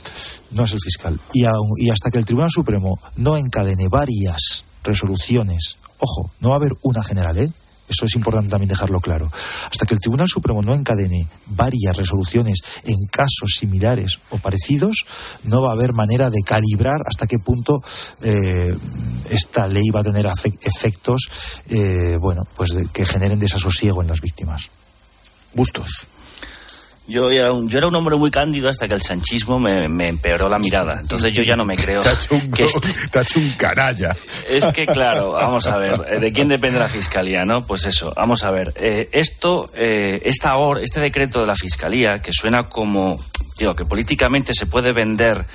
No 0.51 0.63
es 0.65 0.71
el 0.73 0.79
fiscal. 0.79 1.19
Y, 1.34 1.45
y 1.84 1.89
hasta 1.89 2.11
que 2.11 2.19
el 2.19 2.25
Tribunal 2.25 2.51
Supremo 2.51 2.99
no 3.15 3.38
encadene 3.38 3.88
varias 3.89 4.63
resoluciones 4.84 5.77
Ojo, 6.01 6.32
no 6.39 6.49
va 6.49 6.55
a 6.55 6.57
haber 6.57 6.71
una 6.82 7.03
general, 7.03 7.38
¿eh? 7.38 7.49
Eso 7.88 8.05
es 8.05 8.15
importante 8.15 8.49
también 8.49 8.69
dejarlo 8.69 9.01
claro. 9.01 9.29
Hasta 9.69 9.86
que 9.86 9.93
el 9.93 9.99
Tribunal 9.99 10.27
Supremo 10.27 10.63
no 10.63 10.73
encadene 10.73 11.27
varias 11.45 11.95
resoluciones 11.95 12.59
en 12.86 12.95
casos 13.11 13.57
similares 13.59 14.19
o 14.32 14.38
parecidos, 14.38 15.05
no 15.43 15.61
va 15.61 15.69
a 15.69 15.73
haber 15.73 15.93
manera 15.93 16.29
de 16.29 16.41
calibrar 16.41 17.01
hasta 17.05 17.27
qué 17.27 17.38
punto 17.38 17.84
eh, 18.23 18.75
esta 19.29 19.67
ley 19.67 19.89
va 19.89 19.99
a 19.99 20.03
tener 20.03 20.25
efectos, 20.61 21.29
eh, 21.69 22.17
bueno, 22.19 22.43
pues 22.55 22.71
de, 22.71 22.88
que 22.88 23.05
generen 23.05 23.39
desasosiego 23.39 24.01
en 24.01 24.07
las 24.07 24.21
víctimas. 24.21 24.69
Bustos. 25.53 26.07
Yo 27.07 27.29
era, 27.29 27.51
un, 27.51 27.67
yo 27.67 27.79
era 27.79 27.87
un 27.87 27.95
hombre 27.95 28.15
muy 28.15 28.31
cándido 28.31 28.69
hasta 28.69 28.87
que 28.87 28.93
el 28.93 29.01
sanchismo 29.01 29.59
me, 29.59 29.89
me 29.89 30.07
empeoró 30.07 30.47
la 30.47 30.59
mirada. 30.59 30.99
Entonces 30.99 31.33
yo 31.33 31.43
ya 31.43 31.55
no 31.55 31.65
me 31.65 31.75
creo. 31.77 32.01
Te 32.03 32.09
ha 32.09 32.13
hecho 32.13 32.35
un, 32.35 32.51
que 32.51 32.67
te 33.11 33.19
ha 33.19 33.21
hecho 33.21 33.39
un 33.39 33.49
canalla. 33.51 34.15
Es 34.49 34.65
que, 34.67 34.85
claro, 34.85 35.31
vamos 35.31 35.65
a 35.67 35.77
ver, 35.77 36.19
¿de 36.19 36.33
quién 36.33 36.47
depende 36.47 36.79
la 36.79 36.89
fiscalía, 36.89 37.45
no? 37.45 37.65
Pues 37.65 37.85
eso, 37.85 38.13
vamos 38.15 38.43
a 38.43 38.51
ver. 38.51 38.73
Eh, 38.75 39.09
esto, 39.13 39.69
eh, 39.73 40.21
esta 40.25 40.57
or, 40.57 40.79
este 40.79 40.99
decreto 40.99 41.41
de 41.41 41.47
la 41.47 41.55
fiscalía, 41.55 42.21
que 42.21 42.31
suena 42.33 42.67
como, 42.67 43.23
digo, 43.57 43.75
que 43.75 43.85
políticamente 43.85 44.53
se 44.53 44.65
puede 44.65 44.91
vender 44.91 45.45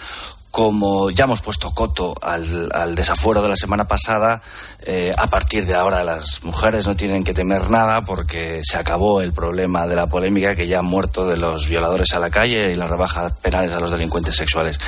como 0.56 1.10
ya 1.10 1.24
hemos 1.24 1.42
puesto 1.42 1.74
coto 1.74 2.14
al, 2.22 2.70
al 2.72 2.94
desafuero 2.94 3.42
de 3.42 3.50
la 3.50 3.56
semana 3.56 3.84
pasada, 3.84 4.40
eh, 4.86 5.12
a 5.14 5.28
partir 5.28 5.66
de 5.66 5.74
ahora 5.74 6.02
las 6.02 6.44
mujeres 6.44 6.86
no 6.86 6.96
tienen 6.96 7.24
que 7.24 7.34
temer 7.34 7.68
nada 7.68 8.06
porque 8.06 8.62
se 8.64 8.78
acabó 8.78 9.20
el 9.20 9.34
problema 9.34 9.86
de 9.86 9.96
la 9.96 10.06
polémica 10.06 10.56
que 10.56 10.66
ya 10.66 10.78
han 10.78 10.86
muerto 10.86 11.26
de 11.26 11.36
los 11.36 11.68
violadores 11.68 12.14
a 12.14 12.20
la 12.20 12.30
calle 12.30 12.70
y 12.70 12.72
las 12.72 12.88
rebajas 12.88 13.32
penales 13.32 13.74
a 13.74 13.80
los 13.80 13.90
delincuentes 13.90 14.34
sexuales. 14.34 14.78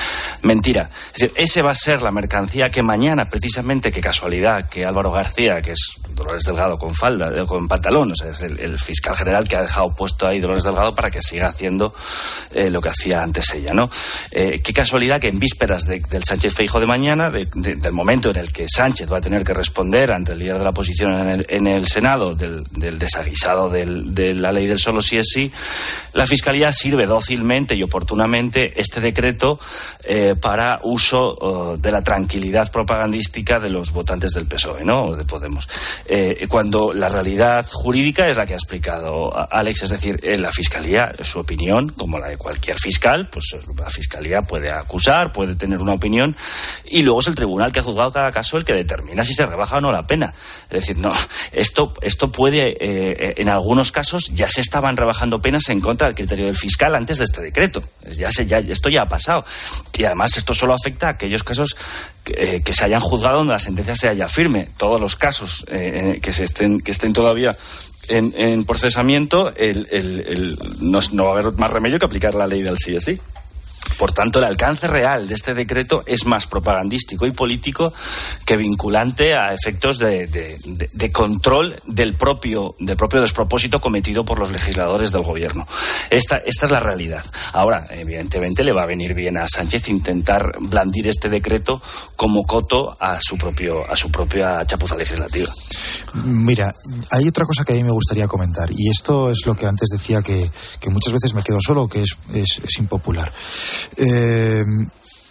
Mentira. 0.41 0.89
Es 1.09 1.21
decir, 1.21 1.33
ese 1.37 1.61
va 1.61 1.73
a 1.73 1.75
ser 1.75 2.01
la 2.01 2.13
mercancía 2.13 2.71
que 2.71 2.83
mañana, 2.83 3.29
precisamente, 3.29 3.93
qué 3.93 4.01
casualidad, 4.01 4.71
que 4.71 4.87
Álvaro 4.87 5.11
García, 5.11 5.61
que 5.61 5.73
es 5.73 5.99
Dolores 6.15 6.45
Delgado 6.45 6.79
con 6.79 6.95
falda, 6.95 7.31
eh, 7.37 7.45
con 7.45 7.69
pantalón, 7.69 8.13
o 8.13 8.15
sea, 8.15 8.31
es 8.31 8.41
el, 8.41 8.59
el, 8.59 8.79
fiscal 8.79 9.17
general 9.17 9.47
que 9.47 9.57
ha 9.57 9.63
dejado 9.63 9.95
puesto 9.95 10.27
ahí 10.27 10.41
Dolores 10.41 10.65
Delgado 10.65 10.95
para 10.95 11.11
que 11.11 11.21
siga 11.21 11.49
haciendo 11.49 11.95
eh, 12.53 12.71
lo 12.71 12.81
que 12.81 12.89
hacía 12.89 13.23
antes 13.23 13.53
ella, 13.53 13.75
¿no? 13.75 13.91
Eh, 14.31 14.61
qué 14.63 14.73
casualidad 14.73 15.21
que 15.21 15.29
en 15.29 15.39
vísperas 15.59 15.87
de, 15.87 15.99
del 15.99 16.23
Sánchez 16.23 16.55
Feijo 16.55 16.79
de 16.79 16.87
mañana, 16.87 17.31
de, 17.31 17.49
de, 17.53 17.75
del 17.75 17.93
momento 17.93 18.31
en 18.31 18.37
el 18.37 18.53
que 18.53 18.67
Sánchez 18.69 19.11
va 19.11 19.17
a 19.17 19.21
tener 19.21 19.43
que 19.43 19.53
responder 19.53 20.13
ante 20.13 20.31
el 20.31 20.39
líder 20.39 20.59
de 20.59 20.63
la 20.63 20.71
oposición 20.71 21.13
en 21.13 21.29
el, 21.29 21.47
en 21.49 21.67
el 21.67 21.85
Senado 21.89 22.37
del, 22.37 22.65
desaguisado 22.97 23.69
de 23.69 24.35
la 24.35 24.53
ley 24.53 24.69
del 24.69 24.79
solo 24.79 25.03
sí 25.03 25.19
es 25.19 25.27
sí, 25.29 25.51
la 26.13 26.29
Fiscalía 26.29 26.73
sirve 26.73 27.07
dócilmente 27.07 27.75
y 27.75 27.83
oportunamente 27.83 28.81
este 28.81 29.01
decreto 29.01 29.59
eh, 30.05 30.37
para 30.41 30.81
uso 30.85 31.37
uh, 31.37 31.77
de 31.77 31.93
la 31.93 32.03
tranquilidad 32.03 32.73
propagandística 32.73 33.61
de 33.61 33.69
los 33.69 33.93
votantes 33.93 34.33
del 34.33 34.47
PSOE, 34.47 34.85
¿no? 34.85 35.03
O 35.03 35.17
de 35.17 35.25
Podemos. 35.25 35.69
Eh, 36.07 36.47
cuando 36.49 36.93
la 36.93 37.09
realidad 37.09 37.67
jurídica 37.71 38.29
es 38.29 38.37
la 38.37 38.47
que 38.47 38.55
ha 38.55 38.57
explicado 38.57 39.33
Alex, 39.53 39.83
es 39.83 39.91
decir, 39.91 40.19
eh, 40.23 40.39
la 40.39 40.51
Fiscalía, 40.51 41.13
su 41.23 41.41
opinión, 41.41 41.91
como 41.91 42.19
la 42.19 42.29
de 42.29 42.39
cualquier 42.39 42.79
fiscal, 42.79 43.29
pues 43.29 43.55
la 43.79 43.91
Fiscalía 43.91 44.43
puede 44.43 44.73
acusar, 44.73 45.33
puede 45.39 45.55
tener 45.55 45.79
una 45.79 45.93
opinión, 45.93 46.35
y 46.85 47.03
luego 47.03 47.21
es 47.21 47.29
el 47.29 47.37
tribunal 47.37 47.71
que 47.71 47.79
ha 47.79 47.83
juzgado 47.85 48.13
cada 48.13 48.33
caso 48.33 48.57
el 48.57 48.65
que 48.65 48.73
determina 48.73 49.23
si 49.23 49.35
se 49.35 49.47
rebaja 49.47 49.77
o 49.77 49.81
no 49.81 49.93
la 49.93 50.05
pena. 50.05 50.35
Es 50.65 50.81
decir, 50.81 50.97
no, 50.97 51.13
esto, 51.53 51.95
esto 52.01 52.33
puede, 52.33 52.77
eh, 52.81 53.35
en 53.37 53.49
algunos 53.49 53.93
casos, 53.93 54.33
ya 54.35 54.49
se 54.49 54.63
estaban 54.63 54.97
rebajando 54.97 55.41
penas 55.41 55.69
en 55.69 55.81
contra 55.81 56.09
del 56.09 56.17
criterio 56.17 56.47
del 56.47 56.57
fiscal 56.57 56.97
antes 56.97 57.19
de 57.19 57.27
este 57.27 57.41
decreto. 57.41 57.81
Ya 58.17 58.33
se, 58.33 58.49
ya, 58.49 58.59
esto 58.59 58.89
ya 58.89 59.03
ha 59.03 59.09
pasado. 59.09 59.45
Y 59.97 60.03
además 60.03 60.37
esto 60.37 60.55
solo 60.55 60.75
afecta 60.75 61.07
a 61.07 61.11
aquellos 61.11 61.45
casos 61.45 61.77
que, 62.25 62.57
eh, 62.67 62.73
se 62.73 62.85
hayan 62.85 63.01
juzgado 63.01 63.39
donde 63.39 63.53
la 63.53 63.61
sentencia 63.61 63.95
sea 63.95 64.15
ya 64.15 64.27
firme. 64.27 64.69
Todos 64.77 65.01
los 65.01 65.15
casos 65.15 65.67
eh, 65.71 66.19
que, 66.21 66.33
se 66.33 66.43
estén, 66.43 66.81
que 66.81 66.91
estén 66.91 67.13
todavía 67.13 67.57
en, 68.09 68.35
en 68.37 68.65
procesamiento, 68.65 69.55
el, 69.55 69.87
el, 69.93 70.21
el, 70.27 70.59
no, 70.81 70.99
no, 71.13 71.25
va 71.27 71.31
a 71.31 71.33
haber 71.35 71.53
más 71.53 71.73
remedio 71.73 72.01
que 72.01 72.07
aplicar 72.07 72.35
la 72.35 72.49
ley 72.49 72.65
del 72.65 72.77
sí 72.77 72.99
sí. 73.01 73.21
Por 73.99 74.13
tanto, 74.13 74.39
el 74.39 74.45
alcance 74.45 74.87
real 74.87 75.27
de 75.27 75.35
este 75.35 75.55
decreto 75.55 76.05
es 76.07 76.25
más 76.25 76.47
propagandístico 76.47 77.27
y 77.27 77.33
político 77.33 77.93
que 78.47 78.57
vinculante 78.57 79.35
a 79.35 79.53
efectos 79.53 79.99
de, 79.99 80.29
de, 80.29 81.13
control 81.13 81.81
del 81.85 82.15
propio, 82.15 82.77
del 82.79 82.97
propio 82.97 83.21
despropósito 83.21 83.81
cometido 83.81 84.25
por 84.25 84.39
los 84.39 84.51
legisladores 84.53 85.11
del 85.11 85.23
gobierno. 85.23 85.67
Esta, 86.11 86.37
esta 86.37 86.67
es 86.67 86.73
la 86.73 86.79
realidad. 86.79 87.25
Ahora, 87.53 87.87
evidentemente, 87.91 88.63
le 88.63 88.73
va 88.73 88.83
a 88.83 88.87
venir 88.87 89.15
bien 89.15 89.37
a 89.37 89.49
Sánchez 89.49 89.89
intentar 89.89 90.57
blandir 90.61 91.09
este 91.09 91.29
decreto 91.29 91.83
como 92.15 92.47
coto 92.47 92.97
a 93.01 93.19
su, 93.21 93.37
propio, 93.37 93.91
a 93.91 93.97
su 93.97 94.11
propia 94.13 94.65
chapuza 94.65 94.97
legislativa. 94.97 95.49
Mira, 96.15 96.73
hay 97.11 97.27
otra 97.27 97.45
cosa 97.45 97.65
que 97.65 97.73
a 97.73 97.77
mí 97.77 97.83
me 97.83 97.91
gustaría 97.91 98.29
comentar, 98.29 98.71
y 98.71 98.89
esto 98.89 99.31
es 99.31 99.45
lo 99.45 99.57
que 99.57 99.67
antes 99.67 99.89
decía 99.91 100.23
que, 100.23 100.49
que 100.81 100.91
muchas 100.91 101.13
veces 101.13 101.35
me 101.35 101.43
quedo 101.43 101.59
solo, 101.61 101.89
que 101.89 102.03
es, 102.03 102.17
es 102.33 102.79
impopular. 102.79 103.33
Eh, 103.97 104.63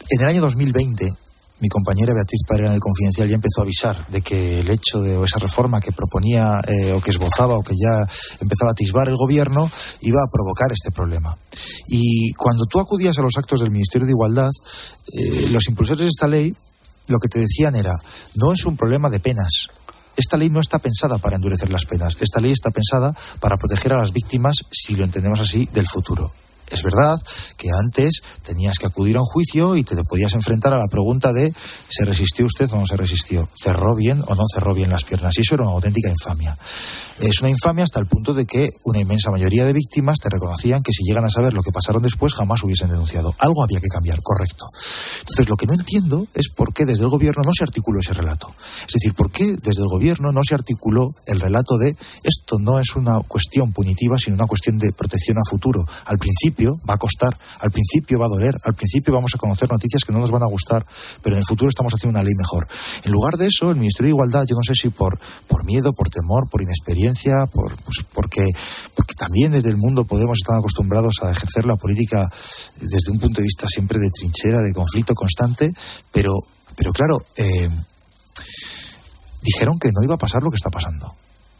en 0.10 0.22
el 0.22 0.28
año 0.28 0.41
2020, 0.41 1.12
mi 1.60 1.70
compañera 1.70 2.14
Beatriz 2.14 2.41
Padre 2.48 2.68
en 2.68 2.74
el 2.74 2.80
Confidencial 2.80 3.28
ya 3.28 3.36
empezó 3.36 3.62
a 3.62 3.64
avisar 3.64 4.08
de 4.10 4.22
que 4.22 4.60
el 4.60 4.70
hecho 4.70 5.00
de 5.02 5.22
esa 5.24 5.39
reforma 5.39 5.82
que 5.82 5.91
proponía 5.91 6.62
eh, 6.68 6.93
o 6.93 7.02
que 7.02 7.10
esbozaba 7.10 7.58
o 7.58 7.64
que 7.64 7.74
ya 7.74 8.06
empezaba 8.39 8.70
a 8.70 8.74
atisbar 8.74 9.10
el 9.10 9.16
gobierno 9.16 9.70
iba 10.02 10.22
a 10.22 10.32
provocar 10.32 10.72
este 10.72 10.91
problema. 10.91 11.36
Y 11.88 12.32
cuando 12.34 12.66
tú 12.66 12.80
acudías 12.80 13.18
a 13.18 13.24
los 13.24 13.38
actos 13.38 13.62
del 13.62 13.72
Ministerio 13.72 14.06
de 14.06 14.12
Igualdad, 14.14 14.52
eh, 15.14 15.48
los 15.52 15.68
impulsores 15.68 16.02
de 16.02 16.10
esta 16.10 16.28
ley 16.28 16.56
lo 17.08 17.20
que 17.20 17.30
te 17.30 17.39
decían 17.39 17.76
era, 17.76 17.95
no 18.36 18.54
es 18.54 18.66
un 18.66 18.78
problema 18.78 19.10
de 19.10 19.20
penas. 19.20 19.68
Esta 20.16 20.38
ley 20.38 20.50
no 20.50 20.60
está 20.60 20.80
pensada 20.80 21.18
para 21.20 21.38
endurecer 21.38 21.70
las 21.72 21.86
penas. 21.86 22.18
Esta 22.20 22.39
ley 22.39 22.52
está 22.52 22.70
pensada 22.70 23.16
para 23.39 23.58
proteger 23.58 23.93
a 23.93 24.00
las 24.00 24.12
víctimas, 24.12 24.58
si 24.72 24.95
lo 24.95 25.06
entendemos 25.06 25.39
así, 25.39 25.70
del 25.72 25.88
futuro. 25.88 26.32
Es 26.70 26.84
verdad 26.84 27.18
que 27.57 27.70
antes 27.72 28.22
tenías 28.43 28.78
que 28.78 28.88
acudir 28.88 29.18
a 29.18 29.22
un 29.22 29.26
juicio 29.26 29.76
y 29.76 29.84
te 29.84 29.95
podías 30.03 30.34
enfrentar 30.34 30.74
a 30.74 30.78
la 30.78 30.88
pregunta 30.88 31.34
de 31.34 31.53
¿se 31.89 32.05
resistió 32.05 32.45
usted 32.45 32.70
o 32.74 32.78
no 32.78 32.86
se 32.86 32.97
resistió? 32.97 33.47
¿Cerró 33.55 33.95
bien 33.95 34.22
o 34.28 34.36
no 34.36 34.43
cerró 34.53 34.74
bien 34.74 34.89
las 34.89 35.03
piernas? 35.03 35.38
Y 35.38 35.41
eso 35.41 35.55
era 35.55 35.63
una 35.63 35.74
auténtica 35.74 36.09
infamia. 36.09 36.57
Es 37.20 37.41
una 37.41 37.49
infamia 37.49 37.84
hasta 37.84 37.99
el 37.99 38.05
punto 38.05 38.34
de 38.34 38.45
que 38.45 38.72
una 38.84 38.99
inmensa 38.99 39.32
mayoría 39.32 39.65
de 39.65 39.74
víctimas 39.74 40.20
te 40.20 40.30
reconocían 40.30 40.84
que 40.84 40.91
si 40.91 41.03
llegan 41.03 41.26
a 41.26 41.30
saber 41.30 41.53
lo 41.53 41.63
que 41.63 41.72
pasaron 41.72 42.03
después 42.03 42.34
jamás 42.34 42.63
hubiesen 42.63 42.89
denunciado. 42.89 43.34
Algo 43.39 43.63
había 43.63 43.80
que 43.80 43.88
cambiar, 43.88 44.22
correcto. 44.22 44.65
Entonces 45.22 45.49
lo 45.49 45.55
que 45.55 45.68
no 45.68 45.74
entiendo 45.74 46.28
es 46.34 46.49
por 46.49 46.74
qué 46.74 46.86
desde 46.86 47.03
el 47.03 47.09
gobierno 47.09 47.43
no 47.43 47.51
se 47.53 47.63
articuló 47.63 47.99
ese 47.99 48.13
relato. 48.13 48.53
Es 48.82 48.93
decir, 48.93 49.13
por 49.13 49.32
qué 49.32 49.57
desde 49.61 49.82
el 49.82 49.89
gobierno 49.89 50.32
no 50.32 50.41
se 50.43 50.55
articuló 50.55 51.15
el 51.26 51.39
relato 51.39 51.78
de 51.78 51.95
esto 52.24 52.59
no 52.59 52.80
es 52.80 52.95
una 52.95 53.20
cuestión 53.22 53.72
punitiva, 53.72 54.18
sino 54.18 54.36
una 54.36 54.47
cuestión 54.47 54.78
de 54.78 54.91
protección 54.91 55.38
a 55.38 55.49
futuro. 55.49 55.86
Al 56.05 56.18
principio 56.18 56.57
va 56.66 56.95
a 56.95 56.97
costar, 56.97 57.38
al 57.60 57.72
principio 57.72 58.20
va 58.20 58.26
a 58.26 58.30
doler, 58.30 58.55
al 58.64 58.74
principio 58.74 59.14
vamos 59.14 59.32
a 59.36 59.38
conocer 59.38 59.70
noticias 59.72 60.03
que 60.03 60.12
no 60.12 60.20
nos 60.20 60.32
van 60.32 60.43
a 60.43 60.47
gustar, 60.47 60.86
pero 61.22 61.36
en 61.36 61.39
el 61.39 61.45
futuro 61.45 61.70
estamos 61.70 61.93
haciendo 61.93 62.18
una 62.18 62.24
ley 62.24 62.34
mejor. 62.36 62.68
En 63.03 63.12
lugar 63.12 63.38
de 63.38 63.47
eso, 63.47 63.70
el 63.70 63.78
Ministerio 63.78 64.08
de 64.08 64.16
Igualdad, 64.16 64.45
yo 64.47 64.55
no 64.55 64.64
sé 64.64 64.74
si 64.74 64.89
por, 64.89 65.20
por 65.47 65.64
miedo, 65.66 65.93
por 65.93 66.10
temor, 66.10 66.49
por 66.49 66.62
inexperiencia, 66.62 67.45
por, 67.51 67.76
pues 67.84 68.05
porque, 68.14 68.45
porque 68.95 69.14
también 69.16 69.51
desde 69.51 69.70
el 69.70 69.78
mundo 69.78 70.05
Podemos 70.08 70.38
estar 70.38 70.58
acostumbrados 70.58 71.16
a 71.22 71.32
ejercer 71.32 71.66
la 71.66 71.76
política 71.76 72.28
desde 72.80 73.12
un 73.12 73.20
punto 73.20 73.41
de 73.41 73.43
vista 73.43 73.68
siempre 73.68 73.99
de 73.99 74.10
trinchera, 74.10 74.62
de 74.62 74.74
conflicto 74.74 75.14
constante, 75.14 75.74
pero, 76.12 76.34
pero 76.76 76.91
claro, 76.91 77.24
eh, 77.36 77.70
dijeron 79.41 79.78
que 79.80 79.89
no 79.89 80.03
iba 80.03 80.16
a 80.16 80.18
pasar 80.18 80.43
lo 80.43 80.49
que 80.49 80.55
está 80.55 80.70
pasando. 80.70 81.14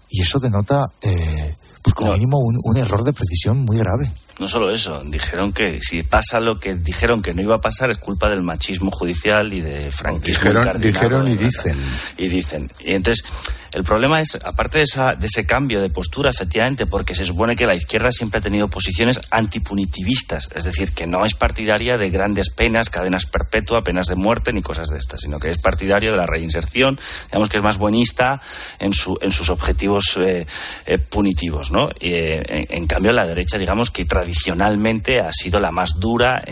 Y 0.10 0.22
eso 0.22 0.40
denota, 0.40 0.86
eh, 1.02 1.56
pues 1.82 1.94
como 1.94 2.14
mínimo, 2.14 2.40
un, 2.40 2.58
un 2.64 2.78
error 2.78 3.04
de 3.04 3.14
precisión 3.14 3.60
muy 3.60 3.78
grave. 3.78 4.12
No 4.40 4.48
solo 4.48 4.72
eso, 4.72 5.04
dijeron 5.06 5.52
que 5.52 5.80
si 5.82 6.04
pasa 6.04 6.40
lo 6.40 6.60
que 6.60 6.76
dijeron 6.76 7.24
que 7.24 7.34
no 7.34 7.42
iba 7.42 7.56
a 7.56 7.62
pasar 7.62 7.90
es 7.90 7.98
culpa 7.98 8.30
del 8.30 8.44
machismo 8.44 8.92
judicial 8.92 9.52
y 9.52 9.62
de 9.62 9.92
franquismo. 9.92 10.52
Dijeron, 10.54 10.82
dijeron 10.82 11.28
y 11.28 11.36
dicen. 11.36 11.78
Y 12.18 12.28
dicen. 12.28 12.70
Y 12.80 12.94
entonces, 12.94 13.26
el 13.74 13.84
problema 13.84 14.22
es, 14.22 14.38
aparte 14.44 14.80
de, 14.80 14.84
esa, 14.86 15.16
de 15.16 15.28
ese 15.28 15.46
cambio 15.46 15.82
de 15.82 15.90
postura, 15.90 16.30
efectivamente, 16.30 16.86
porque 16.86 17.16
se 17.16 17.26
supone 17.26 17.56
que 17.56 17.68
la 17.68 17.76
izquierda 17.76 18.12
siempre 18.12 18.40
ha 18.40 18.42
tenido 18.42 18.68
posiciones 18.68 19.20
antipunitivistas, 19.32 20.50
es 20.56 20.64
decir, 20.64 20.92
que 20.92 21.08
no 21.08 21.26
es 21.26 21.34
partidaria 21.34 21.98
de 21.98 22.10
grandes 22.10 22.50
penas, 22.50 22.90
cadenas 22.90 23.26
perpetuas, 23.26 23.84
penas 23.84 24.08
de 24.08 24.16
muerte 24.16 24.54
ni 24.54 24.62
cosas 24.62 24.90
de 24.90 24.98
estas, 24.98 25.22
sino 25.22 25.40
que 25.40 25.52
es 25.52 25.60
partidario 25.60 26.12
de 26.12 26.18
la 26.18 26.26
reinserción, 26.26 27.00
digamos 27.28 27.50
que 27.50 27.58
es 27.58 27.64
más 27.64 27.78
buenista 27.78 28.42
en, 28.80 28.94
su, 28.94 29.18
en 29.22 29.32
sus 29.32 29.50
objetivos 29.50 30.18
eh, 30.18 30.46
eh, 30.86 30.98
punitivos, 30.98 31.72
¿no? 31.72 31.90
Eh, 32.00 32.44
en, 32.48 32.68
en, 32.70 32.88
cambio, 32.88 33.12
la 33.12 33.26
derecha, 33.26 33.58
digamos 33.58 33.92
que 33.92 34.06
tradicionalmente 34.06 35.20
ha 35.20 35.32
sido 35.32 35.60
la 35.60 35.72
más 35.72 36.00
dura. 36.00 36.44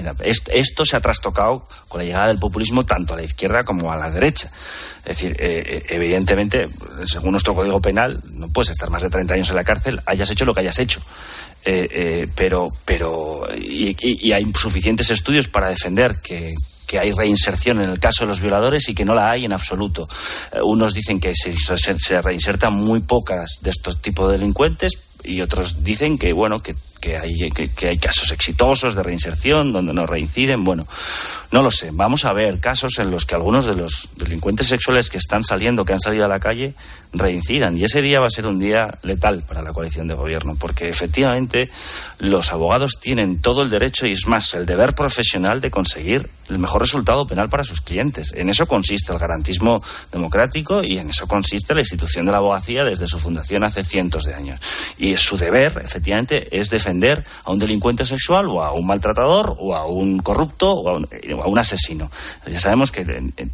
Esto 0.51 0.86
se 0.86 0.95
ha 0.95 0.99
trastocado 0.99 1.68
con 1.88 1.99
la 1.99 2.05
llegada 2.05 2.28
del 2.28 2.39
populismo 2.39 2.86
tanto 2.86 3.13
a 3.13 3.18
la 3.18 3.24
izquierda 3.24 3.63
como 3.63 3.91
a 3.91 3.95
la 3.95 4.11
derecha. 4.11 4.51
Es 5.06 5.18
decir, 5.18 5.36
eh, 5.39 5.84
evidentemente, 5.89 6.68
según 7.06 7.32
nuestro 7.32 7.53
Código 7.53 7.80
Penal, 7.80 8.20
no 8.34 8.49
puedes 8.49 8.72
estar 8.72 8.89
más 8.89 9.03
de 9.03 9.10
30 9.10 9.36
años 9.36 9.49
en 9.49 9.56
la 9.56 9.64
cárcel, 9.64 10.01
hayas 10.06 10.32
hecho 10.32 10.45
lo 10.45 10.53
que 10.53 10.62
hayas 10.62 10.80
hecho. 10.80 10.99
Eh, 11.64 11.88
eh, 11.91 12.28
pero, 12.36 12.70
pero 12.86 13.47
y, 13.56 13.95
y, 13.99 14.32
hay 14.32 14.45
suficientes 14.53 15.10
estudios 15.10 15.47
para 15.47 15.70
defender 15.70 16.16
que, 16.22 16.53
que 16.86 16.99
hay 16.99 17.12
reinserción 17.12 17.82
en 17.82 17.89
el 17.89 17.99
caso 17.99 18.24
de 18.24 18.28
los 18.28 18.39
violadores 18.39 18.88
y 18.89 18.93
que 18.93 19.06
no 19.06 19.16
la 19.16 19.32
hay 19.32 19.45
en 19.45 19.53
absoluto. 19.53 20.08
unos 20.64 20.93
dicen 20.93 21.20
que 21.20 21.34
se, 21.36 21.56
se, 21.56 21.97
se 21.97 22.22
reinsertan 22.22 22.74
muy 22.74 22.99
pocas 22.99 23.60
de 23.62 23.72
estos 23.72 23.99
tipos 23.99 24.28
de 24.28 24.38
delincuentes 24.38 24.93
y 25.24 25.41
otros 25.41 25.84
dicen 25.84 26.18
que, 26.20 26.34
bueno, 26.34 26.62
que 26.62 26.76
que 27.06 27.88
hay, 27.88 27.97
casos 27.99 28.32
exitosos 28.32 28.95
de 28.95 29.03
reinserción 29.03 29.72
donde 29.72 29.93
no 29.93 30.08
reinciden. 30.08 30.64
Bueno, 30.64 30.88
no 31.51 31.62
lo 31.62 31.70
sé. 31.70 31.89
Vamos 31.93 32.26
a 32.26 32.34
ver 32.34 32.60
casos 32.60 32.97
en 32.97 33.12
los 33.12 33.26
que 33.26 33.36
algunos 33.36 33.66
de 33.66 33.76
los 33.76 34.10
delincuentes 34.16 34.68
sexuales 34.68 35.12
que 35.12 35.20
están 35.20 35.43
saliendo, 35.43 35.86
que 35.86 35.93
han 35.93 35.99
salido 35.99 36.26
a 36.26 36.28
la 36.28 36.39
calle, 36.39 36.74
reincidan. 37.14 37.78
Y 37.78 37.84
ese 37.84 38.01
día 38.01 38.20
va 38.20 38.28
a 38.28 38.32
ser 38.32 38.47
un 38.47 38.58
día 38.58 38.97
letal 39.03 39.43
para 39.43 39.62
la 39.62 39.72
coalición 39.72 40.08
de 40.08 40.16
gobierno, 40.16 40.56
porque 40.60 40.89
efectivamente 40.89 41.70
los 42.18 42.51
abogados 42.51 42.99
tienen 42.99 43.39
todo 43.39 43.62
el 43.62 43.70
derecho 43.70 44.08
y 44.08 44.12
es 44.12 44.26
más 44.26 44.53
el 44.56 44.66
deber 44.66 44.95
profesional 44.95 45.62
de 45.62 45.70
conseguir 45.70 46.28
el 46.49 46.60
mejor 46.60 46.82
resultado 46.82 47.26
penal 47.28 47.49
para 47.49 47.64
sus 47.64 47.82
clientes. 47.82 48.34
En 48.34 48.49
eso 48.49 48.68
consiste 48.68 49.14
el 49.14 49.20
garantismo 49.20 49.82
democrático 50.12 50.84
y 50.84 50.97
en 50.97 51.10
eso 51.10 51.28
consiste 51.28 51.74
la 51.74 51.82
institución 51.82 52.26
de 52.26 52.32
la 52.32 52.39
abogacía 52.39 52.84
desde 52.84 53.08
su 53.08 53.20
fundación 53.20 53.64
hace 53.64 53.84
cientos 53.84 54.26
de 54.26 54.34
años. 54.34 54.60
Y 54.97 55.18
su 55.18 55.38
deber, 55.38 55.82
efectivamente, 55.84 56.47
es 56.58 56.70
defender 56.70 56.95
a 57.43 57.52
un 57.52 57.60
delincuente 57.60 58.06
sexual 58.06 58.48
o 58.48 58.64
a 58.64 58.74
un 58.74 58.86
maltratador 58.86 59.56
o 59.60 59.76
a 59.76 59.86
un 59.86 60.20
corrupto 60.20 60.72
o 60.72 60.89
a 60.89 60.98
un, 60.98 61.08
o 61.36 61.43
a 61.43 61.48
un 61.48 61.60
asesino. 61.60 62.10
Ya 62.48 62.60
sabemos 62.60 62.91
que 62.91 63.06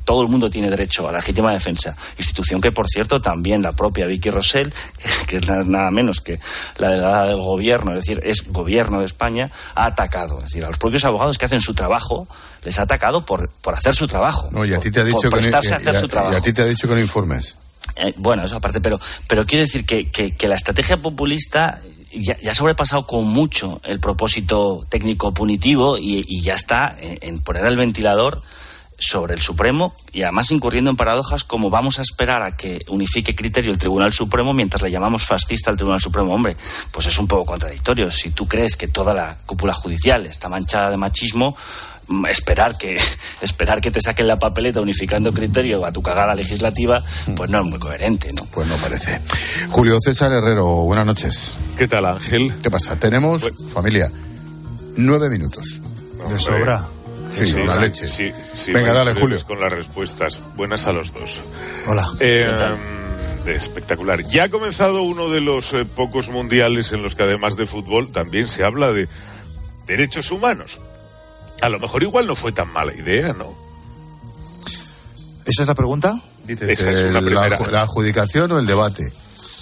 todo 0.06 0.22
el 0.22 0.28
mundo 0.28 0.50
tiene 0.50 0.70
derecho 0.70 1.08
a 1.08 1.12
la 1.12 1.20
legítima 1.20 1.52
defensa, 1.52 1.96
institución 2.18 2.62
que, 2.62 2.72
por 2.72 2.88
cierto, 2.88 3.22
también 3.22 3.62
la 3.62 3.72
propia 3.72 4.06
Vicky 4.06 4.30
Rosell, 4.30 4.74
que 5.28 5.38
es 5.38 5.48
nada 5.48 5.92
menos 5.92 6.22
que 6.22 6.40
la 6.78 6.90
delegada 6.90 7.28
del 7.28 7.38
gobierno, 7.38 7.92
es 7.92 8.06
decir, 8.06 8.22
es 8.24 8.52
gobierno 8.52 9.00
de 9.00 9.06
España, 9.06 9.50
ha 9.76 9.86
atacado. 9.86 10.38
Es 10.40 10.46
decir, 10.46 10.64
a 10.64 10.68
los 10.68 10.78
propios 10.78 11.04
abogados 11.06 11.38
que 11.38 11.46
hacen 11.46 11.62
su 11.62 11.74
trabajo, 11.74 12.28
les 12.64 12.78
ha 12.80 12.84
atacado 12.84 13.26
por, 13.26 13.50
por 13.62 13.74
hacer 13.74 13.96
su 13.96 14.08
trabajo. 14.08 14.50
No, 14.52 14.66
y 14.66 14.74
a 14.74 14.80
ti 14.80 14.92
te 14.92 15.02
ha 15.02 15.04
dicho 15.04 15.30
por, 15.30 15.32
por 15.32 15.42
que, 15.42 15.50
no, 15.50 15.58
a 15.58 15.60
hacer 15.60 15.96
su 15.96 16.08
trabajo. 16.08 16.34
y 16.34 16.38
a 16.38 16.42
ti 16.42 16.54
te 16.54 16.62
ha 16.62 16.66
dicho 16.66 16.88
que 16.88 16.94
no 16.94 17.00
informes. 17.00 17.56
Eh, 17.96 18.14
bueno, 18.18 18.46
eso 18.46 18.56
aparte, 18.56 18.80
pero, 18.80 19.00
pero 19.28 19.46
quiero 19.46 19.66
decir 19.66 19.86
que, 19.86 20.10
que, 20.10 20.36
que 20.36 20.48
la 20.48 20.56
estrategia 20.56 21.02
populista 21.02 21.82
ya, 22.14 22.38
ya, 22.42 22.52
ha 22.52 22.54
sobrepasado 22.54 23.06
con 23.08 23.26
mucho 23.28 23.82
el 23.84 24.00
propósito 24.00 24.86
técnico 24.90 25.34
punitivo 25.34 25.98
y, 25.98 26.26
y 26.28 26.42
ya 26.42 26.56
está 26.56 26.96
en, 27.00 27.18
en, 27.22 27.40
poner 27.42 27.66
el 27.68 27.78
ventilador 27.78 28.42
sobre 29.02 29.34
el 29.34 29.42
Supremo 29.42 29.96
y 30.14 30.22
además 30.22 30.52
incurriendo 30.52 30.92
en 30.92 30.96
paradojas 30.96 31.44
como 31.44 31.70
vamos 31.70 31.98
a 31.98 32.04
esperar 32.04 32.44
a 32.44 32.56
que 32.56 32.80
unifique 32.88 33.36
criterio 33.36 33.72
el 33.72 33.80
Tribunal 33.80 34.14
Supremo 34.14 34.54
mientras 34.54 34.84
le 34.84 34.92
llamamos 34.92 35.26
fascista 35.26 35.72
al 35.72 35.78
Tribunal 35.78 36.00
Supremo. 36.00 36.34
Hombre, 36.34 36.56
pues 36.92 37.08
es 37.08 37.18
un 37.18 37.28
poco 37.28 37.46
contradictorio. 37.46 38.12
Si 38.12 38.30
tú 38.30 38.48
crees 38.48 38.78
que 38.78 38.88
toda 38.88 39.14
la 39.14 39.38
cúpula 39.46 39.74
judicial 39.74 40.28
está 40.28 40.50
manchada 40.50 40.92
de 40.92 40.98
machismo, 40.98 41.56
esperar 42.30 42.78
que 42.78 42.98
esperar 43.42 43.82
que 43.82 43.92
te 43.92 44.02
saquen 44.02 44.28
la 44.28 44.38
papeleta 44.38 44.82
unificando 44.82 45.32
criterio 45.34 45.86
a 45.86 45.92
tu 45.92 46.02
cagada 46.02 46.36
legislativa, 46.36 47.04
pues 47.36 47.50
no 47.50 47.60
es 47.60 47.66
muy 47.66 47.80
coherente, 47.80 48.32
¿no? 48.34 48.46
Pues 48.46 48.68
no 48.68 48.76
parece. 48.78 49.20
Julio 49.70 49.98
César 50.04 50.32
Herrero, 50.32 50.66
buenas 50.84 51.06
noches. 51.06 51.58
¿Qué 51.78 51.88
tal, 51.88 52.06
Ángel? 52.06 52.54
¿Qué 52.62 52.70
pasa? 52.70 52.96
Tenemos, 52.96 53.42
pues... 53.42 53.54
familia, 53.74 54.12
nueve 54.98 55.30
minutos. 55.30 55.80
De 56.30 56.38
sobra. 56.38 56.88
Sí, 57.38 57.46
sí, 57.46 57.56
una 57.56 57.78
leche. 57.78 58.08
Sí, 58.08 58.32
sí, 58.56 58.74
Venga, 58.74 58.94
dale, 58.94 59.16
Julio. 59.16 59.38
Con 59.46 59.60
las 59.60 59.72
respuestas. 59.72 60.42
Buenas 60.56 60.86
a 60.88 60.92
los 60.92 61.14
dos. 61.14 61.40
Hola. 61.88 62.08
Eh, 62.20 62.48
de 63.46 63.56
espectacular. 63.56 64.22
Ya 64.22 64.46
ha 64.46 64.50
comenzado 64.50 65.02
uno 65.02 65.30
de 65.30 65.42
los 65.42 65.74
eh, 65.74 65.86
pocos 65.86 66.30
mundiales 66.30 66.92
en 66.94 67.02
los 67.02 67.16
que 67.16 67.24
además 67.24 67.56
de 67.58 67.66
fútbol 67.66 68.12
también 68.12 68.48
se 68.48 68.64
habla 68.64 68.92
de 68.92 69.08
derechos 69.88 70.32
humanos. 70.32 70.80
A 71.62 71.70
lo 71.70 71.80
mejor 71.80 72.04
igual 72.04 72.28
no 72.28 72.36
fue 72.36 72.52
tan 72.52 72.72
mala 72.74 72.94
idea, 72.94 73.34
¿no? 73.34 73.54
¿Esa 75.46 75.62
es 75.64 75.68
la 75.68 75.76
pregunta? 75.76 76.20
Dices, 76.46 76.70
Esa 76.70 76.92
es 76.92 77.10
una 77.10 77.20
primera. 77.22 77.50
La, 77.50 77.68
la 77.72 77.82
adjudicación 77.82 78.52
o 78.52 78.60
el 78.60 78.66
debate? 78.66 79.12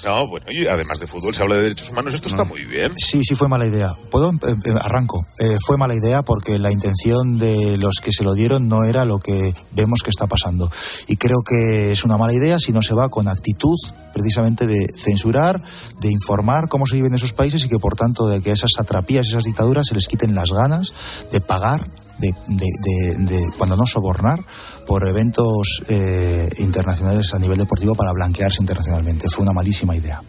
No, 0.05 0.27
bueno, 0.27 0.45
y 0.49 0.67
además 0.67 0.99
de 0.99 1.07
fútbol 1.07 1.33
se 1.33 1.41
habla 1.41 1.55
de 1.55 1.63
derechos 1.63 1.89
humanos, 1.89 2.13
esto 2.13 2.29
no. 2.29 2.35
está 2.35 2.43
muy 2.43 2.65
bien. 2.65 2.93
Sí, 2.97 3.23
sí 3.23 3.35
fue 3.35 3.47
mala 3.47 3.67
idea. 3.67 3.93
¿Puedo? 4.09 4.31
Eh, 4.31 4.55
eh, 4.65 4.73
arranco. 4.81 5.25
Eh, 5.39 5.57
fue 5.65 5.77
mala 5.77 5.95
idea 5.95 6.23
porque 6.23 6.57
la 6.59 6.71
intención 6.71 7.37
de 7.37 7.77
los 7.77 7.97
que 8.01 8.11
se 8.11 8.23
lo 8.23 8.33
dieron 8.33 8.67
no 8.67 8.83
era 8.83 9.05
lo 9.05 9.19
que 9.19 9.53
vemos 9.71 10.01
que 10.03 10.09
está 10.09 10.27
pasando. 10.27 10.71
Y 11.07 11.17
creo 11.17 11.41
que 11.45 11.91
es 11.91 12.03
una 12.03 12.17
mala 12.17 12.33
idea 12.33 12.59
si 12.59 12.71
no 12.71 12.81
se 12.81 12.93
va 12.93 13.09
con 13.09 13.27
actitud 13.27 13.77
precisamente 14.13 14.67
de 14.67 14.87
censurar, 14.95 15.61
de 16.01 16.11
informar 16.11 16.67
cómo 16.69 16.85
se 16.85 16.95
vive 16.95 17.07
en 17.07 17.15
esos 17.15 17.33
países 17.33 17.63
y 17.65 17.69
que 17.69 17.79
por 17.79 17.95
tanto 17.95 18.27
de 18.27 18.41
que 18.41 18.51
esas 18.51 18.71
atrapías, 18.77 19.27
esas 19.27 19.43
dictaduras 19.43 19.87
se 19.87 19.95
les 19.95 20.07
quiten 20.07 20.35
las 20.35 20.51
ganas 20.51 20.93
de 21.31 21.41
pagar 21.41 21.81
de, 22.19 22.35
de, 22.47 22.65
de, 22.81 23.15
de, 23.25 23.51
cuando 23.57 23.75
no 23.75 23.85
sobornar 23.85 24.43
por 24.89 25.07
eventos 25.07 25.83
eh, 25.87 26.49
internacionales 26.57 27.35
a 27.35 27.37
nivel 27.37 27.59
deportivo 27.59 27.93
para 27.93 28.11
blanquearse 28.11 28.63
internacionalmente. 28.63 29.29
Fue 29.29 29.43
una 29.43 29.53
malísima 29.53 29.95
idea. 29.95 30.19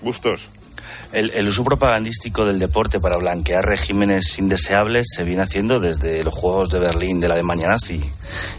Gustos. 0.00 0.48
El, 1.12 1.30
el, 1.32 1.48
uso 1.48 1.64
propagandístico 1.64 2.46
del 2.46 2.60
deporte 2.60 3.00
para 3.00 3.16
blanquear 3.16 3.66
regímenes 3.66 4.38
indeseables 4.38 5.08
se 5.12 5.24
viene 5.24 5.42
haciendo 5.42 5.80
desde 5.80 6.22
los 6.22 6.32
Juegos 6.32 6.70
de 6.70 6.78
Berlín 6.78 7.20
de 7.20 7.26
la 7.26 7.34
Alemania 7.34 7.66
nazi. 7.66 8.00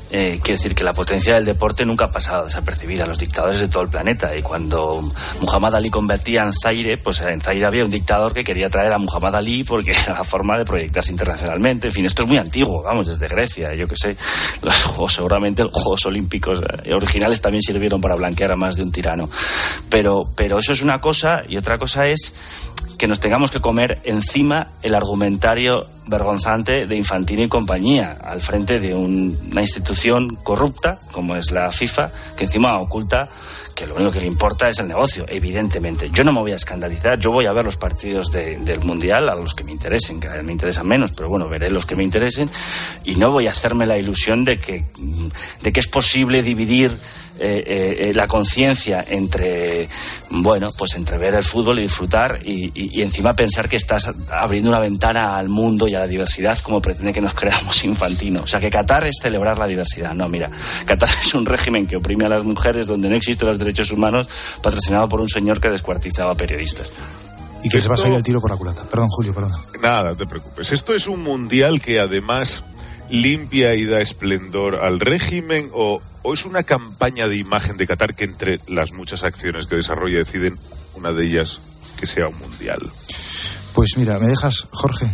Eh, 0.10 0.40
quiero 0.42 0.58
decir 0.58 0.74
que 0.74 0.84
la 0.84 0.94
potencia 0.94 1.36
del 1.36 1.46
deporte 1.46 1.86
nunca 1.86 2.06
ha 2.06 2.12
pasado 2.12 2.46
desapercibida 2.46 3.04
a 3.04 3.08
los 3.08 3.20
dictadores 3.20 3.60
de 3.60 3.68
todo 3.68 3.84
el 3.84 3.90
planeta. 3.90 4.36
Y 4.36 4.42
cuando 4.42 5.04
Muhammad 5.42 5.76
Ali 5.76 5.90
combatía 5.90 6.44
en 6.44 6.54
Zaire, 6.54 6.98
pues 6.98 7.22
en 7.22 7.42
Zaire 7.42 7.66
había 7.66 7.84
un 7.84 7.92
dictador 7.92 8.34
que 8.34 8.44
quería 8.44 8.70
traer 8.70 8.94
a 8.94 8.98
Muhammad 8.98 9.36
Ali 9.36 9.64
porque 9.64 9.92
era 10.04 10.14
la 10.14 10.24
forma 10.24 10.58
de 10.58 10.66
proyectarse 10.66 11.12
internacionalmente. 11.12 11.88
En 11.88 11.94
fin, 11.94 12.06
esto 12.06 12.24
es 12.24 12.28
muy 12.28 12.38
antiguo, 12.38 12.82
vamos, 12.84 13.08
desde 13.08 13.28
Grecia, 13.28 13.74
yo 13.74 13.88
que 13.88 13.96
sé. 13.96 14.16
Los 14.62 14.76
Juegos, 14.84 15.14
seguramente 15.14 15.64
los 15.64 15.74
Juegos 15.74 16.06
Olímpicos 16.06 16.62
eh, 16.84 16.94
originales 16.94 17.42
también 17.42 17.62
sirvieron 17.62 18.00
para 18.00 18.16
blanquear 18.16 18.54
a 18.54 18.56
más 18.56 18.76
de 18.76 18.84
un 18.84 18.92
tirano. 18.92 19.30
Pero, 19.90 20.24
pero 20.36 20.60
eso 20.60 20.74
es 20.74 20.82
una 20.82 21.00
cosa 21.00 21.44
y 21.48 21.58
otra 21.58 21.78
cosa 21.78 22.08
es 22.08 22.34
que 22.98 23.08
nos 23.08 23.20
tengamos 23.20 23.52
que 23.52 23.60
comer 23.62 24.00
encima 24.04 24.68
el 24.82 24.96
argumentario 24.96 25.88
vergonzante 26.08 26.88
de 26.88 26.96
Infantino 26.96 27.44
y 27.44 27.48
compañía 27.50 28.18
al 28.24 28.42
frente 28.42 28.80
de 28.80 28.96
un- 28.96 29.38
una 29.52 29.62
institución 29.62 30.36
corrupta 30.38 31.00
como 31.12 31.36
es 31.36 31.52
la 31.52 31.72
FIFA, 31.72 32.12
que 32.36 32.46
encima 32.46 32.80
oculta 32.80 33.28
que 33.76 33.86
lo 33.86 33.94
único 33.96 34.10
que 34.12 34.22
le 34.22 34.26
importa 34.28 34.70
es 34.70 34.80
el 34.80 34.88
negocio, 34.88 35.26
evidentemente. 35.30 36.10
Yo 36.12 36.24
no 36.24 36.34
me 36.34 36.40
voy 36.40 36.52
a 36.52 36.56
escandalizar, 36.56 37.20
yo 37.20 37.32
voy 37.32 37.46
a 37.46 37.52
ver 37.52 37.64
los 37.64 37.78
partidos 37.78 38.32
de- 38.32 38.58
del 38.58 38.80
Mundial, 38.84 39.30
a 39.30 39.36
los 39.36 39.54
que 39.54 39.64
me 39.64 39.72
interesen, 39.72 40.20
que 40.20 40.28
me 40.42 40.52
interesan 40.52 40.88
menos, 40.88 41.12
pero 41.12 41.30
bueno, 41.30 41.48
veré 41.48 41.70
los 41.70 41.86
que 41.86 41.96
me 41.96 42.04
interesen 42.04 42.50
y 43.04 43.16
no 43.18 43.30
voy 43.32 43.46
a 43.48 43.52
hacerme 43.52 43.86
la 43.86 43.98
ilusión 44.00 44.46
de 44.46 44.60
que, 44.60 44.84
de 45.62 45.72
que 45.74 45.80
es 45.80 45.88
posible 45.88 46.42
dividir 46.42 46.98
eh, 47.40 47.64
eh, 47.66 47.98
eh, 48.10 48.14
la 48.14 48.28
conciencia 48.28 49.04
entre, 49.08 49.88
bueno, 50.30 50.70
pues 50.78 50.96
entre 50.96 51.18
ver 51.18 51.36
el 51.36 51.44
fútbol 51.44 51.80
y 51.80 51.84
disfrutar 51.84 52.40
y, 52.44 52.66
y- 52.74 53.00
y 53.00 53.02
encima 53.02 53.34
pensar 53.36 53.68
que 53.70 53.76
estás 53.78 54.12
abriendo 54.32 54.70
una 54.70 54.80
ventana 54.80 55.38
al 55.38 55.50
mundo 55.50 55.88
y 55.88 55.96
a 55.96 56.00
la 56.00 56.08
diversidad 56.08 56.58
como 56.60 56.82
pretende 56.82 57.14
que 57.14 57.22
nos 57.22 57.34
creamos 57.34 57.84
infantino. 57.84 58.42
O 58.44 58.48
sea, 58.48 58.60
que 58.60 58.70
Qatar 58.70 59.06
es 59.08 59.18
celebrar 59.22 59.58
la 59.58 59.68
diversidad. 59.68 60.14
No, 60.14 60.28
mira, 60.30 60.50
Qatar 60.86 61.10
es 61.22 61.34
un 61.34 61.46
régimen 61.46 61.88
que 61.88 61.98
oprime 61.98 62.26
a 62.26 62.30
las 62.30 62.44
mujeres 62.44 62.88
donde 62.88 63.10
no 63.10 63.16
existen 63.16 63.48
los 63.48 63.60
derechos 63.60 63.92
humanos 63.92 64.28
patrocinado 64.62 65.08
por 65.10 65.22
un 65.22 65.30
señor 65.30 65.60
que 65.62 65.70
descuartizaba 65.70 66.36
periodistas. 66.36 66.92
Y 67.64 67.70
que 67.70 67.82
se 67.82 67.88
va 67.90 67.96
a 67.96 67.98
salir 67.98 68.14
el 68.16 68.24
tiro 68.24 68.40
por 68.40 68.52
la 68.52 68.56
culata. 68.58 68.84
Perdón, 68.90 69.08
Julio, 69.10 69.34
perdón. 69.34 69.52
Nada, 69.82 70.14
te 70.16 70.26
preocupes. 70.28 70.72
Esto 70.72 70.94
es 70.94 71.08
un 71.08 71.24
mundial 71.24 71.82
que 71.82 72.00
además 72.00 72.64
limpia 73.10 73.74
y 73.74 73.86
da 73.86 74.00
esplendor 74.02 74.76
al 74.76 75.00
régimen 75.00 75.70
o, 75.74 76.02
o 76.28 76.34
es 76.34 76.44
una 76.44 76.64
campaña 76.64 77.30
de 77.30 77.38
imagen 77.38 77.78
de 77.78 77.88
Qatar 77.88 78.14
que 78.14 78.26
entre 78.26 78.60
las 78.68 78.92
muchas 78.92 79.24
acciones 79.24 79.66
que 79.66 79.78
desarrolla 79.78 80.18
deciden 80.18 80.58
una 80.96 81.14
de 81.14 81.26
ellas 81.26 81.62
que 81.98 82.06
sea 82.06 82.28
un 82.28 82.38
mundial. 82.38 82.82
Pues 83.74 83.92
mira, 83.96 84.20
¿me 84.20 84.28
dejas, 84.28 84.68
Jorge? 84.72 85.06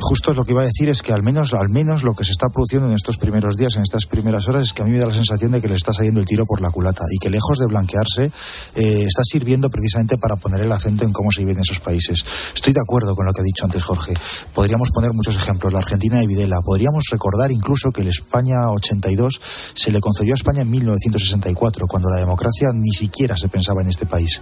Justo 0.00 0.32
lo 0.34 0.44
que 0.44 0.52
iba 0.52 0.62
a 0.62 0.66
decir 0.66 0.88
es 0.88 1.02
que 1.02 1.12
al 1.12 1.22
menos, 1.22 1.54
al 1.54 1.68
menos 1.68 2.02
lo 2.02 2.14
que 2.14 2.24
se 2.24 2.32
está 2.32 2.48
produciendo 2.48 2.88
en 2.88 2.94
estos 2.94 3.18
primeros 3.18 3.56
días, 3.56 3.76
en 3.76 3.82
estas 3.82 4.06
primeras 4.06 4.48
horas, 4.48 4.62
es 4.64 4.72
que 4.72 4.82
a 4.82 4.84
mí 4.84 4.92
me 4.92 4.98
da 4.98 5.06
la 5.06 5.14
sensación 5.14 5.52
de 5.52 5.60
que 5.60 5.68
le 5.68 5.74
está 5.74 5.92
saliendo 5.92 6.20
el 6.20 6.26
tiro 6.26 6.46
por 6.46 6.60
la 6.60 6.70
culata 6.70 7.04
y 7.10 7.18
que 7.18 7.30
lejos 7.30 7.58
de 7.58 7.66
blanquearse, 7.66 8.30
eh, 8.74 9.04
está 9.06 9.22
sirviendo 9.24 9.68
precisamente 9.70 10.18
para 10.18 10.36
poner 10.36 10.60
el 10.60 10.72
acento 10.72 11.04
en 11.04 11.12
cómo 11.12 11.30
se 11.32 11.40
vive 11.40 11.52
en 11.52 11.60
esos 11.60 11.80
países. 11.80 12.24
Estoy 12.54 12.72
de 12.72 12.80
acuerdo 12.80 13.14
con 13.14 13.26
lo 13.26 13.32
que 13.32 13.40
ha 13.40 13.44
dicho 13.44 13.64
antes 13.64 13.82
Jorge. 13.82 14.14
Podríamos 14.54 14.90
poner 14.90 15.12
muchos 15.12 15.36
ejemplos. 15.36 15.72
La 15.72 15.80
Argentina 15.80 16.20
de 16.20 16.26
Videla. 16.26 16.60
Podríamos 16.64 17.04
recordar 17.10 17.50
incluso 17.50 17.90
que 17.90 18.02
el 18.02 18.08
España 18.08 18.70
82 18.70 19.40
se 19.74 19.90
le 19.90 20.00
concedió 20.00 20.34
a 20.34 20.36
España 20.36 20.62
en 20.62 20.70
1964, 20.70 21.86
cuando 21.86 22.08
la 22.10 22.18
democracia 22.18 22.70
ni 22.74 22.92
siquiera 22.92 23.36
se 23.36 23.48
pensaba 23.48 23.82
en 23.82 23.88
este 23.88 24.06
país. 24.06 24.40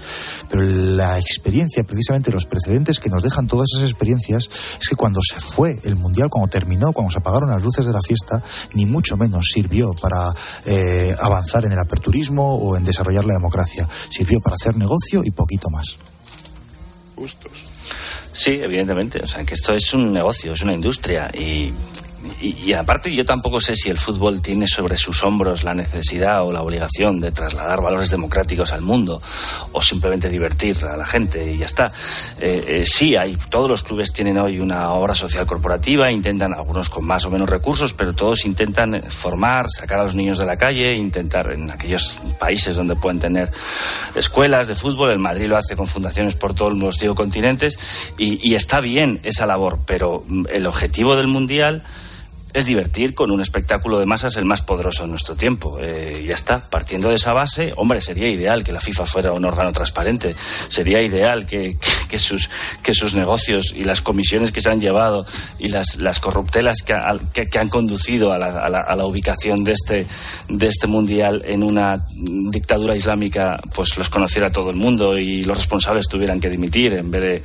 Pero 0.51 0.62
la 0.62 1.18
experiencia, 1.18 1.85
precisamente 1.85 2.31
los 2.31 2.47
precedentes 2.47 2.99
que 3.01 3.11
nos 3.11 3.22
dejan 3.22 3.47
todas 3.47 3.68
esas 3.75 3.91
experiencias, 3.91 4.49
es 4.81 4.89
que 4.89 4.97
cuando 4.97 5.14
se 5.23 5.41
fue 5.41 5.79
el 5.85 5.97
Mundial, 5.97 6.29
cuando 6.31 6.49
terminó, 6.49 6.93
cuando 6.93 7.11
se 7.11 7.19
apagaron 7.19 7.51
las 7.51 7.62
luces 7.62 7.87
de 7.87 7.93
la 7.93 8.01
fiesta, 8.01 8.43
ni 8.73 8.87
mucho 8.87 9.17
menos 9.17 9.47
sirvió 9.53 9.93
para 9.95 10.35
eh, 10.65 11.15
avanzar 11.21 11.65
en 11.65 11.73
el 11.73 11.79
aperturismo 11.79 12.57
o 12.57 12.77
en 12.77 12.85
desarrollar 12.85 13.25
la 13.25 13.35
democracia. 13.35 13.89
Sirvió 14.09 14.41
para 14.41 14.57
hacer 14.57 14.77
negocio 14.77 15.23
y 15.25 15.31
poquito 15.31 15.71
más. 15.71 15.99
Justos. 17.17 17.53
Sí, 18.33 18.61
evidentemente. 18.61 19.23
O 19.23 19.27
sea, 19.27 19.45
que 19.45 19.55
esto 19.55 19.73
es 19.73 19.95
un 19.95 20.12
negocio, 20.12 20.53
es 20.53 20.62
una 20.62 20.75
industria. 20.75 21.31
Y, 21.33 21.73
y, 22.41 22.72
aparte, 22.72 23.14
yo 23.14 23.25
tampoco 23.25 23.61
sé 23.61 23.77
si 23.77 23.89
el 23.89 23.99
fútbol 23.99 24.41
tiene 24.41 24.66
sobre 24.66 24.97
sus 24.97 25.22
hombros 25.22 25.62
la 25.62 25.75
necesidad 25.75 26.45
o 26.45 26.53
la 26.53 26.62
obligación 26.62 27.20
de 27.20 27.31
trasladar 27.31 27.81
valores 27.81 28.11
democráticos 28.11 28.72
al 28.72 28.81
mundo 28.81 29.20
o 29.72 29.83
simplemente 29.83 30.29
divertir 30.29 30.85
a 30.85 30.97
la 30.97 31.07
gente 31.07 31.53
y 31.53 31.59
ya 31.59 31.66
está. 31.66 31.93
Eh, 32.41 32.64
eh, 32.66 32.85
sí, 32.87 33.16
hay, 33.16 33.37
todos 33.51 33.68
los 33.68 33.83
clubes 33.83 34.12
tienen 34.12 34.39
hoy 34.39 34.61
una 34.61 34.91
obra 34.93 35.14
social 35.14 35.47
corporativa, 35.47 36.11
intentan, 36.11 36.53
algunos 36.53 36.91
con 36.91 37.05
más 37.05 37.25
o 37.25 37.31
menos 37.31 37.49
recursos, 37.49 37.93
pero 37.93 38.14
todos 38.14 38.45
intentan 38.45 39.03
formar, 39.09 39.66
sacar 39.68 40.01
a 40.01 40.05
los 40.05 40.14
niños 40.14 40.39
de 40.39 40.47
la 40.47 40.57
calle, 40.57 40.93
intentar 40.95 41.53
en 41.53 41.70
aquellos 41.70 42.18
países 42.39 42.77
donde 42.77 42.97
pueden 42.97 43.20
tener 43.20 43.51
escuelas 44.14 44.66
de 44.66 44.75
fútbol. 44.75 45.11
El 45.11 45.18
Madrid 45.18 45.47
lo 45.47 45.57
hace 45.57 45.77
con 45.77 45.87
fundaciones 45.87 46.35
por 46.35 46.55
todos 46.55 46.72
los 46.72 46.99
continentes 47.14 47.79
y, 48.18 48.49
y 48.49 48.55
está 48.55 48.81
bien 48.81 49.20
esa 49.25 49.47
labor, 49.47 49.79
pero 49.85 50.25
mm, 50.27 50.47
el 50.53 50.66
objetivo 50.66 51.16
del 51.16 51.29
Mundial 51.29 51.83
es 52.55 52.67
divertir 52.67 53.15
con 53.15 53.33
un 53.33 53.41
espectáculo 53.41 53.99
de 53.99 54.07
masas 54.07 54.37
el 54.37 54.45
más 54.45 54.63
poderoso 54.63 55.05
en 55.05 55.11
nuestro 55.11 55.35
tiempo. 55.35 55.79
Eh, 55.81 56.25
ya 56.27 56.35
está, 56.35 56.61
partiendo 56.71 57.09
de 57.09 57.17
esa 57.17 57.33
base, 57.33 57.73
hombre, 57.77 58.01
sería 58.01 58.29
ideal 58.29 58.63
que 58.63 58.73
la 58.73 58.81
FIFA 58.81 59.07
fuera 59.07 59.33
un 59.33 59.45
órgano 59.45 59.73
transparente, 59.73 60.35
sería 60.69 61.03
ideal 61.03 61.47
que, 61.47 61.77
que, 61.77 61.89
que 62.15 62.21
sus, 62.21 62.49
que 62.85 62.95
sus 62.95 63.15
negocios 63.17 63.75
y 63.77 63.83
las 63.83 64.01
comisiones 64.01 64.53
que 64.53 64.61
se 64.61 64.71
han 64.71 64.81
llevado 64.81 65.27
y 65.59 65.67
las, 65.67 65.97
las 65.97 66.21
corruptelas 66.21 66.83
que, 66.83 66.93
ha- 66.93 67.19
que- 67.33 67.49
que 67.49 67.59
han 67.59 67.69
conducido 67.69 68.31
a 68.33 68.39
la, 68.39 68.47
a 68.65 68.69
la- 68.71 68.83
a 68.83 68.95
la 68.95 69.05
ubicación 69.05 69.65
de 69.65 69.73
este, 69.73 70.07
de 70.49 70.67
este 70.69 70.87
mundial 70.87 71.43
en 71.45 71.65
una 71.65 71.99
dictadura 72.53 72.95
islámica, 72.95 73.59
pues 73.75 73.99
los 73.99 74.09
conociera 74.11 74.53
todo 74.53 74.71
el 74.71 74.77
mundo 74.77 75.19
y 75.19 75.43
los 75.43 75.57
responsables 75.57 76.07
tuvieran 76.07 76.39
que 76.39 76.51
dimitir 76.51 76.93
en 76.95 77.11
vez 77.11 77.23
de 77.23 77.43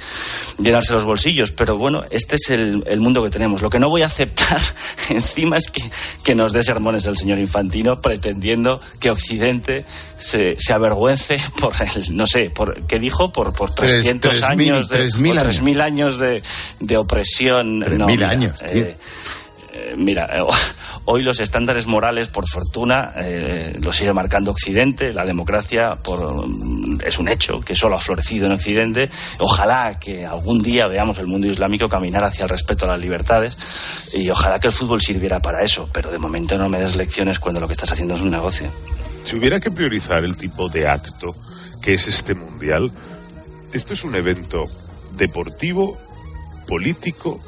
llenarse 0.64 0.94
los 0.94 1.04
bolsillos. 1.04 1.52
Pero 1.52 1.78
bueno, 1.78 2.04
este 2.12 2.36
es 2.36 2.52
el, 2.52 2.84
el 2.86 3.00
mundo 3.00 3.24
que 3.24 3.32
tenemos. 3.32 3.64
Lo 3.64 3.72
que 3.72 3.80
no 3.80 3.90
voy 3.90 4.04
a 4.04 4.06
aceptar 4.06 4.60
encima 5.10 5.58
es 5.58 5.72
que, 5.72 5.82
que 6.24 6.36
nos 6.36 6.54
dé 6.54 6.62
sermones 6.62 7.06
el 7.06 7.18
señor 7.18 7.40
Infantino 7.40 8.02
pretendiendo 8.02 8.82
que 9.00 9.10
Occidente 9.10 9.84
se, 10.20 10.58
se 10.60 10.74
avergüence 10.74 11.42
por 11.60 11.74
el, 11.82 12.16
no 12.16 12.28
sé, 12.28 12.52
por, 12.52 12.86
¿qué 12.86 13.00
dijo? 13.00 13.32
Por, 13.32 13.54
por 13.54 13.72
Tres- 13.74 13.94
300 13.94 14.32
tres 14.32 14.42
mil- 14.42 14.50
años 14.52 14.59
de, 14.68 14.86
tres 14.88 15.18
mil 15.18 15.36
por 15.36 15.46
años. 15.48 15.62
3.000 15.62 15.82
años 15.82 16.20
de, 16.20 16.44
de 16.80 16.98
opresión. 16.98 17.82
Tres 17.84 17.98
No, 17.98 18.06
mil 18.06 18.18
mira, 18.18 18.30
años, 18.30 18.60
eh, 18.64 18.96
tío. 19.74 19.80
eh, 19.82 19.94
mira, 19.98 20.30
eh, 20.38 20.42
hoy 21.06 21.24
los 21.24 21.40
estándares 21.40 21.88
morales, 21.88 22.28
por 22.28 22.48
fortuna, 22.48 23.14
eh, 23.18 23.78
los 23.82 23.96
sigue 23.96 24.14
marcando 24.14 24.52
Occidente. 24.52 25.14
La 25.14 25.26
democracia 25.26 25.96
por, 25.96 26.48
mm, 26.48 27.00
es 27.06 27.18
un 27.20 27.28
hecho 27.30 27.62
que 27.62 27.76
solo 27.76 27.96
ha 27.96 28.00
florecido 28.00 28.46
en 28.46 28.52
Occidente. 28.54 29.10
Ojalá 29.40 29.98
que 30.00 30.26
algún 30.26 30.62
día 30.62 30.88
veamos 30.88 31.18
el 31.20 31.28
mundo 31.28 31.48
islámico 31.48 31.88
caminar 31.90 32.24
hacia 32.24 32.44
el 32.44 32.50
respeto 32.50 32.86
a 32.86 32.90
las 32.90 33.00
libertades 33.00 33.58
y 34.14 34.30
ojalá 34.30 34.60
que 34.60 34.68
el 34.68 34.74
fútbol 34.74 35.02
sirviera 35.02 35.40
para 35.42 35.62
eso. 35.64 35.90
Pero 35.94 36.12
de 36.12 36.20
momento 36.20 36.58
no 36.58 36.70
me 36.70 36.80
des 36.80 36.96
lecciones 36.96 37.40
cuando 37.40 37.60
lo 37.62 37.68
que 37.68 37.74
estás 37.74 37.92
haciendo 37.92 38.16
es 38.16 38.22
un 38.22 38.32
negocio. 38.32 38.70
Si 39.26 39.36
hubiera 39.36 39.60
que 39.60 39.70
priorizar 39.72 40.24
el 40.24 40.36
tipo 40.38 40.70
de 40.70 40.88
acto 40.88 41.36
que 41.82 41.94
es 41.94 42.08
este 42.08 42.34
mundial, 42.34 42.92
esto 43.74 43.94
es 43.94 44.04
un 44.04 44.16
evento 44.16 44.66
deportivo, 45.18 45.98
político, 46.68 47.40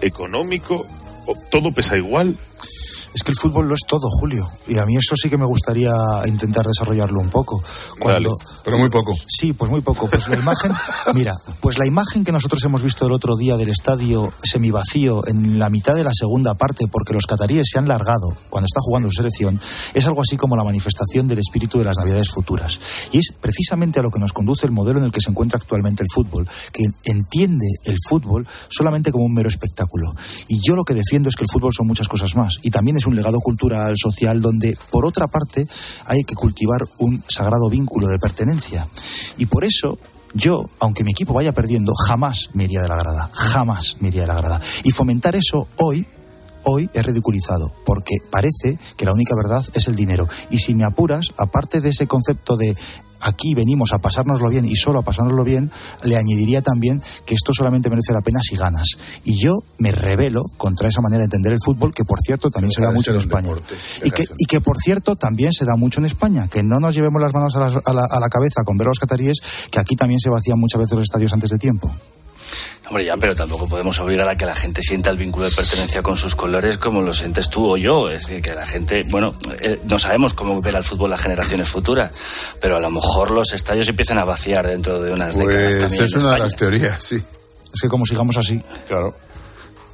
económico, 0.00 0.86
todo 1.50 1.72
pesa 1.72 1.96
igual. 1.96 2.38
Es 3.14 3.22
que 3.22 3.32
el 3.32 3.38
fútbol 3.38 3.68
lo 3.68 3.74
es 3.74 3.82
todo, 3.86 4.08
Julio. 4.20 4.48
Y 4.66 4.78
a 4.78 4.86
mí 4.86 4.96
eso 4.96 5.16
sí 5.16 5.28
que 5.30 5.38
me 5.38 5.44
gustaría 5.44 5.92
intentar 6.26 6.66
desarrollarlo 6.66 7.20
un 7.20 7.30
poco. 7.30 7.62
Cuando... 7.98 8.36
pero 8.64 8.78
muy 8.78 8.90
poco. 8.90 9.14
Sí, 9.26 9.52
pues 9.52 9.70
muy 9.70 9.80
poco. 9.80 10.08
Pues 10.08 10.28
la 10.28 10.36
imagen, 10.36 10.72
mira, 11.14 11.34
pues 11.60 11.78
la 11.78 11.86
imagen 11.86 12.24
que 12.24 12.32
nosotros 12.32 12.62
hemos 12.64 12.82
visto 12.82 13.06
el 13.06 13.12
otro 13.12 13.36
día 13.36 13.56
del 13.56 13.70
estadio 13.70 14.32
semivacío 14.42 15.26
en 15.26 15.58
la 15.58 15.70
mitad 15.70 15.94
de 15.94 16.04
la 16.04 16.12
segunda 16.12 16.54
parte, 16.54 16.86
porque 16.88 17.12
los 17.12 17.26
cataríes 17.26 17.66
se 17.70 17.78
han 17.78 17.88
largado 17.88 18.28
cuando 18.50 18.66
está 18.66 18.80
jugando 18.80 19.10
su 19.10 19.16
selección, 19.16 19.60
es 19.94 20.06
algo 20.06 20.22
así 20.22 20.36
como 20.36 20.56
la 20.56 20.64
manifestación 20.64 21.28
del 21.28 21.38
espíritu 21.38 21.78
de 21.78 21.84
las 21.84 21.98
navidades 21.98 22.30
futuras. 22.30 22.80
Y 23.12 23.18
es 23.18 23.32
precisamente 23.40 24.00
a 24.00 24.02
lo 24.02 24.10
que 24.10 24.18
nos 24.18 24.32
conduce 24.32 24.66
el 24.66 24.72
modelo 24.72 24.98
en 24.98 25.04
el 25.04 25.12
que 25.12 25.20
se 25.20 25.30
encuentra 25.30 25.58
actualmente 25.58 26.02
el 26.02 26.08
fútbol, 26.12 26.48
que 26.72 26.84
entiende 27.04 27.66
el 27.84 27.96
fútbol 28.08 28.46
solamente 28.68 29.12
como 29.12 29.24
un 29.24 29.34
mero 29.34 29.48
espectáculo. 29.48 30.14
Y 30.48 30.60
yo 30.66 30.76
lo 30.76 30.84
que 30.84 30.94
defiendo 30.94 31.28
es 31.28 31.36
que 31.36 31.44
el 31.44 31.50
fútbol 31.50 31.72
son 31.74 31.86
muchas 31.86 32.08
cosas 32.08 32.34
más. 32.36 32.54
Y 32.62 32.70
también 32.70 32.87
es 32.96 33.06
un 33.06 33.16
legado 33.16 33.38
cultural, 33.40 33.94
social, 33.96 34.40
donde, 34.40 34.76
por 34.90 35.06
otra 35.06 35.26
parte, 35.26 35.66
hay 36.06 36.24
que 36.24 36.34
cultivar 36.34 36.82
un 36.98 37.22
sagrado 37.28 37.68
vínculo 37.68 38.08
de 38.08 38.18
pertenencia. 38.18 38.86
Y 39.36 39.46
por 39.46 39.64
eso, 39.64 39.98
yo, 40.34 40.68
aunque 40.80 41.04
mi 41.04 41.10
equipo 41.10 41.32
vaya 41.32 41.52
perdiendo, 41.52 41.94
jamás 41.94 42.50
me 42.52 42.64
iría 42.64 42.82
de 42.82 42.88
la 42.88 42.96
grada. 42.96 43.30
Jamás 43.32 43.96
me 44.00 44.08
iría 44.08 44.22
de 44.22 44.28
la 44.28 44.36
grada. 44.36 44.60
Y 44.84 44.90
fomentar 44.90 45.36
eso 45.36 45.68
hoy. 45.76 46.06
Hoy 46.64 46.90
es 46.92 47.06
ridiculizado, 47.06 47.72
porque 47.86 48.16
parece 48.30 48.78
que 48.96 49.04
la 49.06 49.12
única 49.12 49.34
verdad 49.34 49.64
es 49.74 49.88
el 49.88 49.94
dinero. 49.94 50.26
Y 50.50 50.58
si 50.58 50.74
me 50.74 50.84
apuras, 50.84 51.32
aparte 51.38 51.80
de 51.80 51.90
ese 51.90 52.06
concepto 52.06 52.56
de 52.56 52.76
aquí 53.20 53.54
venimos 53.54 53.92
a 53.92 53.98
pasárnoslo 53.98 54.48
bien 54.48 54.64
y 54.64 54.74
solo 54.76 55.00
a 55.00 55.02
pasárnoslo 55.02 55.44
bien, 55.44 55.70
le 56.04 56.16
añadiría 56.16 56.62
también 56.62 57.02
que 57.26 57.34
esto 57.34 57.52
solamente 57.52 57.90
merece 57.90 58.12
la 58.12 58.20
pena 58.20 58.40
si 58.42 58.56
ganas. 58.56 58.86
Y 59.24 59.38
yo 59.40 59.58
me 59.78 59.92
rebelo 59.92 60.42
contra 60.56 60.88
esa 60.88 61.00
manera 61.00 61.20
de 61.20 61.26
entender 61.26 61.52
el 61.52 61.58
fútbol, 61.64 61.92
que 61.94 62.04
por 62.04 62.20
cierto 62.20 62.50
también 62.50 62.70
se 62.70 62.82
da 62.82 62.90
mucho 62.90 63.10
en 63.10 63.18
España. 63.18 63.50
y, 64.04 64.10
que, 64.10 64.24
y 64.36 64.46
que 64.46 64.60
por 64.60 64.76
cierto 64.78 65.16
también 65.16 65.52
se 65.52 65.64
da 65.64 65.76
mucho 65.76 66.00
en 66.00 66.06
España. 66.06 66.48
Que 66.48 66.62
no 66.62 66.80
nos 66.80 66.94
llevemos 66.94 67.20
las 67.20 67.32
manos 67.32 67.54
a 67.56 67.60
la, 67.60 67.80
a 67.84 67.92
la, 67.92 68.04
a 68.04 68.20
la 68.20 68.28
cabeza 68.28 68.62
con 68.64 68.76
ver 68.76 68.86
a 68.86 68.90
los 68.90 68.98
cataríes, 68.98 69.38
que 69.70 69.78
aquí 69.78 69.96
también 69.96 70.20
se 70.20 70.30
vacían 70.30 70.58
muchas 70.58 70.80
veces 70.80 70.94
los 70.94 71.04
estadios 71.04 71.32
antes 71.32 71.50
de 71.50 71.58
tiempo. 71.58 71.92
Hombre, 72.88 73.04
ya, 73.04 73.16
pero 73.18 73.34
tampoco 73.34 73.68
podemos 73.68 73.98
obligar 74.00 74.26
a 74.28 74.36
que 74.36 74.46
la 74.46 74.54
gente 74.54 74.80
sienta 74.82 75.10
el 75.10 75.18
vínculo 75.18 75.44
de 75.44 75.54
pertenencia 75.54 76.00
con 76.02 76.16
sus 76.16 76.34
colores 76.34 76.78
como 76.78 77.02
lo 77.02 77.12
sientes 77.12 77.50
tú 77.50 77.70
o 77.72 77.76
yo. 77.76 78.10
Es 78.10 78.22
decir, 78.26 78.40
que 78.42 78.54
la 78.54 78.66
gente, 78.66 79.04
bueno, 79.08 79.34
eh, 79.60 79.78
no 79.84 79.98
sabemos 79.98 80.32
cómo 80.32 80.60
ver 80.62 80.74
al 80.76 80.84
fútbol 80.84 81.10
las 81.10 81.20
generaciones 81.20 81.68
futuras, 81.68 82.10
pero 82.62 82.76
a 82.76 82.80
lo 82.80 82.90
mejor 82.90 83.30
los 83.30 83.52
estadios 83.52 83.88
empiezan 83.88 84.16
a 84.18 84.24
vaciar 84.24 84.66
dentro 84.66 85.00
de 85.00 85.12
unas 85.12 85.34
décadas 85.36 85.54
Pues 85.72 85.78
también. 85.80 86.04
es 86.04 86.12
en 86.14 86.20
una 86.22 86.32
de 86.32 86.38
las 86.38 86.56
teorías, 86.56 87.02
sí. 87.04 87.22
Es 87.74 87.80
que 87.82 87.88
como 87.88 88.06
sigamos 88.06 88.36
así. 88.38 88.58
Claro. 88.86 89.14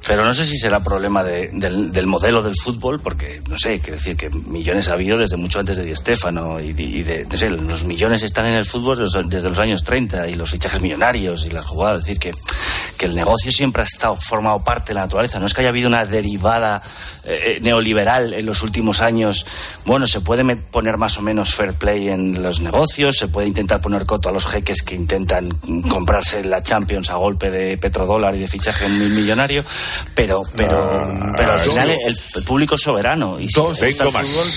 Pero 0.07 0.23
no 0.23 0.35
sé 0.35 0.45
si 0.45 0.57
será 0.59 0.79
problema 0.81 1.23
de- 1.23 1.49
del, 1.51 1.91
del 1.91 2.05
modelo 2.05 2.43
del 2.43 2.53
fútbol, 2.55 2.99
porque, 3.01 3.41
no 3.49 3.57
sé, 3.57 3.79
quiero 3.79 3.97
decir 3.97 4.15
que 4.15 4.29
millones 4.29 4.87
ha 4.87 4.93
habido 4.93 5.17
desde 5.17 5.35
mucho 5.35 5.59
antes 5.59 5.77
de 5.77 5.83
Di 5.83 5.95
Stéfano 5.95 6.59
y, 6.59 6.73
de- 6.73 6.83
y 6.83 7.01
de, 7.01 7.25
no 7.25 7.35
sé, 7.35 7.49
los 7.49 7.83
millones 7.85 8.21
están 8.21 8.45
en 8.45 8.53
el 8.53 8.65
fútbol 8.65 8.99
desde 8.99 9.17
los- 9.19 9.29
desde 9.29 9.49
los 9.49 9.57
años 9.57 9.83
30 9.83 10.27
y 10.27 10.35
los 10.35 10.51
fichajes 10.51 10.79
millonarios 10.79 11.45
y 11.47 11.49
las 11.49 11.65
jugadas. 11.65 12.01
Es 12.01 12.05
decir, 12.05 12.19
que, 12.19 12.31
que 12.97 13.05
el 13.05 13.15
negocio 13.15 13.51
siempre 13.51 13.81
ha 13.81 13.85
estado 13.85 14.15
formado 14.15 14.63
parte 14.63 14.89
de 14.89 14.95
la 14.95 15.01
naturaleza. 15.01 15.39
No 15.39 15.45
es 15.45 15.53
que 15.53 15.61
haya 15.61 15.69
habido 15.69 15.87
una 15.89 16.05
derivada 16.05 16.81
eh, 17.23 17.59
neoliberal 17.61 18.33
en 18.33 18.45
los 18.45 18.63
últimos 18.63 19.01
años. 19.01 19.45
Bueno, 19.85 20.07
se 20.07 20.21
puede 20.21 20.43
me- 20.43 20.55
poner 20.55 20.97
más 20.97 21.17
o 21.17 21.21
menos 21.21 21.53
fair 21.53 21.73
play 21.73 22.09
en 22.09 22.41
los 22.41 22.59
negocios, 22.61 23.17
se 23.17 23.27
puede 23.27 23.47
intentar 23.47 23.81
poner 23.81 24.05
coto 24.05 24.29
a 24.29 24.31
los 24.31 24.45
jeques 24.45 24.81
que 24.81 24.95
intentan 24.95 25.49
comprarse 25.89 26.43
la 26.43 26.63
Champions 26.63 27.09
a 27.09 27.15
golpe 27.15 27.51
de 27.51 27.77
petrodólar 27.77 28.35
y 28.35 28.39
de 28.39 28.47
fichaje 28.47 28.87
mil 28.87 29.09
millonario, 29.09 29.63
pero, 30.13 30.43
pero, 30.55 31.07
pero 31.35 31.51
al 31.53 31.57
dos- 31.59 31.67
final 31.67 31.89
el, 31.91 31.97
el 32.35 32.43
público 32.43 32.75
es 32.75 32.81
soberano. 32.81 33.39
Y 33.39 33.47
Dos, 33.53 33.79
más. 33.81 33.93
fútbol, 34.25 34.47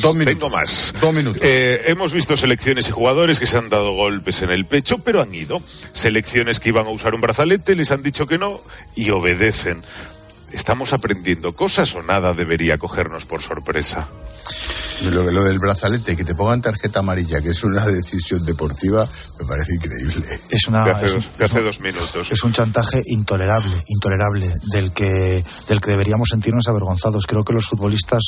Dos 0.00 0.14
minutos. 0.16 0.26
Vengo 0.40 0.50
más. 0.50 0.94
Dos 1.00 1.14
minutos. 1.14 1.42
Eh, 1.44 1.82
hemos 1.86 2.12
visto 2.12 2.36
selecciones 2.36 2.88
y 2.88 2.90
jugadores 2.90 3.38
que 3.38 3.46
se 3.46 3.56
han 3.56 3.68
dado 3.68 3.92
golpes 3.92 4.42
en 4.42 4.50
el 4.50 4.64
pecho, 4.66 4.98
pero 4.98 5.22
han 5.22 5.32
ido. 5.34 5.60
Selecciones 5.92 6.60
que 6.60 6.70
iban 6.70 6.86
a 6.86 6.90
usar 6.90 7.14
un 7.14 7.20
brazalete, 7.20 7.75
les 7.76 7.90
han 7.92 8.02
dicho 8.02 8.26
que 8.26 8.38
no 8.38 8.60
y 8.94 9.10
obedecen. 9.10 9.82
¿Estamos 10.52 10.92
aprendiendo 10.92 11.52
cosas 11.54 11.94
o 11.94 12.02
nada 12.02 12.32
debería 12.32 12.78
cogernos 12.78 13.26
por 13.26 13.42
sorpresa? 13.42 14.08
Lo, 15.12 15.30
lo 15.30 15.44
del 15.44 15.58
brazalete, 15.58 16.16
que 16.16 16.24
te 16.24 16.34
pongan 16.34 16.62
tarjeta 16.62 17.00
amarilla, 17.00 17.40
que 17.42 17.50
es 17.50 17.62
una 17.64 17.86
decisión 17.86 18.44
deportiva, 18.46 19.06
me 19.38 19.44
parece 19.46 19.74
increíble. 19.74 20.24
Es 20.48 20.66
una 20.68 20.84
De 20.84 20.90
hace 20.90 21.06
es 21.06 21.14
dos- 21.14 21.24
un- 21.26 21.30
de 21.38 21.44
es 21.44 21.50
hace 21.50 21.58
un- 21.60 21.64
dos 21.66 21.80
minutos. 21.80 22.28
Es 22.32 22.42
un 22.44 22.52
chantaje 22.52 23.02
intolerable, 23.06 23.74
intolerable, 23.88 24.50
del 24.72 24.92
que, 24.92 25.44
del 25.68 25.80
que 25.80 25.90
deberíamos 25.90 26.28
sentirnos 26.30 26.66
avergonzados. 26.68 27.26
Creo 27.26 27.44
que 27.44 27.52
los 27.52 27.66
futbolistas 27.66 28.22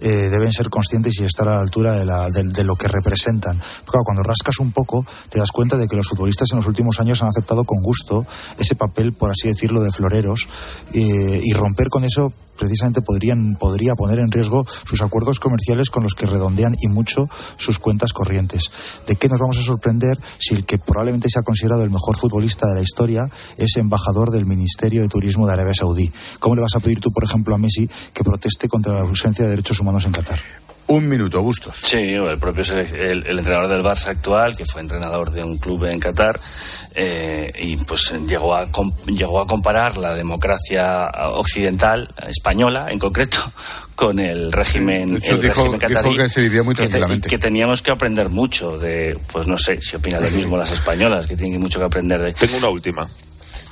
eh, 0.00 0.28
deben 0.30 0.52
ser 0.52 0.70
conscientes 0.70 1.18
y 1.20 1.24
estar 1.24 1.48
a 1.48 1.54
la 1.56 1.60
altura 1.60 1.92
de, 1.94 2.04
la- 2.04 2.30
de- 2.30 2.44
de 2.44 2.64
lo 2.64 2.76
que 2.76 2.86
representan. 2.88 3.58
Porque, 3.58 3.90
claro, 3.90 4.04
cuando 4.04 4.22
rascas 4.22 4.58
un 4.60 4.70
poco, 4.72 5.04
te 5.28 5.38
das 5.38 5.50
cuenta 5.50 5.76
de 5.76 5.88
que 5.88 5.96
los 5.96 6.06
futbolistas 6.08 6.48
en 6.52 6.56
los 6.58 6.66
últimos 6.66 7.00
años 7.00 7.20
han 7.22 7.28
aceptado 7.28 7.64
con 7.64 7.82
gusto 7.82 8.24
ese 8.58 8.74
papel, 8.76 9.12
por 9.12 9.30
así 9.30 9.48
decirlo, 9.48 9.80
de 9.82 9.90
floreros 9.90 10.48
eh, 10.92 11.40
y 11.42 11.52
romper 11.52 11.88
con 11.88 12.04
eso 12.04 12.32
precisamente 12.56 13.02
podrían, 13.02 13.56
podría 13.56 13.94
poner 13.94 14.18
en 14.18 14.30
riesgo 14.30 14.64
sus 14.66 15.02
acuerdos 15.02 15.40
comerciales 15.40 15.90
con 15.90 16.02
los 16.02 16.14
que 16.14 16.26
redondean 16.26 16.74
y 16.80 16.88
mucho 16.88 17.28
sus 17.56 17.78
cuentas 17.78 18.12
corrientes. 18.12 18.70
¿De 19.06 19.16
qué 19.16 19.28
nos 19.28 19.40
vamos 19.40 19.58
a 19.58 19.62
sorprender 19.62 20.18
si 20.38 20.54
el 20.54 20.64
que 20.64 20.78
probablemente 20.78 21.28
sea 21.28 21.42
considerado 21.42 21.82
el 21.82 21.90
mejor 21.90 22.16
futbolista 22.16 22.66
de 22.68 22.74
la 22.76 22.82
historia 22.82 23.28
es 23.56 23.76
embajador 23.76 24.30
del 24.30 24.46
Ministerio 24.46 25.02
de 25.02 25.08
Turismo 25.08 25.46
de 25.46 25.52
Arabia 25.52 25.74
Saudí? 25.74 26.12
¿Cómo 26.38 26.56
le 26.56 26.62
vas 26.62 26.74
a 26.76 26.80
pedir 26.80 27.00
tú, 27.00 27.10
por 27.12 27.24
ejemplo, 27.24 27.54
a 27.54 27.58
Messi 27.58 27.88
que 28.12 28.24
proteste 28.24 28.68
contra 28.68 28.94
la 28.94 29.00
ausencia 29.00 29.44
de 29.44 29.50
derechos 29.50 29.80
humanos 29.80 30.04
en 30.06 30.12
Qatar? 30.12 30.61
Un 30.92 31.08
minuto, 31.08 31.40
Bustos. 31.40 31.76
Sí, 31.82 31.96
el 31.96 32.38
propio 32.38 32.64
el, 32.74 33.26
el 33.26 33.38
entrenador 33.38 33.68
del 33.70 33.82
Barça 33.82 34.08
actual, 34.08 34.54
que 34.56 34.66
fue 34.66 34.80
entrenador 34.82 35.30
de 35.30 35.42
un 35.42 35.56
club 35.56 35.84
en 35.86 35.98
Qatar, 35.98 36.38
eh, 36.94 37.50
y 37.58 37.76
pues 37.76 38.12
llegó 38.28 38.54
a, 38.54 38.66
com- 38.70 38.92
llegó 39.06 39.40
a 39.40 39.46
comparar 39.46 39.96
la 39.96 40.12
democracia 40.14 41.10
occidental, 41.32 42.10
española 42.28 42.88
en 42.90 42.98
concreto, 42.98 43.38
con 43.94 44.18
el 44.18 44.52
régimen, 44.52 45.16
hecho, 45.16 45.36
el 45.36 45.40
dijo- 45.42 45.62
régimen 45.62 45.78
dijo 45.80 45.94
catarí, 45.94 46.16
que 46.16 46.28
se 46.28 46.40
vivía 46.42 46.62
muy 46.62 46.74
que 46.74 46.82
te- 46.82 46.88
tranquilamente. 46.90 47.28
y 47.28 47.30
que 47.30 47.38
teníamos 47.38 47.80
que 47.80 47.90
aprender 47.90 48.28
mucho 48.28 48.76
de, 48.78 49.18
pues 49.32 49.46
no 49.46 49.56
sé, 49.56 49.80
si 49.80 49.96
opinan 49.96 50.22
lo 50.22 50.30
mismo 50.30 50.56
las 50.58 50.72
españolas, 50.72 51.26
que 51.26 51.36
tienen 51.36 51.58
mucho 51.60 51.78
que 51.78 51.86
aprender 51.86 52.20
de... 52.20 52.34
Tengo 52.34 52.58
una 52.58 52.68
última. 52.68 53.04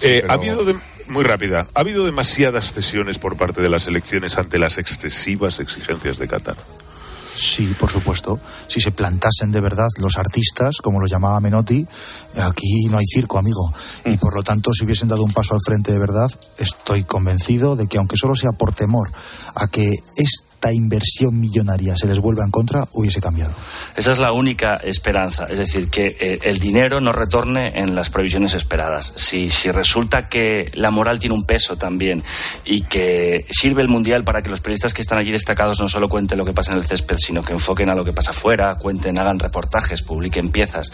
Eh, 0.03 0.21
pero- 0.23 0.31
Ha 0.31 0.35
habido, 0.37 0.65
de- 0.65 0.77
muy 1.09 1.25
rápida, 1.25 1.67
ha 1.75 1.81
habido 1.81 2.07
demasiadas 2.07 2.73
cesiones 2.73 3.19
por 3.19 3.37
parte 3.37 3.61
de 3.61 3.69
las 3.69 3.87
elecciones 3.89 4.39
ante 4.39 4.59
las 4.59 4.79
excesivas 4.79 5.59
exigencias 5.61 6.17
de 6.19 6.27
Qatar. 6.29 6.57
Sí, 7.35 7.75
por 7.79 7.91
supuesto. 7.91 8.39
Si 8.67 8.81
se 8.81 8.91
plantasen 8.91 9.53
de 9.53 9.61
verdad 9.61 9.89
los 9.99 10.19
artistas, 10.19 10.77
como 10.83 11.01
los 11.01 11.11
llamaba 11.11 11.41
Menotti, 11.41 11.87
aquí 12.37 12.87
no 12.91 12.99
hay 12.99 13.07
circo, 13.07 13.39
amigo. 13.39 13.73
Y 14.05 14.17
por 14.17 14.35
lo 14.35 14.43
tanto, 14.43 14.73
si 14.73 14.85
hubiesen 14.85 15.09
dado 15.09 15.23
un 15.23 15.33
paso 15.33 15.55
al 15.55 15.61
frente 15.65 15.93
de 15.93 15.99
verdad, 15.99 16.31
estoy 16.59 17.05
convencido 17.05 17.77
de 17.77 17.87
que, 17.87 17.99
aunque 17.99 18.17
solo 18.17 18.35
sea 18.35 18.53
por 18.53 18.73
temor 18.73 19.11
a 19.55 19.69
que 19.69 19.97
esta 20.61 20.75
inversión 20.75 21.41
millonaria 21.41 21.97
se 21.97 22.07
les 22.07 22.19
vuelva 22.19 22.45
en 22.45 22.51
contra, 22.51 22.87
hubiese 22.93 23.19
cambiado. 23.23 23.55
Esa 23.97 24.13
es 24.13 24.19
la 24.19 24.33
única 24.33 24.75
esperanza, 24.77 25.47
es 25.49 25.57
decir, 25.57 25.89
que 25.89 26.19
eh, 26.21 26.39
el 26.43 26.59
dinero 26.59 27.01
no 27.01 27.13
retorne 27.13 27.79
en 27.81 27.95
las 27.95 28.11
previsiones 28.11 28.53
esperadas. 28.53 29.15
Si, 29.17 29.49
si 29.49 29.71
resulta 29.71 30.29
que 30.29 30.71
la 30.75 30.91
moral 30.91 31.19
tiene 31.19 31.35
un 31.35 31.47
peso 31.47 31.77
también 31.77 32.23
y 32.67 32.83
que 32.83 33.47
sirve 33.51 33.81
el 33.81 33.89
Mundial 33.89 34.23
para 34.23 34.43
que 34.43 34.51
los 34.51 34.61
periodistas 34.61 34.93
que 34.93 35.01
están 35.01 35.17
allí 35.17 35.31
destacados 35.31 35.81
no 35.81 35.89
solo 35.89 36.11
cuenten 36.11 36.37
lo 36.37 36.45
que 36.45 36.53
pasa 36.53 36.73
en 36.73 36.77
el 36.79 36.85
césped, 36.85 37.17
sino 37.17 37.43
que 37.43 37.55
enfoquen 37.55 37.89
a 37.89 37.95
lo 37.95 38.05
que 38.05 38.13
pasa 38.13 38.33
afuera, 38.33 38.75
cuenten, 38.75 39.19
hagan 39.19 39.39
reportajes, 39.39 40.03
publiquen 40.03 40.51
piezas 40.51 40.93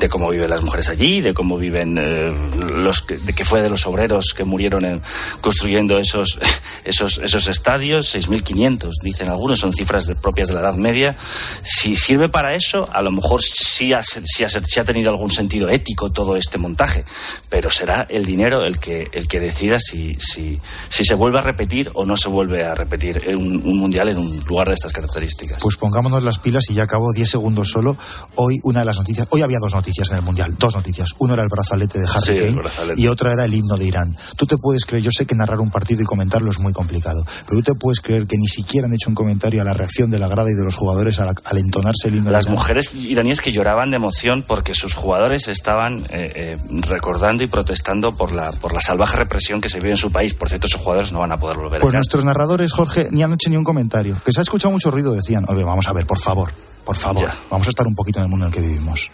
de 0.00 0.08
cómo 0.08 0.30
viven 0.30 0.50
las 0.50 0.62
mujeres 0.62 0.88
allí, 0.88 1.20
de 1.20 1.32
cómo 1.32 1.58
viven 1.58 1.96
eh, 1.96 2.32
los 2.74 3.02
que, 3.02 3.18
de 3.18 3.32
qué 3.34 3.44
fue 3.44 3.62
de 3.62 3.70
los 3.70 3.86
obreros 3.86 4.34
que 4.36 4.42
murieron 4.42 4.84
en- 4.84 5.00
construyendo 5.40 5.96
esos, 6.00 6.40
esos, 6.84 7.18
esos 7.18 7.46
estadios, 7.46 8.12
6.500, 8.16 8.95
dicen 9.02 9.28
algunos, 9.28 9.58
son 9.58 9.72
cifras 9.72 10.06
de- 10.06 10.14
propias 10.16 10.48
de 10.48 10.54
la 10.54 10.60
Edad 10.60 10.74
Media. 10.74 11.16
Si 11.62 11.96
sirve 11.96 12.28
para 12.28 12.54
eso, 12.54 12.88
a 12.92 13.02
lo 13.02 13.10
mejor 13.10 13.40
sí 13.42 13.92
ha, 13.92 14.02
sí 14.02 14.44
ha- 14.44 14.48
sí 14.50 14.80
ha 14.80 14.84
tenido 14.84 15.10
algún 15.10 15.30
sentido 15.30 15.68
ético 15.68 16.10
todo 16.10 16.36
este 16.36 16.58
montaje, 16.58 17.04
pero 17.48 17.70
será 17.70 18.06
el 18.08 18.24
dinero 18.24 18.64
el 18.64 18.78
que, 18.78 19.08
el 19.12 19.28
que 19.28 19.40
decida 19.40 19.78
si, 19.78 20.16
si, 20.20 20.60
si 20.88 21.04
se 21.04 21.14
vuelve 21.14 21.38
a 21.38 21.42
repetir 21.42 21.90
o 21.94 22.04
no 22.04 22.16
se 22.16 22.28
vuelve 22.28 22.64
a 22.64 22.74
repetir 22.74 23.18
un, 23.36 23.56
un 23.64 23.78
mundial 23.78 24.08
en 24.08 24.18
un 24.18 24.40
lugar 24.46 24.68
de 24.68 24.74
estas 24.74 24.92
características. 24.92 25.58
Pues 25.60 25.76
pongámonos 25.76 26.22
las 26.24 26.38
pilas 26.38 26.64
y 26.70 26.74
ya 26.74 26.84
acabo 26.84 27.12
10 27.12 27.28
segundos 27.28 27.68
solo. 27.70 27.96
Hoy 28.36 28.58
una 28.62 28.80
de 28.80 28.86
las 28.86 28.96
noticias, 28.96 29.26
hoy 29.30 29.42
había 29.42 29.58
dos 29.58 29.74
noticias 29.74 30.10
en 30.10 30.16
el 30.16 30.22
Mundial, 30.22 30.56
dos 30.58 30.74
noticias. 30.74 31.10
Uno 31.18 31.34
era 31.34 31.42
el 31.42 31.48
brazalete 31.48 31.98
de 32.00 32.06
Harry 32.06 32.20
Sí, 32.22 32.36
Kane 32.36 32.52
brazalete. 32.52 33.00
y 33.00 33.06
otra 33.08 33.32
era 33.32 33.44
el 33.44 33.54
himno 33.54 33.76
de 33.76 33.84
Irán. 33.86 34.16
Tú 34.36 34.46
te 34.46 34.56
puedes 34.58 34.84
creer, 34.84 35.02
yo 35.04 35.10
sé 35.10 35.26
que 35.26 35.34
narrar 35.34 35.60
un 35.60 35.70
partido 35.70 36.02
y 36.02 36.04
comentarlo 36.04 36.50
es 36.50 36.58
muy 36.58 36.72
complicado, 36.72 37.24
pero 37.46 37.60
tú 37.60 37.72
te 37.72 37.78
puedes 37.78 38.00
creer 38.00 38.26
que 38.26 38.36
ni 38.36 38.48
siquiera 38.48 38.85
han 38.86 38.94
hecho 38.94 39.10
un 39.10 39.14
comentario 39.14 39.60
a 39.60 39.64
la 39.64 39.74
reacción 39.74 40.10
de 40.10 40.18
la 40.18 40.28
grada 40.28 40.50
y 40.50 40.54
de 40.54 40.64
los 40.64 40.74
jugadores 40.74 41.20
al, 41.20 41.34
al 41.44 41.58
entonarse 41.58 42.08
el 42.08 42.16
himno 42.16 42.30
Las 42.30 42.48
mujeres 42.48 42.94
iraníes 42.94 43.40
que 43.40 43.52
lloraban 43.52 43.90
de 43.90 43.96
emoción 43.96 44.44
porque 44.46 44.74
sus 44.74 44.94
jugadores 44.94 45.48
estaban 45.48 46.04
eh, 46.10 46.32
eh, 46.34 46.58
recordando 46.88 47.42
y 47.42 47.46
protestando 47.46 48.16
por 48.16 48.32
la, 48.32 48.50
por 48.52 48.72
la 48.72 48.80
salvaje 48.80 49.16
represión 49.16 49.60
que 49.60 49.68
se 49.68 49.78
vive 49.78 49.90
en 49.90 49.96
su 49.96 50.10
país. 50.10 50.34
Por 50.34 50.48
cierto, 50.48 50.66
esos 50.66 50.80
jugadores 50.80 51.12
no 51.12 51.20
van 51.20 51.32
a 51.32 51.36
poder 51.38 51.56
volver 51.58 51.80
Pues 51.80 51.94
a 51.94 51.98
nuestros 51.98 52.24
narradores, 52.24 52.72
Jorge, 52.72 53.08
ni 53.10 53.22
han 53.22 53.32
hecho 53.32 53.50
ni 53.50 53.56
un 53.56 53.64
comentario. 53.64 54.16
Que 54.24 54.32
se 54.32 54.40
ha 54.40 54.42
escuchado 54.42 54.72
mucho 54.72 54.90
ruido, 54.90 55.12
decían. 55.12 55.44
Oye, 55.48 55.64
vamos 55.64 55.88
a 55.88 55.92
ver, 55.92 56.06
por 56.06 56.18
favor, 56.18 56.50
por 56.84 56.96
favor. 56.96 57.30
Vamos 57.50 57.66
a 57.66 57.70
estar 57.70 57.86
un 57.86 57.94
poquito 57.94 58.20
en 58.20 58.24
el 58.24 58.30
mundo 58.30 58.46
en 58.46 58.52
el 58.52 58.54
que 58.54 58.60
vivimos. 58.60 59.10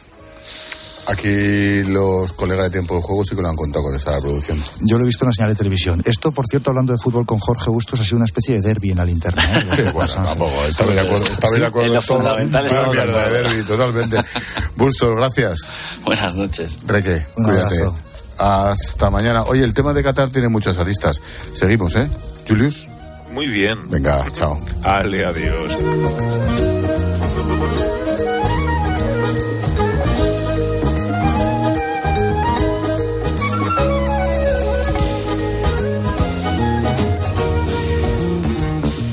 Aquí 1.07 1.83
los 1.85 2.33
colegas 2.35 2.67
de 2.67 2.71
tiempo 2.71 2.95
de 2.97 3.03
juego 3.03 3.25
sí 3.25 3.35
que 3.35 3.43
lo 3.43 3.49
han 3.49 3.57
contado 3.57 3.85
con 3.87 3.95
esta 3.97 4.19
producción. 4.21 4.63
Yo 4.83 4.99
lo 4.99 5.05
he 5.05 5.07
visto 5.09 5.25
en 5.25 5.31
la 5.31 5.33
señal 5.33 5.51
de 5.51 5.57
televisión. 5.57 6.01
Esto, 6.05 6.31
por 6.31 6.47
cierto, 6.47 6.71
hablando 6.71 6.93
de 6.93 6.99
fútbol 6.99 7.27
con 7.27 7.39
Jorge 7.41 7.71
Bustos, 7.71 7.99
ha 8.01 8.05
sido 8.05 8.17
una 8.19 8.25
especie 8.27 8.55
de 8.55 8.61
derby 8.61 8.91
en 8.93 8.99
la 8.99 9.05
linterna. 9.05 9.43
¿eh? 9.43 9.67
Sí, 9.77 9.83
bueno, 9.93 10.13
tampoco, 10.15 10.53
estaba 10.69 10.93
de 10.93 11.01
acuerdo, 11.01 11.25
estaba 11.25 11.55
de 11.57 11.67
acuerdo 11.67 11.87
en 11.89 11.95
lo 11.95 12.01
en 12.01 12.07
todo. 12.07 12.19
fundamental 12.21 12.65
Una 12.67 12.73
de 12.83 12.89
mierda 12.91 13.05
de 13.05 13.19
acuerdo. 13.19 13.49
derbi, 13.51 13.63
totalmente. 13.67 14.17
Bustos, 14.77 15.11
gracias. 15.17 15.59
Buenas 16.05 16.35
noches. 16.37 16.79
Reque, 16.87 17.27
Un 17.37 17.45
cuídate. 17.45 17.75
abrazo. 17.81 17.97
Hasta 18.39 19.11
mañana. 19.11 19.43
Oye, 19.45 19.65
el 19.65 19.75
tema 19.75 19.93
de 19.93 20.03
Qatar 20.03 20.31
tiene 20.31 20.49
muchas 20.49 20.79
aristas. 20.79 21.21
Seguimos, 21.53 21.95
¿eh? 21.97 22.09
Julius. 22.49 22.87
Muy 23.33 23.47
bien. 23.49 23.91
Venga, 23.91 24.27
chao. 24.33 24.59
Ale, 24.83 25.25
adiós. 25.25 26.82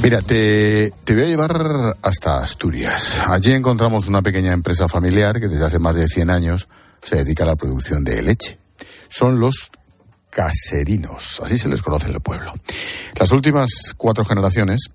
Mira, 0.10 0.24
te, 0.24 0.92
voy 1.10 1.22
a 1.22 1.26
llevar 1.28 1.96
hasta 2.02 2.38
Asturias. 2.38 3.20
Allí 3.28 3.54
encontramos 3.54 4.08
una 4.08 4.24
pequeña 4.24 4.54
empresa 4.54 4.90
familiar 4.90 5.40
que 5.40 5.48
desde 5.48 5.66
hace 5.66 5.78
más 5.78 5.96
de 5.96 6.08
100 6.08 6.32
años 6.32 6.68
se 7.04 7.18
dedica 7.18 7.44
a 7.44 7.46
la 7.46 7.56
producción 7.56 8.04
de 8.04 8.20
leche. 8.24 8.58
Son 9.08 9.40
los 9.40 9.70
caserinos, 10.32 11.40
así 11.44 11.60
se 11.60 11.70
les 11.70 11.84
conoce 11.84 12.08
en 12.08 12.16
el 12.16 12.22
pueblo. 12.22 12.56
Las 13.20 13.30
últimas 13.30 13.70
cuatro 13.98 14.26
generaciones 14.26 14.90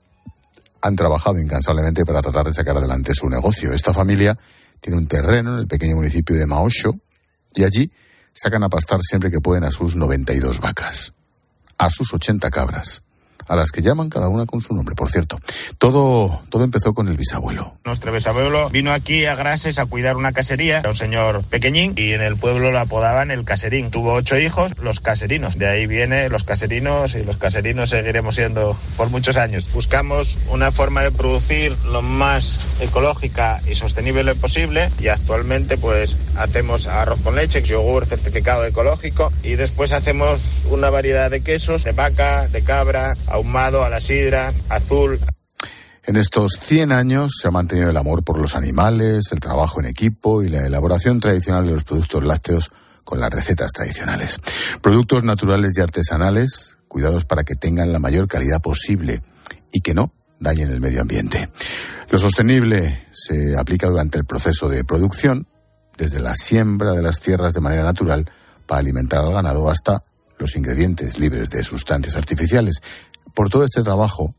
han 0.80 0.96
trabajado 0.96 1.38
incansablemente 1.38 2.04
para 2.04 2.20
tratar 2.20 2.46
de 2.46 2.52
sacar 2.52 2.76
adelante 2.76 3.14
su 3.14 3.28
negocio. 3.28 3.72
Esta 3.72 3.94
familia 3.94 4.36
tiene 4.80 4.98
un 4.98 5.06
terreno 5.06 5.54
en 5.54 5.60
el 5.60 5.68
pequeño 5.68 5.94
municipio 5.94 6.34
de 6.34 6.44
Maosho 6.44 6.92
y 7.54 7.62
allí 7.62 7.88
sacan 8.32 8.64
a 8.64 8.68
pastar 8.68 8.98
siempre 9.00 9.30
que 9.30 9.38
pueden 9.38 9.62
a 9.62 9.70
sus 9.70 9.94
92 9.94 10.58
vacas, 10.58 11.12
a 11.78 11.88
sus 11.88 12.12
80 12.12 12.50
cabras 12.50 13.04
a 13.46 13.56
las 13.56 13.72
que 13.72 13.82
llaman 13.82 14.10
cada 14.10 14.28
una 14.28 14.46
con 14.46 14.60
su 14.60 14.74
nombre, 14.74 14.94
por 14.94 15.10
cierto. 15.10 15.38
Todo, 15.78 16.42
todo 16.48 16.64
empezó 16.64 16.94
con 16.94 17.08
el 17.08 17.16
bisabuelo. 17.16 17.74
Nuestro 17.84 18.12
bisabuelo 18.12 18.68
vino 18.70 18.92
aquí 18.92 19.26
a 19.26 19.34
Grases 19.34 19.78
a 19.78 19.86
cuidar 19.86 20.16
una 20.16 20.32
casería, 20.32 20.78
era 20.78 20.90
un 20.90 20.96
señor 20.96 21.44
pequeñín, 21.44 21.94
y 21.96 22.12
en 22.12 22.22
el 22.22 22.36
pueblo 22.36 22.70
lo 22.70 22.78
apodaban 22.78 23.30
el 23.30 23.44
caserín. 23.44 23.90
Tuvo 23.90 24.12
ocho 24.12 24.38
hijos, 24.38 24.72
los 24.80 25.00
caserinos. 25.00 25.58
De 25.58 25.66
ahí 25.66 25.86
viene 25.86 26.28
los 26.28 26.44
caserinos 26.44 27.14
y 27.14 27.24
los 27.24 27.36
caserinos 27.36 27.90
seguiremos 27.90 28.34
siendo 28.34 28.76
por 28.96 29.10
muchos 29.10 29.36
años. 29.36 29.70
Buscamos 29.72 30.38
una 30.48 30.70
forma 30.70 31.02
de 31.02 31.10
producir 31.10 31.76
lo 31.84 32.02
más 32.02 32.58
ecológica 32.80 33.60
y 33.68 33.74
sostenible 33.74 34.34
posible 34.34 34.90
y 35.00 35.08
actualmente 35.08 35.76
pues 35.76 36.16
hacemos 36.36 36.86
arroz 36.86 37.20
con 37.20 37.36
leche, 37.36 37.62
yogur 37.62 38.06
certificado 38.06 38.64
ecológico 38.64 39.32
y 39.42 39.54
después 39.54 39.92
hacemos 39.92 40.62
una 40.70 40.90
variedad 40.90 41.30
de 41.30 41.40
quesos 41.42 41.84
de 41.84 41.92
vaca, 41.92 42.48
de 42.48 42.62
cabra, 42.62 43.16
ahumado, 43.34 43.84
a 43.84 43.90
la 43.90 44.00
sidra, 44.00 44.52
azul. 44.68 45.20
En 46.06 46.16
estos 46.16 46.52
100 46.60 46.92
años 46.92 47.32
se 47.40 47.48
ha 47.48 47.50
mantenido 47.50 47.90
el 47.90 47.96
amor 47.96 48.22
por 48.22 48.38
los 48.38 48.54
animales, 48.54 49.30
el 49.32 49.40
trabajo 49.40 49.80
en 49.80 49.86
equipo 49.86 50.42
y 50.42 50.48
la 50.48 50.66
elaboración 50.66 51.18
tradicional 51.18 51.66
de 51.66 51.72
los 51.72 51.84
productos 51.84 52.22
lácteos 52.24 52.70
con 53.04 53.20
las 53.20 53.32
recetas 53.32 53.72
tradicionales. 53.72 54.38
Productos 54.80 55.24
naturales 55.24 55.72
y 55.76 55.80
artesanales, 55.80 56.76
cuidados 56.88 57.24
para 57.24 57.44
que 57.44 57.54
tengan 57.54 57.92
la 57.92 57.98
mayor 57.98 58.28
calidad 58.28 58.60
posible 58.60 59.20
y 59.72 59.80
que 59.80 59.94
no 59.94 60.10
dañen 60.40 60.70
el 60.70 60.80
medio 60.80 61.00
ambiente. 61.00 61.48
Lo 62.10 62.18
sostenible 62.18 63.06
se 63.12 63.56
aplica 63.58 63.88
durante 63.88 64.18
el 64.18 64.24
proceso 64.24 64.68
de 64.68 64.84
producción, 64.84 65.46
desde 65.96 66.20
la 66.20 66.34
siembra 66.36 66.92
de 66.92 67.02
las 67.02 67.20
tierras 67.20 67.54
de 67.54 67.60
manera 67.60 67.82
natural 67.82 68.30
para 68.66 68.80
alimentar 68.80 69.20
al 69.20 69.32
ganado 69.32 69.68
hasta 69.70 70.02
los 70.38 70.56
ingredientes 70.56 71.18
libres 71.18 71.50
de 71.50 71.62
sustancias 71.62 72.16
artificiales, 72.16 72.82
por 73.34 73.50
todo 73.50 73.64
este 73.64 73.82
trabajo, 73.82 74.34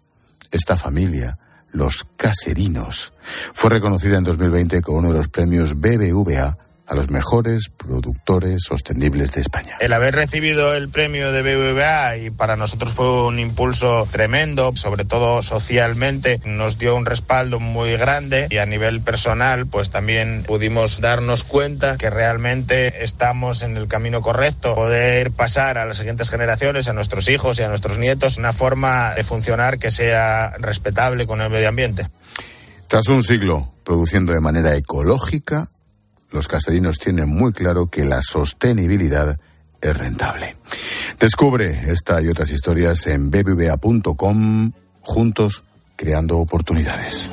esta 0.51 0.77
familia, 0.77 1.37
los 1.71 2.05
caserinos, 2.15 3.11
fue 3.53 3.69
reconocida 3.69 4.17
en 4.17 4.23
2020 4.23 4.81
con 4.81 4.95
uno 4.95 5.09
de 5.09 5.15
los 5.15 5.27
premios 5.27 5.75
BBVA 5.75 6.57
a 6.87 6.95
los 6.95 7.09
mejores 7.09 7.69
productores 7.69 8.63
sostenibles 8.63 9.33
de 9.33 9.41
España. 9.41 9.77
El 9.79 9.93
haber 9.93 10.15
recibido 10.15 10.75
el 10.75 10.89
premio 10.89 11.31
de 11.31 11.41
BBVA 11.41 12.17
y 12.17 12.29
para 12.29 12.55
nosotros 12.55 12.93
fue 12.93 13.25
un 13.25 13.39
impulso 13.39 14.07
tremendo, 14.11 14.75
sobre 14.75 15.05
todo 15.05 15.41
socialmente, 15.41 16.39
nos 16.45 16.77
dio 16.77 16.95
un 16.95 17.05
respaldo 17.05 17.59
muy 17.59 17.93
grande 17.97 18.47
y 18.49 18.57
a 18.57 18.65
nivel 18.65 19.01
personal 19.01 19.65
pues 19.65 19.89
también 19.89 20.43
pudimos 20.45 21.01
darnos 21.01 21.43
cuenta 21.43 21.97
que 21.97 22.09
realmente 22.09 23.03
estamos 23.03 23.61
en 23.63 23.77
el 23.77 23.87
camino 23.87 24.21
correcto, 24.21 24.75
poder 24.75 25.31
pasar 25.31 25.77
a 25.77 25.85
las 25.85 25.97
siguientes 25.97 26.29
generaciones, 26.29 26.87
a 26.87 26.93
nuestros 26.93 27.29
hijos 27.29 27.59
y 27.59 27.63
a 27.63 27.67
nuestros 27.67 27.97
nietos, 27.97 28.37
una 28.37 28.53
forma 28.53 29.13
de 29.15 29.23
funcionar 29.23 29.79
que 29.79 29.91
sea 29.91 30.51
respetable 30.59 31.25
con 31.25 31.41
el 31.41 31.49
medio 31.49 31.69
ambiente. 31.69 32.07
Tras 32.87 33.07
un 33.07 33.23
siglo 33.23 33.71
produciendo 33.83 34.31
de 34.31 34.39
manera 34.39 34.75
ecológica, 34.75 35.69
los 36.31 36.47
caserinos 36.47 36.99
tienen 36.99 37.29
muy 37.29 37.53
claro 37.53 37.87
que 37.87 38.05
la 38.05 38.21
sostenibilidad 38.21 39.39
es 39.81 39.97
rentable. 39.97 40.55
Descubre 41.19 41.91
esta 41.91 42.21
y 42.21 42.27
otras 42.27 42.51
historias 42.51 43.07
en 43.07 43.29
bbva.com, 43.29 44.71
juntos 45.01 45.63
creando 45.95 46.39
oportunidades. 46.39 47.29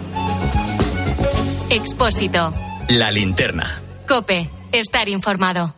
Expósito. 1.71 2.53
La 2.91 3.11
linterna. 3.11 3.81
Cope. 4.07 4.51
Estar 4.73 5.09
informado. 5.09 5.75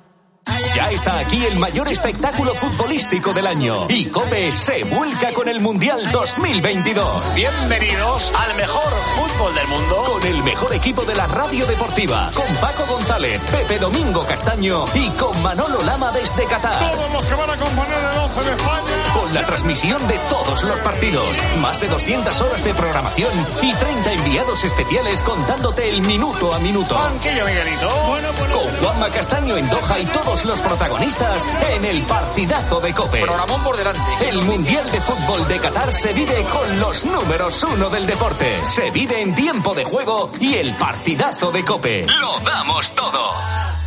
Ya 0.74 0.90
está 0.90 1.20
aquí 1.20 1.42
el 1.44 1.58
mayor 1.58 1.86
espectáculo 1.88 2.52
futbolístico 2.54 3.32
del 3.32 3.46
año. 3.46 3.86
Y 3.88 4.06
Cope 4.06 4.50
se 4.50 4.82
vuelca 4.84 5.32
con 5.32 5.48
el 5.48 5.60
Mundial 5.60 6.00
2022. 6.10 7.34
Bienvenidos 7.36 8.32
al 8.34 8.56
mejor 8.56 8.92
fútbol 9.14 9.33
del 9.52 9.68
mundo. 9.68 10.04
Con 10.06 10.26
el 10.26 10.42
mejor 10.42 10.72
equipo 10.74 11.04
de 11.04 11.14
la 11.14 11.26
radio 11.26 11.66
deportiva. 11.66 12.30
Con 12.34 12.46
Paco 12.56 12.86
González, 12.86 13.42
Pepe 13.50 13.78
Domingo 13.78 14.22
Castaño 14.24 14.84
y 14.94 15.10
con 15.10 15.42
Manolo 15.42 15.82
Lama 15.82 16.10
desde 16.12 16.44
Qatar. 16.44 16.96
Todos 16.96 17.12
los 17.12 17.24
que 17.26 17.34
van 17.34 17.50
a 17.50 17.56
componer 17.56 17.98
el 17.98 18.18
11 18.20 18.42
de 18.42 18.50
España. 18.52 19.12
Con 19.12 19.34
la 19.34 19.44
transmisión 19.44 20.06
de 20.06 20.18
todos 20.30 20.64
los 20.64 20.80
partidos. 20.80 21.38
Más 21.60 21.78
de 21.80 21.88
200 21.88 22.40
horas 22.40 22.64
de 22.64 22.74
programación 22.74 23.30
y 23.60 23.74
30 23.74 24.12
enviados 24.12 24.64
especiales 24.64 25.20
contándote 25.20 25.90
el 25.90 26.00
minuto 26.02 26.54
a 26.54 26.58
minuto. 26.60 26.94
Banquillo, 26.94 27.44
Miguelito. 27.44 27.88
Bueno, 28.08 28.28
bueno. 28.38 28.58
Con 28.58 28.76
Juanma 28.78 29.10
Castaño 29.10 29.56
en 29.56 29.68
Doha 29.68 29.98
y 29.98 30.06
todos 30.06 30.44
los 30.44 30.60
protagonistas 30.62 31.46
en 31.74 31.84
el 31.84 32.02
partidazo 32.02 32.80
de 32.80 32.94
Cope. 32.94 33.20
Programón 33.20 33.62
por 33.62 33.76
delante. 33.76 34.00
El 34.26 34.40
Mundial 34.42 34.90
de 34.90 35.00
Fútbol 35.00 35.46
de 35.48 35.60
Qatar 35.60 35.92
se 35.92 36.12
vive 36.12 36.44
con 36.44 36.80
los 36.80 37.04
números 37.04 37.62
uno 37.64 37.90
del 37.90 38.06
deporte. 38.06 38.64
Se 38.64 38.90
vive 38.90 39.20
en 39.20 39.33
tiempo 39.34 39.74
de 39.74 39.84
juego 39.84 40.30
y 40.40 40.54
el 40.54 40.72
partidazo 40.74 41.52
de 41.52 41.62
Cope. 41.64 42.06
Lo 42.20 42.38
damos 42.44 42.94
todo. 42.94 43.32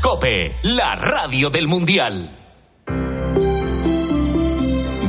Cope, 0.02 0.54
la 0.64 0.96
radio 0.96 1.50
del 1.50 1.68
Mundial. 1.68 2.30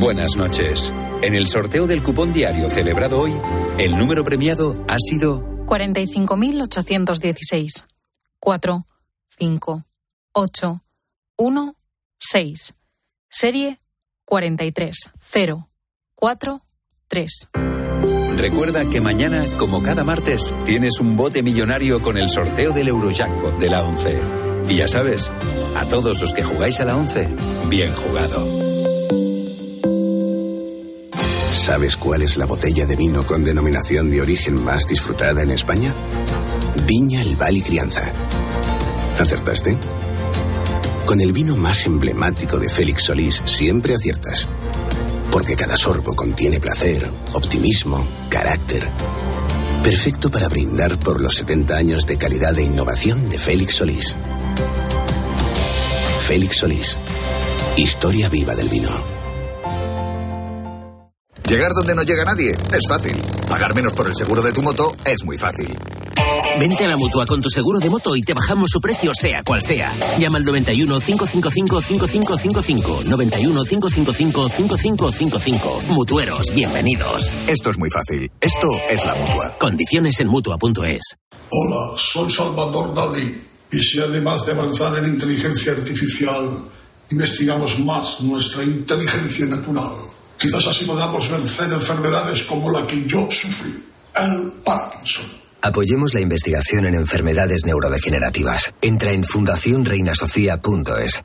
Buenas 0.00 0.36
noches. 0.36 0.92
En 1.22 1.34
el 1.34 1.48
sorteo 1.48 1.88
del 1.88 2.02
cupón 2.02 2.32
diario 2.32 2.70
celebrado 2.70 3.20
hoy, 3.20 3.32
el 3.78 3.96
número 3.96 4.24
premiado 4.24 4.76
ha 4.86 4.96
sido 4.98 5.42
45.816. 5.66 7.84
4, 8.38 8.86
5, 9.38 9.84
8, 10.32 10.82
1, 11.36 11.76
6. 12.18 12.74
Serie 13.28 13.80
43, 14.24 15.10
0, 15.20 15.68
4, 16.14 16.62
3. 17.08 17.48
Recuerda 18.38 18.84
que 18.88 19.00
mañana, 19.00 19.44
como 19.58 19.82
cada 19.82 20.04
martes, 20.04 20.54
tienes 20.64 21.00
un 21.00 21.16
bote 21.16 21.42
millonario 21.42 22.00
con 22.00 22.16
el 22.16 22.28
sorteo 22.28 22.70
del 22.70 22.86
Eurojackpot 22.86 23.58
de 23.58 23.68
la 23.68 23.82
11. 23.82 24.16
Y 24.68 24.76
ya 24.76 24.86
sabes, 24.86 25.28
a 25.76 25.84
todos 25.86 26.20
los 26.20 26.32
que 26.34 26.44
jugáis 26.44 26.78
a 26.78 26.84
la 26.84 26.96
11, 26.96 27.28
bien 27.68 27.92
jugado. 27.92 28.46
¿Sabes 31.50 31.96
cuál 31.96 32.22
es 32.22 32.36
la 32.36 32.46
botella 32.46 32.86
de 32.86 32.94
vino 32.94 33.24
con 33.24 33.42
denominación 33.42 34.08
de 34.08 34.20
origen 34.20 34.62
más 34.62 34.86
disfrutada 34.86 35.42
en 35.42 35.50
España? 35.50 35.92
Viña 36.86 37.20
El 37.22 37.34
Val 37.34 37.56
y 37.56 37.62
Crianza. 37.62 38.12
¿Acertaste? 39.18 39.76
Con 41.06 41.20
el 41.20 41.32
vino 41.32 41.56
más 41.56 41.86
emblemático 41.86 42.60
de 42.60 42.68
Félix 42.68 43.02
Solís 43.02 43.42
siempre 43.46 43.96
aciertas. 43.96 44.48
Porque 45.30 45.56
cada 45.56 45.76
sorbo 45.76 46.14
contiene 46.16 46.60
placer, 46.60 47.08
optimismo, 47.34 48.06
carácter. 48.28 48.88
Perfecto 49.82 50.30
para 50.30 50.48
brindar 50.48 50.98
por 50.98 51.20
los 51.20 51.34
70 51.34 51.76
años 51.76 52.06
de 52.06 52.16
calidad 52.16 52.58
e 52.58 52.64
innovación 52.64 53.28
de 53.28 53.38
Félix 53.38 53.76
Solís. 53.76 54.16
Félix 56.26 56.56
Solís. 56.56 56.98
Historia 57.76 58.28
viva 58.28 58.54
del 58.54 58.68
vino. 58.68 59.17
Llegar 61.48 61.72
donde 61.72 61.94
no 61.94 62.02
llega 62.02 62.24
nadie 62.26 62.50
es 62.50 62.86
fácil. 62.86 63.16
Pagar 63.48 63.74
menos 63.74 63.94
por 63.94 64.06
el 64.06 64.14
seguro 64.14 64.42
de 64.42 64.52
tu 64.52 64.60
moto 64.62 64.94
es 65.06 65.24
muy 65.24 65.38
fácil. 65.38 65.74
Vente 66.60 66.84
a 66.84 66.88
la 66.88 66.98
mutua 66.98 67.24
con 67.24 67.40
tu 67.40 67.48
seguro 67.48 67.78
de 67.78 67.88
moto 67.88 68.14
y 68.14 68.20
te 68.20 68.34
bajamos 68.34 68.68
su 68.70 68.82
precio, 68.82 69.12
sea 69.14 69.42
cual 69.42 69.62
sea. 69.62 69.90
Llama 70.18 70.36
al 70.36 70.44
91 70.44 71.00
555 71.00 71.80
5555. 71.80 73.04
91 73.04 73.64
555 73.64 74.48
5555. 74.50 75.82
Mutueros, 75.94 76.52
bienvenidos. 76.54 77.32
Esto 77.46 77.70
es 77.70 77.78
muy 77.78 77.88
fácil. 77.88 78.30
Esto 78.42 78.68
es 78.90 79.06
la 79.06 79.14
mutua. 79.14 79.56
Condiciones 79.58 80.20
en 80.20 80.28
mutua.es. 80.28 81.16
Hola, 81.50 81.96
soy 81.96 82.30
Salvador 82.30 82.94
Dalí. 82.94 83.42
Y 83.72 83.78
si 83.78 84.00
además 84.00 84.44
de 84.44 84.52
avanzar 84.52 84.98
en 84.98 85.06
inteligencia 85.06 85.72
artificial, 85.72 86.46
investigamos 87.10 87.78
más 87.80 88.20
nuestra 88.20 88.62
inteligencia 88.64 89.46
natural, 89.46 89.92
quizás 90.38 90.66
así 90.66 90.84
podamos 90.84 91.30
vencer 91.30 91.72
enfermedades 91.72 92.42
como 92.42 92.70
la 92.70 92.86
que 92.86 93.06
yo 93.06 93.28
sufrí, 93.30 93.84
el 94.16 94.52
Parkinson. 94.64 95.26
Apoyemos 95.60 96.14
la 96.14 96.20
investigación 96.20 96.86
en 96.86 96.94
enfermedades 96.94 97.62
neurodegenerativas. 97.66 98.72
Entra 98.80 99.10
en 99.10 99.24
fundacionreinasofía.es. 99.24 101.24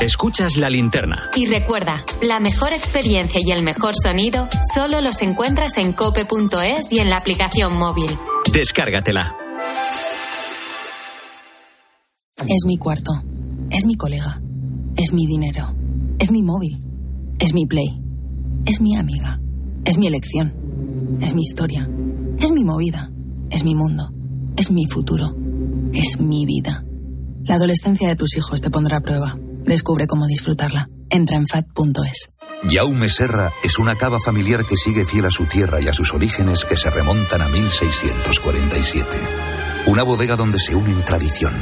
Escuchas 0.00 0.56
la 0.56 0.70
linterna. 0.70 1.30
Y 1.34 1.46
recuerda, 1.46 2.04
la 2.22 2.38
mejor 2.38 2.72
experiencia 2.72 3.40
y 3.42 3.50
el 3.50 3.64
mejor 3.64 3.94
sonido 4.00 4.48
solo 4.74 5.00
los 5.00 5.20
encuentras 5.22 5.78
en 5.78 5.92
cope.es 5.92 6.92
y 6.92 7.00
en 7.00 7.10
la 7.10 7.16
aplicación 7.16 7.76
móvil. 7.76 8.10
Descárgatela. 8.52 9.36
Es 12.38 12.64
mi 12.66 12.78
cuarto. 12.78 13.12
Es 13.70 13.84
mi 13.86 13.96
colega. 13.96 14.40
Es 14.96 15.12
mi 15.12 15.26
dinero. 15.26 15.74
Es 16.18 16.32
mi 16.32 16.42
móvil. 16.42 16.82
Es 17.38 17.52
mi 17.52 17.66
play. 17.66 18.00
Es 18.64 18.80
mi 18.80 18.96
amiga. 18.96 19.38
Es 19.84 19.98
mi 19.98 20.06
elección. 20.06 20.54
Es 21.20 21.34
mi 21.34 21.42
historia. 21.42 21.88
Es 22.38 22.52
mi 22.52 22.64
movida. 22.64 23.10
Es 23.50 23.64
mi 23.64 23.74
mundo. 23.74 24.10
Es 24.56 24.70
mi 24.70 24.86
futuro. 24.86 25.36
Es 25.92 26.18
mi 26.18 26.46
vida. 26.46 26.84
La 27.44 27.56
adolescencia 27.56 28.08
de 28.08 28.16
tus 28.16 28.36
hijos 28.36 28.62
te 28.62 28.70
pondrá 28.70 28.98
a 28.98 29.00
prueba. 29.02 29.36
Descubre 29.64 30.06
cómo 30.06 30.26
disfrutarla. 30.26 30.88
Entra 31.10 31.36
en 31.36 31.46
fat.es. 31.46 32.30
Jaume 32.66 33.08
Serra 33.10 33.52
es 33.62 33.78
una 33.78 33.94
cava 33.94 34.18
familiar 34.18 34.64
que 34.64 34.76
sigue 34.76 35.04
fiel 35.04 35.26
a 35.26 35.30
su 35.30 35.44
tierra 35.44 35.80
y 35.82 35.88
a 35.88 35.92
sus 35.92 36.14
orígenes 36.14 36.64
que 36.64 36.76
se 36.76 36.90
remontan 36.90 37.42
a 37.42 37.48
1647. 37.48 39.16
Una 39.86 40.02
bodega 40.02 40.34
donde 40.34 40.58
se 40.58 40.74
unen 40.74 41.04
tradición, 41.04 41.52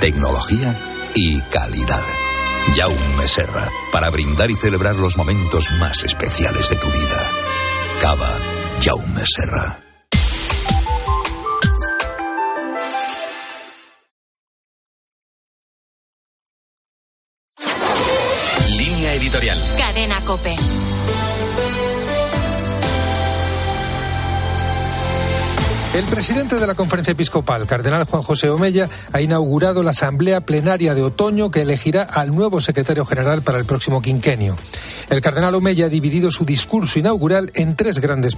tecnología 0.00 0.78
y 1.14 1.40
calidad. 1.40 2.04
Jaume 2.74 3.26
Serra, 3.26 3.70
para 3.92 4.10
brindar 4.10 4.50
y 4.50 4.56
celebrar 4.56 4.96
los 4.96 5.16
momentos 5.16 5.70
más 5.78 6.04
especiales 6.04 6.68
de 6.70 6.76
tu 6.76 6.86
vida. 6.88 7.30
Cava 8.00 8.38
Jaume 8.80 9.24
Serra. 9.24 9.85
Presidente 26.26 26.58
de 26.58 26.66
la 26.66 26.74
conferencia 26.74 27.12
episcopal, 27.12 27.68
cardenal 27.68 28.02
Juan 28.02 28.20
José 28.20 28.50
Omella, 28.50 28.88
ha 29.12 29.20
inaugurado 29.20 29.84
la 29.84 29.90
asamblea 29.90 30.40
plenaria 30.40 30.92
de 30.92 31.04
otoño 31.04 31.52
que 31.52 31.62
elegirá 31.62 32.02
al 32.02 32.34
nuevo 32.34 32.60
secretario 32.60 33.04
general 33.04 33.42
para 33.42 33.58
el 33.58 33.64
próximo 33.64 34.02
quinquenio. 34.02 34.56
El 35.08 35.20
cardenal 35.20 35.54
Omella 35.54 35.86
ha 35.86 35.88
dividido 35.88 36.32
su 36.32 36.44
discurso 36.44 36.98
inaugural 36.98 37.52
en 37.54 37.76
tres 37.76 38.00
grandes 38.00 38.34